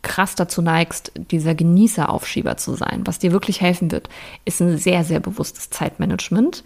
krass 0.01 0.33
dazu 0.33 0.63
neigst, 0.63 1.11
dieser 1.29 1.53
Genießeraufschieber 1.53 2.57
zu 2.57 2.73
sein, 2.73 3.01
was 3.05 3.19
dir 3.19 3.31
wirklich 3.33 3.61
helfen 3.61 3.91
wird, 3.91 4.09
ist 4.45 4.61
ein 4.61 4.79
sehr, 4.79 5.03
sehr 5.03 5.19
bewusstes 5.19 5.69
Zeitmanagement 5.69 6.63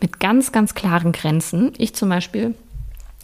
mit 0.00 0.20
ganz, 0.20 0.52
ganz 0.52 0.74
klaren 0.74 1.12
Grenzen. 1.12 1.74
Ich 1.76 1.94
zum 1.94 2.08
Beispiel 2.08 2.54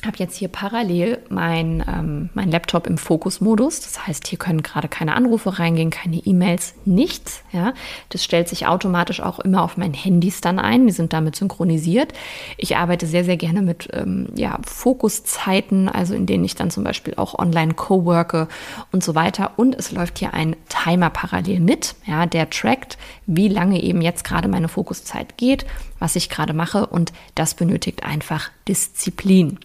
habe 0.05 0.17
jetzt 0.19 0.37
hier 0.37 0.49
parallel 0.49 1.19
mein, 1.29 1.85
ähm, 1.87 2.31
mein 2.35 2.51
Laptop 2.51 2.89
im 2.89 2.99
Fokusmodus. 2.99 3.81
Das 3.81 4.07
heißt, 4.07 4.27
hier 4.27 4.39
können 4.39 4.63
gerade 4.63 4.89
keine 4.89 5.15
Anrufe 5.15 5.61
reingehen, 5.61 5.91
keine 5.91 6.17
E-Mails, 6.17 6.75
nichts. 6.85 7.45
Ja, 7.53 7.73
das 8.09 8.25
stellt 8.25 8.49
sich 8.49 8.67
automatisch 8.67 9.21
auch 9.21 9.39
immer 9.39 9.63
auf 9.63 9.77
mein 9.77 9.95
Handys 9.95 10.41
dann 10.41 10.59
ein. 10.59 10.87
Die 10.87 10.93
sind 10.93 11.13
damit 11.13 11.37
synchronisiert. 11.37 12.13
Ich 12.57 12.77
arbeite 12.77 13.07
sehr, 13.07 13.25
sehr 13.25 13.37
gerne 13.37 13.63
mit 13.63 13.89
ähm, 13.93 14.29
ja, 14.35 14.59
Fokuszeiten, 14.67 15.89
also 15.89 16.15
in 16.15 16.27
denen 16.27 16.45
ich 16.45 16.57
dann 16.57 16.71
zum 16.71 16.83
Beispiel 16.83 17.15
auch 17.17 17.39
online 17.39 17.75
co-worke 17.75 18.49
und 18.91 19.05
so 19.05 19.15
weiter. 19.15 19.53
Und 19.57 19.77
es 19.77 19.93
läuft 19.93 20.19
hier 20.19 20.35
ein 20.35 20.57
Timer 20.69 21.11
parallel 21.11 21.61
mit, 21.61 21.95
ja, 22.07 22.27
der 22.27 22.51
trackt, 22.51 22.99
wie 23.27 23.49
lange 23.49 23.81
eben 23.81 24.03
jetzt 24.03 24.25
gerade 24.25 24.49
meine 24.49 24.69
Fokuszeit 24.69 25.37
geht 25.37 25.65
was 26.03 26.17
ich 26.17 26.29
gerade 26.29 26.53
mache 26.53 26.87
und 26.87 27.13
das 27.35 27.55
benötigt 27.55 28.03
einfach 28.03 28.51
Disziplin. 28.67 29.59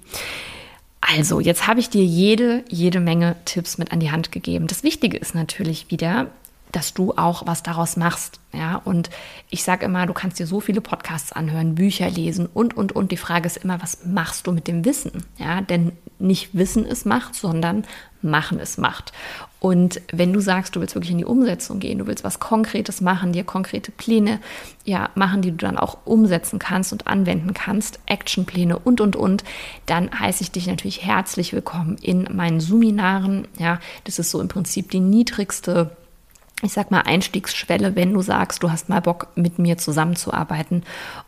Also, 1.01 1.39
jetzt 1.39 1.67
habe 1.67 1.79
ich 1.79 1.89
dir 1.89 2.03
jede, 2.03 2.63
jede 2.69 2.99
Menge 2.99 3.35
Tipps 3.45 3.77
mit 3.77 3.91
an 3.91 3.99
die 3.99 4.11
Hand 4.11 4.31
gegeben. 4.31 4.67
Das 4.67 4.83
Wichtige 4.83 5.17
ist 5.17 5.35
natürlich 5.35 5.89
wieder, 5.89 6.27
dass 6.77 6.93
du 6.93 7.13
auch 7.17 7.47
was 7.47 7.63
daraus 7.63 7.97
machst. 7.97 8.39
Ja, 8.53 8.75
und 8.85 9.09
ich 9.49 9.63
sage 9.63 9.85
immer, 9.85 10.05
du 10.05 10.13
kannst 10.13 10.37
dir 10.37 10.45
so 10.45 10.59
viele 10.59 10.79
Podcasts 10.79 11.31
anhören, 11.31 11.73
Bücher 11.73 12.07
lesen 12.07 12.45
und, 12.45 12.77
und, 12.77 12.91
und. 12.91 13.11
Die 13.11 13.17
Frage 13.17 13.47
ist 13.47 13.57
immer, 13.57 13.81
was 13.81 14.05
machst 14.05 14.45
du 14.45 14.51
mit 14.51 14.67
dem 14.67 14.85
Wissen? 14.85 15.25
Ja, 15.39 15.61
denn 15.61 15.93
nicht 16.19 16.53
Wissen 16.53 16.85
es 16.85 17.03
macht, 17.03 17.33
sondern 17.33 17.83
Machen 18.21 18.59
es 18.59 18.77
macht. 18.77 19.11
Und 19.59 20.01
wenn 20.11 20.33
du 20.33 20.39
sagst, 20.39 20.75
du 20.75 20.79
willst 20.79 20.93
wirklich 20.93 21.11
in 21.11 21.17
die 21.17 21.25
Umsetzung 21.25 21.79
gehen, 21.79 21.97
du 21.97 22.07
willst 22.07 22.23
was 22.23 22.39
Konkretes 22.39 23.01
machen, 23.01 23.31
dir 23.31 23.43
konkrete 23.43 23.91
Pläne 23.91 24.39
ja, 24.85 25.09
machen, 25.15 25.41
die 25.41 25.51
du 25.51 25.57
dann 25.57 25.77
auch 25.77 25.99
umsetzen 26.05 26.59
kannst 26.59 26.91
und 26.91 27.07
anwenden 27.07 27.53
kannst, 27.53 27.99
Actionpläne 28.05 28.77
und, 28.77 29.01
und, 29.01 29.15
und, 29.15 29.43
dann 29.87 30.11
heiße 30.19 30.43
ich 30.43 30.51
dich 30.51 30.67
natürlich 30.67 31.03
herzlich 31.03 31.53
willkommen 31.53 31.97
in 32.01 32.27
meinen 32.35 32.59
Seminaren. 32.59 33.47
Ja, 33.57 33.79
das 34.03 34.19
ist 34.19 34.31
so 34.31 34.41
im 34.41 34.47
Prinzip 34.47 34.91
die 34.91 34.99
niedrigste 34.99 35.91
ich 36.63 36.73
sag 36.73 36.89
mal, 36.89 37.01
Einstiegsschwelle, 37.01 37.95
wenn 37.95 38.13
du 38.13 38.21
sagst, 38.21 38.63
du 38.63 38.71
hast 38.71 38.89
mal 38.89 39.01
Bock, 39.01 39.27
mit 39.35 39.59
mir 39.59 39.77
zusammenzuarbeiten. 39.77 40.83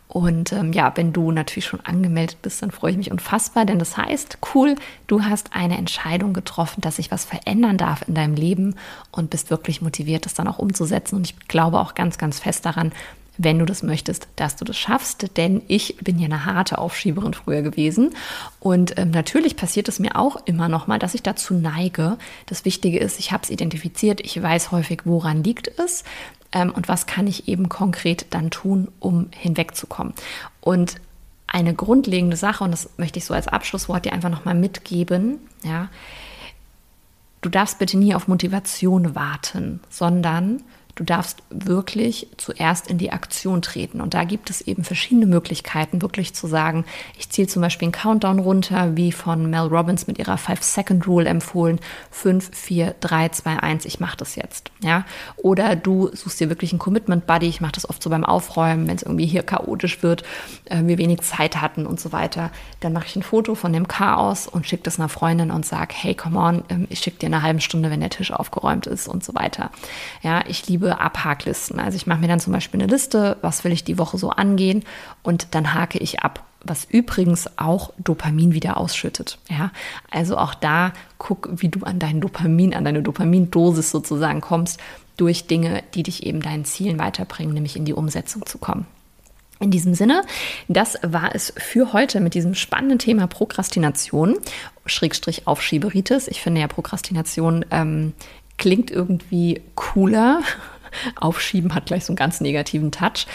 Und 0.08 0.52
ähm, 0.52 0.72
ja, 0.72 0.92
wenn 0.96 1.12
du 1.12 1.30
natürlich 1.30 1.66
schon 1.66 1.80
angemeldet 1.82 2.42
bist, 2.42 2.62
dann 2.62 2.72
freue 2.72 2.90
ich 2.90 2.96
mich 2.96 3.12
unfassbar, 3.12 3.64
denn 3.64 3.78
das 3.78 3.96
heißt, 3.96 4.38
cool, 4.54 4.74
du 5.06 5.22
hast 5.22 5.54
eine 5.54 5.78
Entscheidung 5.78 6.32
getroffen, 6.32 6.80
dass 6.80 6.96
sich 6.96 7.12
was 7.12 7.24
verändern 7.24 7.76
darf 7.76 8.02
in 8.08 8.14
deinem 8.14 8.34
Leben 8.34 8.74
und 9.12 9.30
bist 9.30 9.50
wirklich 9.50 9.80
motiviert, 9.82 10.26
das 10.26 10.34
dann 10.34 10.48
auch 10.48 10.58
umzusetzen. 10.58 11.14
Und 11.14 11.28
ich 11.28 11.38
glaube 11.46 11.78
auch 11.78 11.94
ganz, 11.94 12.18
ganz 12.18 12.40
fest 12.40 12.66
daran, 12.66 12.90
wenn 13.42 13.58
du 13.58 13.64
das 13.64 13.82
möchtest, 13.82 14.28
dass 14.36 14.56
du 14.56 14.64
das 14.64 14.76
schaffst. 14.76 15.36
Denn 15.38 15.62
ich 15.66 15.96
bin 15.96 16.18
ja 16.18 16.26
eine 16.26 16.44
harte 16.44 16.78
Aufschieberin 16.78 17.32
früher 17.32 17.62
gewesen. 17.62 18.10
Und 18.58 18.98
ähm, 18.98 19.10
natürlich 19.10 19.56
passiert 19.56 19.88
es 19.88 19.98
mir 19.98 20.16
auch 20.16 20.36
immer 20.44 20.68
noch 20.68 20.86
mal, 20.86 20.98
dass 20.98 21.14
ich 21.14 21.22
dazu 21.22 21.54
neige. 21.54 22.18
Das 22.46 22.66
Wichtige 22.66 22.98
ist, 22.98 23.18
ich 23.18 23.32
habe 23.32 23.42
es 23.42 23.50
identifiziert. 23.50 24.20
Ich 24.20 24.40
weiß 24.40 24.72
häufig, 24.72 25.02
woran 25.06 25.42
liegt 25.42 25.68
es. 25.78 26.04
Ähm, 26.52 26.70
und 26.70 26.88
was 26.88 27.06
kann 27.06 27.26
ich 27.26 27.48
eben 27.48 27.70
konkret 27.70 28.26
dann 28.30 28.50
tun, 28.50 28.88
um 29.00 29.28
hinwegzukommen. 29.30 30.12
Und 30.60 30.96
eine 31.46 31.74
grundlegende 31.74 32.36
Sache, 32.36 32.62
und 32.62 32.72
das 32.72 32.90
möchte 32.98 33.18
ich 33.18 33.24
so 33.24 33.32
als 33.32 33.48
Abschlusswort 33.48 34.04
dir 34.04 34.12
einfach 34.12 34.30
nochmal 34.30 34.54
mitgeben, 34.54 35.38
ja, 35.64 35.88
du 37.40 37.48
darfst 37.48 37.78
bitte 37.78 37.96
nie 37.96 38.14
auf 38.14 38.28
Motivation 38.28 39.14
warten, 39.14 39.80
sondern 39.88 40.62
Du 40.94 41.04
darfst 41.04 41.42
wirklich 41.50 42.28
zuerst 42.36 42.88
in 42.88 42.98
die 42.98 43.12
Aktion 43.12 43.62
treten. 43.62 44.00
Und 44.00 44.14
da 44.14 44.24
gibt 44.24 44.50
es 44.50 44.60
eben 44.60 44.84
verschiedene 44.84 45.26
Möglichkeiten, 45.26 46.02
wirklich 46.02 46.34
zu 46.34 46.46
sagen, 46.46 46.84
ich 47.18 47.30
ziehe 47.30 47.46
zum 47.46 47.62
Beispiel 47.62 47.86
einen 47.86 47.92
Countdown 47.92 48.38
runter, 48.38 48.96
wie 48.96 49.12
von 49.12 49.48
Mel 49.48 49.66
Robbins 49.66 50.06
mit 50.06 50.18
ihrer 50.18 50.38
Five-Second-Rule 50.38 51.28
empfohlen. 51.28 51.80
5, 52.10 52.50
4, 52.52 52.94
3, 53.00 53.28
2, 53.28 53.56
1, 53.58 53.84
ich 53.84 54.00
mache 54.00 54.16
das 54.16 54.36
jetzt. 54.36 54.70
Ja? 54.82 55.04
Oder 55.36 55.76
du 55.76 56.10
suchst 56.12 56.40
dir 56.40 56.48
wirklich 56.48 56.72
einen 56.72 56.78
Commitment-Buddy. 56.78 57.46
Ich 57.46 57.60
mache 57.60 57.72
das 57.72 57.88
oft 57.88 58.02
so 58.02 58.10
beim 58.10 58.24
Aufräumen, 58.24 58.88
wenn 58.88 58.96
es 58.96 59.02
irgendwie 59.02 59.26
hier 59.26 59.42
chaotisch 59.42 60.02
wird, 60.02 60.24
äh, 60.66 60.82
wir 60.84 60.98
wenig 60.98 61.20
Zeit 61.20 61.60
hatten 61.60 61.86
und 61.86 62.00
so 62.00 62.12
weiter. 62.12 62.50
Dann 62.80 62.92
mache 62.92 63.06
ich 63.06 63.16
ein 63.16 63.22
Foto 63.22 63.54
von 63.54 63.72
dem 63.72 63.88
Chaos 63.88 64.46
und 64.46 64.66
schicke 64.66 64.82
das 64.82 64.98
einer 64.98 65.08
Freundin 65.08 65.50
und 65.50 65.64
sage, 65.64 65.94
hey, 65.96 66.14
come 66.14 66.38
on, 66.38 66.64
ähm, 66.68 66.86
ich 66.90 67.00
schicke 67.00 67.18
dir 67.18 67.26
eine 67.26 67.42
halbe 67.42 67.60
Stunde, 67.60 67.90
wenn 67.90 68.00
der 68.00 68.10
Tisch 68.10 68.32
aufgeräumt 68.32 68.86
ist 68.86 69.08
und 69.08 69.24
so 69.24 69.34
weiter. 69.34 69.70
Ja, 70.22 70.42
ich 70.46 70.66
liebe 70.66 70.79
Abhaklisten. 70.88 71.80
Also 71.80 71.96
ich 71.96 72.06
mache 72.06 72.20
mir 72.20 72.28
dann 72.28 72.40
zum 72.40 72.52
Beispiel 72.52 72.80
eine 72.80 72.90
Liste, 72.90 73.36
was 73.42 73.64
will 73.64 73.72
ich 73.72 73.84
die 73.84 73.98
Woche 73.98 74.18
so 74.18 74.30
angehen 74.30 74.84
und 75.22 75.54
dann 75.54 75.74
hake 75.74 75.98
ich 75.98 76.20
ab. 76.20 76.44
Was 76.62 76.84
übrigens 76.84 77.48
auch 77.58 77.90
Dopamin 77.96 78.52
wieder 78.52 78.76
ausschüttet. 78.76 79.38
Ja, 79.48 79.70
also 80.10 80.36
auch 80.36 80.54
da 80.54 80.92
guck, 81.16 81.48
wie 81.52 81.70
du 81.70 81.84
an 81.84 81.98
dein 81.98 82.20
Dopamin, 82.20 82.74
an 82.74 82.84
deine 82.84 83.02
Dopamindosis 83.02 83.90
sozusagen 83.90 84.42
kommst, 84.42 84.78
durch 85.16 85.46
Dinge, 85.46 85.82
die 85.94 86.02
dich 86.02 86.24
eben 86.24 86.40
deinen 86.40 86.64
Zielen 86.64 86.98
weiterbringen, 86.98 87.54
nämlich 87.54 87.76
in 87.76 87.84
die 87.84 87.94
Umsetzung 87.94 88.44
zu 88.46 88.58
kommen. 88.58 88.86
In 89.62 89.70
diesem 89.70 89.94
Sinne, 89.94 90.22
das 90.68 90.96
war 91.02 91.34
es 91.34 91.52
für 91.58 91.92
heute 91.92 92.20
mit 92.20 92.32
diesem 92.32 92.54
spannenden 92.54 92.98
Thema 92.98 93.26
Prokrastination, 93.26 94.38
Schrägstrich 94.86 95.46
Aufschieberitis. 95.46 96.28
Ich 96.28 96.40
finde 96.40 96.62
ja 96.62 96.66
Prokrastination 96.66 97.66
ähm, 97.70 98.14
klingt 98.60 98.92
irgendwie 98.92 99.60
cooler 99.74 100.42
Aufschieben 101.16 101.74
hat 101.74 101.86
gleich 101.86 102.04
so 102.04 102.12
einen 102.12 102.16
ganz 102.16 102.40
negativen 102.40 102.92
Touch. 102.92 103.26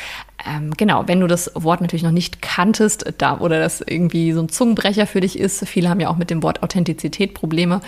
Ähm, 0.45 0.71
genau, 0.75 1.07
wenn 1.07 1.19
du 1.19 1.27
das 1.27 1.51
Wort 1.55 1.81
natürlich 1.81 2.03
noch 2.03 2.11
nicht 2.11 2.41
kanntest 2.41 3.13
da, 3.17 3.39
oder 3.39 3.59
das 3.59 3.81
irgendwie 3.81 4.31
so 4.33 4.41
ein 4.41 4.49
Zungenbrecher 4.49 5.07
für 5.07 5.21
dich 5.21 5.39
ist, 5.39 5.65
viele 5.67 5.89
haben 5.89 5.99
ja 5.99 6.09
auch 6.09 6.17
mit 6.17 6.29
dem 6.29 6.43
Wort 6.43 6.63
Authentizität 6.63 7.33
Probleme. 7.33 7.81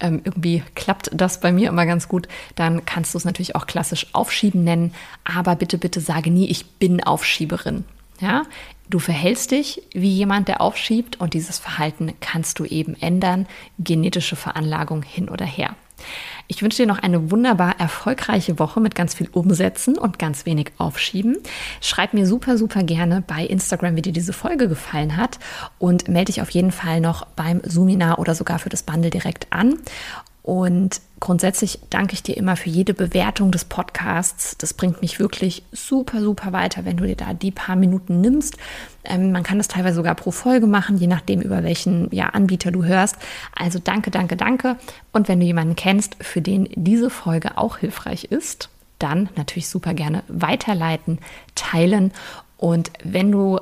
Ähm, 0.00 0.22
irgendwie 0.24 0.62
klappt 0.74 1.10
das 1.12 1.40
bei 1.40 1.52
mir 1.52 1.68
immer 1.68 1.86
ganz 1.86 2.08
gut. 2.08 2.28
Dann 2.54 2.84
kannst 2.86 3.14
du 3.14 3.18
es 3.18 3.24
natürlich 3.24 3.54
auch 3.54 3.66
klassisch 3.66 4.06
Aufschieben 4.12 4.64
nennen. 4.64 4.94
Aber 5.24 5.56
bitte, 5.56 5.78
bitte 5.78 6.00
sage 6.00 6.30
nie, 6.30 6.48
ich 6.48 6.66
bin 6.66 7.02
Aufschieberin. 7.02 7.84
Ja, 8.20 8.42
du 8.88 8.98
verhältst 8.98 9.50
dich 9.50 9.82
wie 9.92 10.10
jemand, 10.10 10.48
der 10.48 10.60
aufschiebt 10.60 11.20
und 11.20 11.32
dieses 11.32 11.58
Verhalten 11.58 12.12
kannst 12.20 12.58
du 12.58 12.64
eben 12.64 12.94
ändern. 13.00 13.46
Genetische 13.78 14.36
Veranlagung 14.36 15.02
hin 15.02 15.28
oder 15.28 15.46
her. 15.46 15.74
Ich 16.48 16.62
wünsche 16.62 16.78
dir 16.78 16.86
noch 16.86 16.98
eine 16.98 17.30
wunderbar 17.30 17.78
erfolgreiche 17.78 18.58
Woche 18.58 18.80
mit 18.80 18.94
ganz 18.94 19.14
viel 19.14 19.28
Umsetzen 19.30 19.96
und 19.96 20.18
ganz 20.18 20.46
wenig 20.46 20.72
Aufschieben. 20.78 21.38
Schreib 21.80 22.14
mir 22.14 22.26
super, 22.26 22.58
super 22.58 22.82
gerne 22.82 23.22
bei 23.26 23.44
Instagram, 23.44 23.96
wie 23.96 24.02
dir 24.02 24.12
diese 24.12 24.32
Folge 24.32 24.68
gefallen 24.68 25.16
hat 25.16 25.38
und 25.78 26.08
melde 26.08 26.32
dich 26.32 26.42
auf 26.42 26.50
jeden 26.50 26.72
Fall 26.72 27.00
noch 27.00 27.24
beim 27.24 27.60
Suminar 27.64 28.18
oder 28.18 28.34
sogar 28.34 28.58
für 28.58 28.68
das 28.68 28.82
Bundle 28.82 29.10
direkt 29.10 29.46
an. 29.50 29.78
Und 30.42 31.00
grundsätzlich 31.20 31.78
danke 31.90 32.14
ich 32.14 32.22
dir 32.22 32.36
immer 32.36 32.56
für 32.56 32.70
jede 32.70 32.94
Bewertung 32.94 33.52
des 33.52 33.66
Podcasts. 33.66 34.56
Das 34.56 34.74
bringt 34.74 35.02
mich 35.02 35.20
wirklich 35.20 35.62
super, 35.70 36.20
super 36.20 36.52
weiter, 36.52 36.84
wenn 36.84 36.96
du 36.96 37.06
dir 37.06 37.16
da 37.16 37.34
die 37.34 37.50
paar 37.50 37.76
Minuten 37.76 38.20
nimmst. 38.20 38.56
Ähm, 39.04 39.30
man 39.30 39.42
kann 39.42 39.58
das 39.58 39.68
teilweise 39.68 39.96
sogar 39.96 40.14
pro 40.14 40.30
Folge 40.30 40.66
machen, 40.66 40.96
je 40.96 41.06
nachdem, 41.06 41.42
über 41.42 41.62
welchen 41.62 42.12
ja, 42.12 42.30
Anbieter 42.30 42.72
du 42.72 42.84
hörst. 42.84 43.16
Also 43.54 43.78
danke, 43.78 44.10
danke, 44.10 44.36
danke. 44.36 44.76
Und 45.12 45.28
wenn 45.28 45.40
du 45.40 45.46
jemanden 45.46 45.76
kennst, 45.76 46.16
für 46.20 46.40
den 46.40 46.68
diese 46.74 47.10
Folge 47.10 47.58
auch 47.58 47.76
hilfreich 47.76 48.24
ist, 48.24 48.70
dann 48.98 49.28
natürlich 49.36 49.68
super 49.68 49.94
gerne 49.94 50.22
weiterleiten, 50.28 51.18
teilen. 51.54 52.12
Und 52.56 52.90
wenn 53.04 53.30
du 53.30 53.60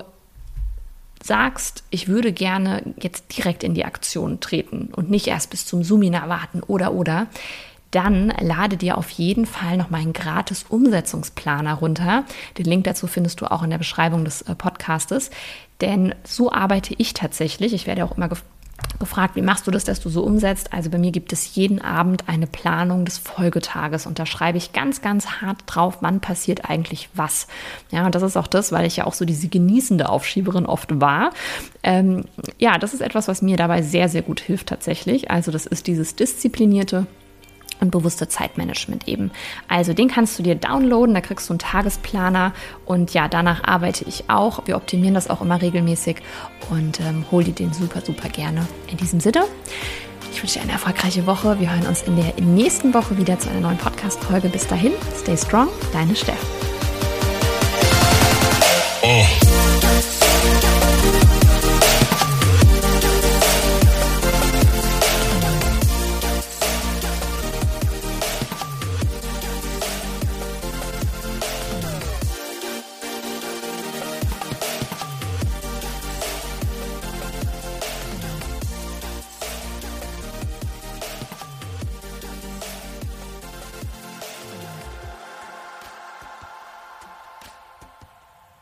sagst, 1.22 1.84
ich 1.90 2.08
würde 2.08 2.32
gerne 2.32 2.82
jetzt 3.00 3.36
direkt 3.36 3.64
in 3.64 3.74
die 3.74 3.84
Aktion 3.84 4.40
treten 4.40 4.90
und 4.94 5.10
nicht 5.10 5.26
erst 5.26 5.50
bis 5.50 5.66
zum 5.66 5.82
Seminar 5.82 6.28
warten 6.28 6.62
oder 6.62 6.92
oder, 6.92 7.26
dann 7.90 8.32
lade 8.40 8.76
dir 8.76 8.98
auf 8.98 9.08
jeden 9.10 9.46
Fall 9.46 9.78
noch 9.78 9.90
meinen 9.90 10.12
gratis 10.12 10.66
Umsetzungsplaner 10.68 11.74
runter. 11.74 12.24
Den 12.58 12.66
Link 12.66 12.84
dazu 12.84 13.06
findest 13.06 13.40
du 13.40 13.50
auch 13.50 13.62
in 13.62 13.70
der 13.70 13.78
Beschreibung 13.78 14.24
des 14.24 14.42
äh, 14.42 14.54
Podcastes. 14.54 15.30
Denn 15.80 16.14
so 16.24 16.52
arbeite 16.52 16.94
ich 16.98 17.14
tatsächlich. 17.14 17.72
Ich 17.72 17.86
werde 17.86 18.04
auch 18.04 18.16
immer 18.16 18.28
gefragt, 18.98 19.36
wie 19.36 19.42
machst 19.42 19.66
du 19.66 19.70
das, 19.70 19.84
dass 19.84 20.00
du 20.00 20.08
so 20.08 20.22
umsetzt? 20.22 20.72
Also 20.72 20.90
bei 20.90 20.98
mir 20.98 21.12
gibt 21.12 21.32
es 21.32 21.54
jeden 21.54 21.80
Abend 21.80 22.28
eine 22.28 22.46
Planung 22.46 23.04
des 23.04 23.18
Folgetages 23.18 24.06
und 24.06 24.18
da 24.18 24.26
schreibe 24.26 24.58
ich 24.58 24.72
ganz, 24.72 25.02
ganz 25.02 25.40
hart 25.40 25.58
drauf, 25.66 25.98
wann 26.00 26.20
passiert 26.20 26.68
eigentlich 26.68 27.08
was. 27.14 27.46
Ja, 27.90 28.06
und 28.06 28.14
das 28.14 28.22
ist 28.22 28.36
auch 28.36 28.46
das, 28.46 28.72
weil 28.72 28.86
ich 28.86 28.96
ja 28.96 29.06
auch 29.06 29.14
so 29.14 29.24
diese 29.24 29.48
genießende 29.48 30.08
Aufschieberin 30.08 30.66
oft 30.66 31.00
war. 31.00 31.30
Ähm, 31.82 32.24
ja, 32.58 32.78
das 32.78 32.94
ist 32.94 33.00
etwas, 33.00 33.28
was 33.28 33.42
mir 33.42 33.56
dabei 33.56 33.82
sehr, 33.82 34.08
sehr 34.08 34.22
gut 34.22 34.40
hilft 34.40 34.68
tatsächlich. 34.68 35.30
Also 35.30 35.50
das 35.50 35.66
ist 35.66 35.86
dieses 35.86 36.16
disziplinierte 36.16 37.06
und 37.80 37.90
bewusste 37.90 38.28
Zeitmanagement 38.28 39.08
eben. 39.08 39.30
Also 39.68 39.92
den 39.92 40.08
kannst 40.08 40.38
du 40.38 40.42
dir 40.42 40.54
downloaden, 40.54 41.14
da 41.14 41.20
kriegst 41.20 41.48
du 41.48 41.52
einen 41.52 41.58
Tagesplaner 41.58 42.52
und 42.84 43.14
ja, 43.14 43.28
danach 43.28 43.64
arbeite 43.64 44.04
ich 44.04 44.24
auch. 44.28 44.66
Wir 44.66 44.76
optimieren 44.76 45.14
das 45.14 45.30
auch 45.30 45.40
immer 45.40 45.60
regelmäßig 45.60 46.16
und 46.70 47.00
ähm, 47.00 47.24
hol 47.30 47.44
dir 47.44 47.54
den 47.54 47.72
super, 47.72 48.00
super 48.00 48.28
gerne. 48.28 48.66
In 48.90 48.96
diesem 48.96 49.20
Sinne, 49.20 49.44
ich 50.32 50.42
wünsche 50.42 50.58
dir 50.58 50.62
eine 50.62 50.72
erfolgreiche 50.72 51.26
Woche. 51.26 51.58
Wir 51.60 51.72
hören 51.72 51.86
uns 51.86 52.02
in 52.02 52.16
der 52.16 52.32
nächsten 52.40 52.94
Woche 52.94 53.16
wieder 53.18 53.38
zu 53.38 53.50
einer 53.50 53.60
neuen 53.60 53.78
Podcast-Folge. 53.78 54.48
Bis 54.48 54.66
dahin, 54.66 54.92
stay 55.16 55.36
strong, 55.36 55.68
deine 55.92 56.14
Steff. 56.14 56.77